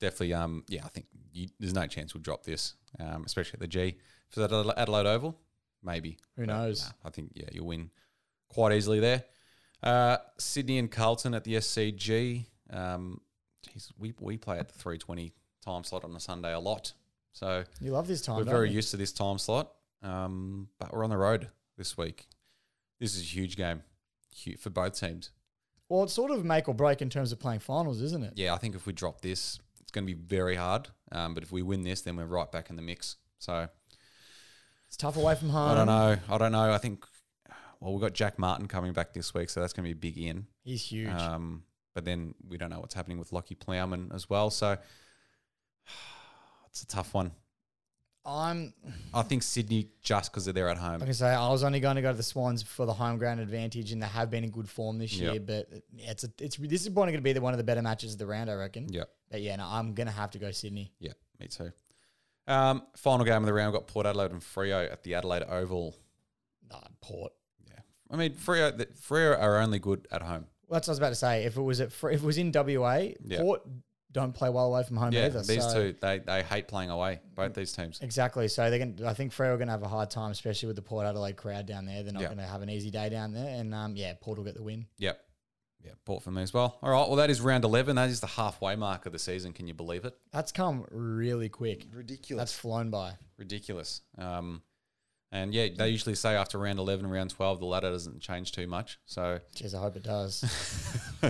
Definitely. 0.00 0.34
Um. 0.34 0.64
Yeah, 0.68 0.84
I 0.84 0.88
think 0.88 1.06
you, 1.32 1.48
there's 1.58 1.74
no 1.74 1.86
chance 1.86 2.14
we'll 2.14 2.22
drop 2.22 2.44
this, 2.44 2.74
um, 3.00 3.22
especially 3.24 3.54
at 3.54 3.60
the 3.60 3.66
G 3.68 3.96
for 4.28 4.40
that 4.46 4.74
Adelaide 4.76 5.06
Oval. 5.06 5.38
Maybe. 5.82 6.18
Who 6.36 6.46
knows? 6.46 6.82
nah, 6.82 7.08
I 7.08 7.10
think 7.10 7.32
yeah, 7.34 7.48
you'll 7.52 7.66
win 7.66 7.90
quite 8.48 8.72
easily 8.72 9.00
there. 9.00 9.24
Uh, 9.82 10.16
Sydney 10.38 10.78
and 10.78 10.90
Carlton 10.90 11.34
at 11.34 11.44
the 11.44 11.54
SCG. 11.54 12.46
Um, 12.70 13.20
geez, 13.62 13.92
we 13.98 14.14
we 14.18 14.36
play 14.36 14.58
at 14.58 14.68
the 14.68 14.74
320 14.78 15.32
time 15.64 15.84
slot 15.84 16.04
on 16.04 16.14
a 16.16 16.20
Sunday 16.20 16.52
a 16.52 16.58
lot, 16.58 16.92
so 17.32 17.64
You 17.80 17.92
love 17.92 18.06
this 18.08 18.20
time. 18.22 18.36
we're 18.36 18.44
very 18.44 18.68
you? 18.70 18.76
used 18.76 18.90
to 18.90 18.96
this 18.96 19.12
time 19.12 19.38
slot. 19.38 19.70
Um, 20.02 20.68
but 20.78 20.92
we're 20.92 21.04
on 21.04 21.10
the 21.10 21.16
road 21.16 21.48
this 21.78 21.96
week. 21.96 22.26
This 23.00 23.14
is 23.16 23.22
a 23.22 23.24
huge 23.24 23.56
game 23.56 23.82
for 24.58 24.70
both 24.70 24.98
teams. 24.98 25.30
Well, 25.88 26.04
it's 26.04 26.12
sort 26.14 26.30
of 26.30 26.44
make 26.44 26.68
or 26.68 26.74
break 26.74 27.02
in 27.02 27.10
terms 27.10 27.30
of 27.32 27.38
playing 27.38 27.60
finals, 27.60 28.00
isn't 28.00 28.22
it? 28.24 28.32
yeah, 28.36 28.54
I 28.54 28.58
think 28.58 28.74
if 28.74 28.86
we 28.86 28.92
drop 28.92 29.20
this, 29.20 29.58
it's 29.80 29.92
going 29.92 30.06
to 30.06 30.14
be 30.14 30.18
very 30.18 30.56
hard. 30.56 30.88
Um, 31.12 31.34
but 31.34 31.42
if 31.42 31.52
we 31.52 31.62
win 31.62 31.82
this, 31.82 32.00
then 32.00 32.16
we're 32.16 32.24
right 32.24 32.50
back 32.50 32.70
in 32.70 32.76
the 32.76 32.82
mix. 32.82 33.16
So 33.38 33.68
It's 34.88 34.96
tough 34.96 35.16
away 35.16 35.34
from 35.34 35.50
home. 35.50 35.70
I 35.70 35.74
don't 35.74 35.86
know. 35.86 36.16
I 36.28 36.38
don't 36.38 36.52
know. 36.52 36.72
I 36.72 36.78
think, 36.78 37.04
well, 37.80 37.92
we've 37.92 38.00
got 38.00 38.14
Jack 38.14 38.38
Martin 38.38 38.66
coming 38.66 38.92
back 38.92 39.12
this 39.12 39.34
week, 39.34 39.50
so 39.50 39.60
that's 39.60 39.72
going 39.72 39.88
to 39.88 39.94
be 39.94 40.08
a 40.08 40.12
big 40.12 40.18
in. 40.18 40.46
He's 40.62 40.82
huge. 40.86 41.10
Um, 41.10 41.64
but 41.94 42.04
then 42.04 42.34
we 42.48 42.56
don't 42.56 42.70
know 42.70 42.80
what's 42.80 42.94
happening 42.94 43.18
with 43.18 43.30
Lachie 43.30 43.58
Plowman 43.58 44.10
as 44.14 44.28
well. 44.30 44.50
So 44.50 44.78
it's 46.70 46.82
a 46.82 46.86
tough 46.86 47.12
one. 47.14 47.32
I'm 48.26 48.72
I 49.12 49.22
think 49.22 49.42
Sydney 49.42 49.88
just 50.02 50.30
because 50.32 50.44
they're 50.46 50.54
there 50.54 50.68
at 50.68 50.78
home. 50.78 51.00
like 51.00 51.08
I 51.10 51.12
say, 51.12 51.28
I 51.28 51.48
was 51.50 51.62
only 51.62 51.78
going 51.80 51.96
to 51.96 52.02
go 52.02 52.10
to 52.10 52.16
the 52.16 52.22
Swans 52.22 52.62
for 52.62 52.86
the 52.86 52.92
home 52.94 53.18
ground 53.18 53.40
advantage, 53.40 53.92
and 53.92 54.02
they 54.02 54.06
have 54.06 54.30
been 54.30 54.44
in 54.44 54.50
good 54.50 54.68
form 54.68 54.98
this 54.98 55.12
Yep. 55.14 55.32
year. 55.32 55.40
But 55.40 55.68
it's 55.98 56.24
a, 56.24 56.28
it's 56.40 56.56
this 56.56 56.82
is 56.82 56.88
probably 56.88 57.12
going 57.12 57.20
to 57.20 57.20
be 57.22 57.34
the, 57.34 57.40
one 57.42 57.52
of 57.52 57.58
the 57.58 57.64
better 57.64 57.82
matches 57.82 58.12
of 58.14 58.18
the 58.18 58.26
round, 58.26 58.50
I 58.50 58.54
reckon. 58.54 58.86
Yeah, 58.90 59.04
But 59.30 59.42
yeah, 59.42 59.56
no, 59.56 59.66
I'm 59.66 59.92
going 59.94 60.06
to 60.06 60.12
have 60.12 60.30
to 60.32 60.38
go 60.38 60.50
Sydney. 60.52 60.92
yeah, 61.00 61.12
me 61.38 61.48
too. 61.48 61.70
Um, 62.46 62.82
final 62.96 63.24
game 63.26 63.36
of 63.42 63.46
the 63.46 63.52
round 63.54 63.72
got 63.74 63.86
Port 63.86 64.06
Adelaide 64.06 64.30
and 64.30 64.40
Freo 64.40 64.90
at 64.90 65.02
the 65.02 65.14
Adelaide 65.14 65.42
Oval. 65.44 65.94
Nah, 66.70 66.80
Port. 67.02 67.32
Yeah, 67.66 67.80
I 68.10 68.16
mean 68.16 68.32
Freo. 68.34 68.76
The, 68.76 68.86
Freo 68.86 69.38
are 69.38 69.58
only 69.58 69.78
good 69.78 70.06
at 70.10 70.22
home. 70.22 70.46
Well, 70.66 70.76
that's 70.78 70.88
what 70.88 70.92
I 70.92 70.94
was 70.94 70.98
about 70.98 71.08
to 71.10 71.14
say. 71.14 71.44
If 71.44 71.56
it 71.58 71.62
was 71.62 71.80
at 71.80 71.88
if 71.88 72.04
it 72.04 72.22
was 72.22 72.38
in 72.38 72.52
WA, 72.54 73.08
Yeah. 73.22 73.40
Port 73.40 73.62
don't 74.14 74.32
play 74.32 74.48
well 74.48 74.66
away 74.66 74.82
from 74.84 74.96
home 74.96 75.12
Yeah, 75.12 75.26
either. 75.26 75.42
these 75.42 75.62
so- 75.62 75.74
two 75.74 75.94
they 76.00 76.20
they 76.20 76.42
hate 76.42 76.66
playing 76.68 76.88
away. 76.88 77.20
Both 77.34 77.52
these 77.52 77.72
teams. 77.72 78.00
Exactly. 78.00 78.48
So 78.48 78.70
they're 78.70 78.78
going. 78.78 78.96
to 78.96 79.06
I 79.06 79.12
think 79.12 79.32
Freo 79.34 79.48
are 79.52 79.56
going 79.58 79.68
to 79.68 79.72
have 79.72 79.82
a 79.82 79.88
hard 79.88 80.10
time, 80.10 80.30
especially 80.30 80.68
with 80.68 80.76
the 80.76 80.82
Port 80.82 81.04
Adelaide 81.06 81.36
crowd 81.36 81.66
down 81.66 81.84
there. 81.84 82.02
They're 82.02 82.12
not 82.14 82.22
Yeah. 82.22 82.28
going 82.28 82.38
to 82.38 82.46
have 82.46 82.62
an 82.62 82.70
easy 82.70 82.90
day 82.90 83.10
down 83.10 83.32
there. 83.34 83.48
And 83.60 83.74
um, 83.74 83.94
yeah, 83.96 84.14
Port 84.18 84.38
will 84.38 84.44
get 84.46 84.54
the 84.54 84.62
win. 84.62 84.86
Yep. 84.98 85.20
Yeah, 85.84 85.90
Port 86.06 86.22
for 86.22 86.30
me 86.30 86.40
as 86.40 86.54
well. 86.54 86.78
All 86.82 86.90
right. 86.90 87.06
Well, 87.08 87.16
that 87.16 87.28
is 87.28 87.42
round 87.42 87.64
eleven. 87.64 87.96
That 87.96 88.08
is 88.08 88.20
the 88.20 88.26
halfway 88.26 88.74
mark 88.74 89.04
of 89.04 89.12
the 89.12 89.18
season. 89.18 89.52
Can 89.52 89.66
you 89.68 89.74
believe 89.74 90.06
it? 90.06 90.16
That's 90.32 90.50
come 90.50 90.86
really 90.90 91.50
quick. 91.50 91.86
Ridiculous. 91.92 92.40
That's 92.40 92.54
flown 92.58 92.88
by. 92.88 93.14
ridiculous. 93.36 94.00
Um, 94.16 94.62
and 95.30 95.52
yeah, 95.52 95.66
they 95.76 95.88
usually 95.88 96.14
say 96.14 96.36
after 96.36 96.56
round 96.58 96.78
eleven, 96.78 97.06
round 97.06 97.30
twelve, 97.30 97.58
the 97.58 97.66
ladder 97.66 97.90
doesn't 97.90 98.20
change 98.20 98.52
too 98.52 98.66
much. 98.66 98.98
So 99.04 99.40
Jeez, 99.56 99.74
I 99.74 99.80
hope 99.80 99.96
it 99.96 100.04
does. 100.04 100.42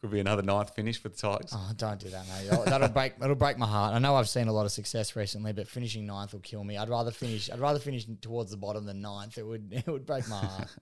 could 0.00 0.10
be 0.10 0.20
another 0.20 0.42
ninth 0.42 0.74
finish 0.74 1.00
for 1.00 1.08
the 1.10 1.16
Tigers. 1.16 1.52
oh, 1.54 1.72
don't 1.76 2.00
do 2.00 2.08
that, 2.10 2.24
mate. 2.28 2.64
That'll- 2.66 2.88
break. 2.88 3.18
That'll 3.18 3.36
break 3.36 3.58
my 3.58 3.66
heart. 3.66 3.94
I 3.94 3.98
know 3.98 4.16
I've 4.16 4.28
seen 4.28 4.48
a 4.48 4.52
lot 4.52 4.64
of 4.64 4.72
success 4.72 5.14
recently, 5.14 5.52
but 5.52 5.68
finishing 5.68 6.06
ninth 6.06 6.32
will 6.32 6.40
kill 6.40 6.64
me. 6.64 6.76
I'd 6.78 6.88
rather 6.88 7.10
finish. 7.10 7.50
I'd 7.50 7.60
rather 7.60 7.78
finish 7.78 8.06
towards 8.22 8.50
the 8.50 8.56
bottom 8.56 8.86
than 8.86 9.00
ninth. 9.02 9.36
It 9.38 9.46
would. 9.46 9.72
It 9.86 9.90
would 9.90 10.06
break 10.06 10.26
my 10.28 10.38
heart. 10.38 10.68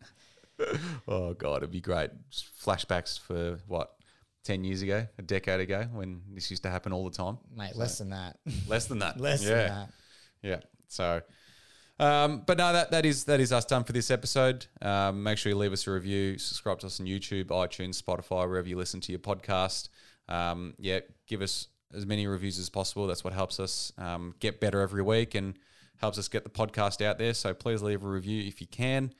Oh 1.06 1.34
god, 1.34 1.58
it'd 1.58 1.70
be 1.70 1.80
great. 1.80 2.10
Flashbacks 2.64 3.18
for 3.18 3.58
what 3.68 3.92
ten 4.42 4.64
years 4.64 4.82
ago, 4.82 5.06
a 5.16 5.22
decade 5.22 5.60
ago, 5.60 5.86
when 5.92 6.20
this 6.34 6.50
used 6.50 6.64
to 6.64 6.70
happen 6.70 6.92
all 6.92 7.08
the 7.08 7.16
time. 7.16 7.38
mate. 7.54 7.76
Less 7.76 7.98
than 7.98 8.10
that. 8.10 8.38
Less 8.66 8.86
than 8.86 8.98
that. 8.98 9.20
Less 9.20 9.42
yeah. 9.44 9.48
than 9.50 9.68
that. 9.68 9.90
Yeah. 10.42 10.60
So, 10.88 11.20
um, 11.98 12.42
but 12.46 12.58
no, 12.58 12.72
that 12.72 12.90
that 12.90 13.04
is 13.04 13.24
that 13.24 13.40
is 13.40 13.52
us 13.52 13.64
done 13.64 13.84
for 13.84 13.92
this 13.92 14.10
episode. 14.10 14.66
Um, 14.80 15.22
make 15.22 15.38
sure 15.38 15.50
you 15.50 15.58
leave 15.58 15.72
us 15.72 15.86
a 15.86 15.90
review, 15.90 16.38
subscribe 16.38 16.78
to 16.80 16.86
us 16.86 17.00
on 17.00 17.06
YouTube, 17.06 17.46
iTunes, 17.46 18.02
Spotify, 18.02 18.48
wherever 18.48 18.68
you 18.68 18.76
listen 18.76 19.00
to 19.00 19.12
your 19.12 19.18
podcast. 19.18 19.88
Um, 20.28 20.74
yeah, 20.78 21.00
give 21.26 21.42
us 21.42 21.68
as 21.94 22.06
many 22.06 22.26
reviews 22.26 22.58
as 22.58 22.68
possible. 22.68 23.06
That's 23.06 23.24
what 23.24 23.32
helps 23.32 23.58
us 23.58 23.92
um, 23.98 24.34
get 24.40 24.60
better 24.60 24.80
every 24.80 25.02
week 25.02 25.34
and 25.34 25.58
helps 25.96 26.18
us 26.18 26.28
get 26.28 26.44
the 26.44 26.50
podcast 26.50 27.04
out 27.04 27.18
there. 27.18 27.34
So 27.34 27.54
please 27.54 27.82
leave 27.82 28.02
a 28.02 28.08
review 28.08 28.46
if 28.46 28.60
you 28.60 28.66
can. 28.66 29.12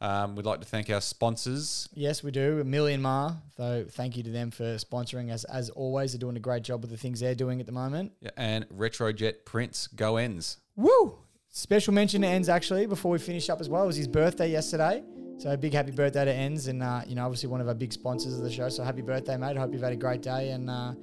Um, 0.00 0.34
we'd 0.36 0.44
like 0.44 0.60
to 0.60 0.66
thank 0.66 0.90
our 0.90 1.00
sponsors. 1.00 1.88
Yes, 1.94 2.22
we 2.22 2.30
do. 2.30 2.60
A 2.60 2.64
million 2.64 3.00
mar. 3.00 3.40
So 3.56 3.86
thank 3.88 4.16
you 4.16 4.22
to 4.24 4.30
them 4.30 4.50
for 4.50 4.76
sponsoring 4.76 5.32
us. 5.32 5.44
As 5.44 5.70
always, 5.70 6.12
they're 6.12 6.18
doing 6.18 6.36
a 6.36 6.40
great 6.40 6.62
job 6.62 6.82
with 6.82 6.90
the 6.90 6.96
things 6.96 7.20
they're 7.20 7.34
doing 7.34 7.60
at 7.60 7.66
the 7.66 7.72
moment. 7.72 8.12
Yeah, 8.20 8.30
and 8.36 8.68
Retrojet 8.68 9.44
Prints 9.44 9.86
Go 9.86 10.16
Ends. 10.16 10.58
Woo! 10.76 11.18
Special 11.56 11.94
mention 11.94 12.22
to 12.22 12.26
Ends 12.26 12.48
actually 12.48 12.84
before 12.84 13.12
we 13.12 13.18
finish 13.20 13.48
up 13.48 13.60
as 13.60 13.68
well. 13.68 13.84
It 13.84 13.86
was 13.86 13.94
his 13.94 14.08
birthday 14.08 14.50
yesterday. 14.50 15.04
So 15.38 15.50
a 15.50 15.56
big 15.56 15.72
happy 15.72 15.92
birthday 15.92 16.24
to 16.24 16.32
Ends 16.32 16.66
and 16.66 16.82
uh, 16.82 17.02
you 17.06 17.14
know 17.14 17.24
obviously 17.24 17.48
one 17.48 17.60
of 17.60 17.68
our 17.68 17.74
big 17.74 17.92
sponsors 17.92 18.36
of 18.36 18.42
the 18.42 18.50
show. 18.50 18.68
So 18.68 18.82
happy 18.82 19.02
birthday, 19.02 19.36
mate. 19.36 19.56
Hope 19.56 19.72
you've 19.72 19.80
had 19.80 19.92
a 19.92 19.96
great 19.96 20.20
day 20.20 20.50
and 20.50 20.68
uh, 20.68 20.94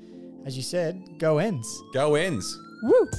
as 0.46 0.58
you 0.58 0.64
said, 0.64 1.02
go 1.20 1.38
Ends. 1.38 1.82
Go 1.94 2.16
Ends. 2.16 2.60
Woo! 2.84 3.10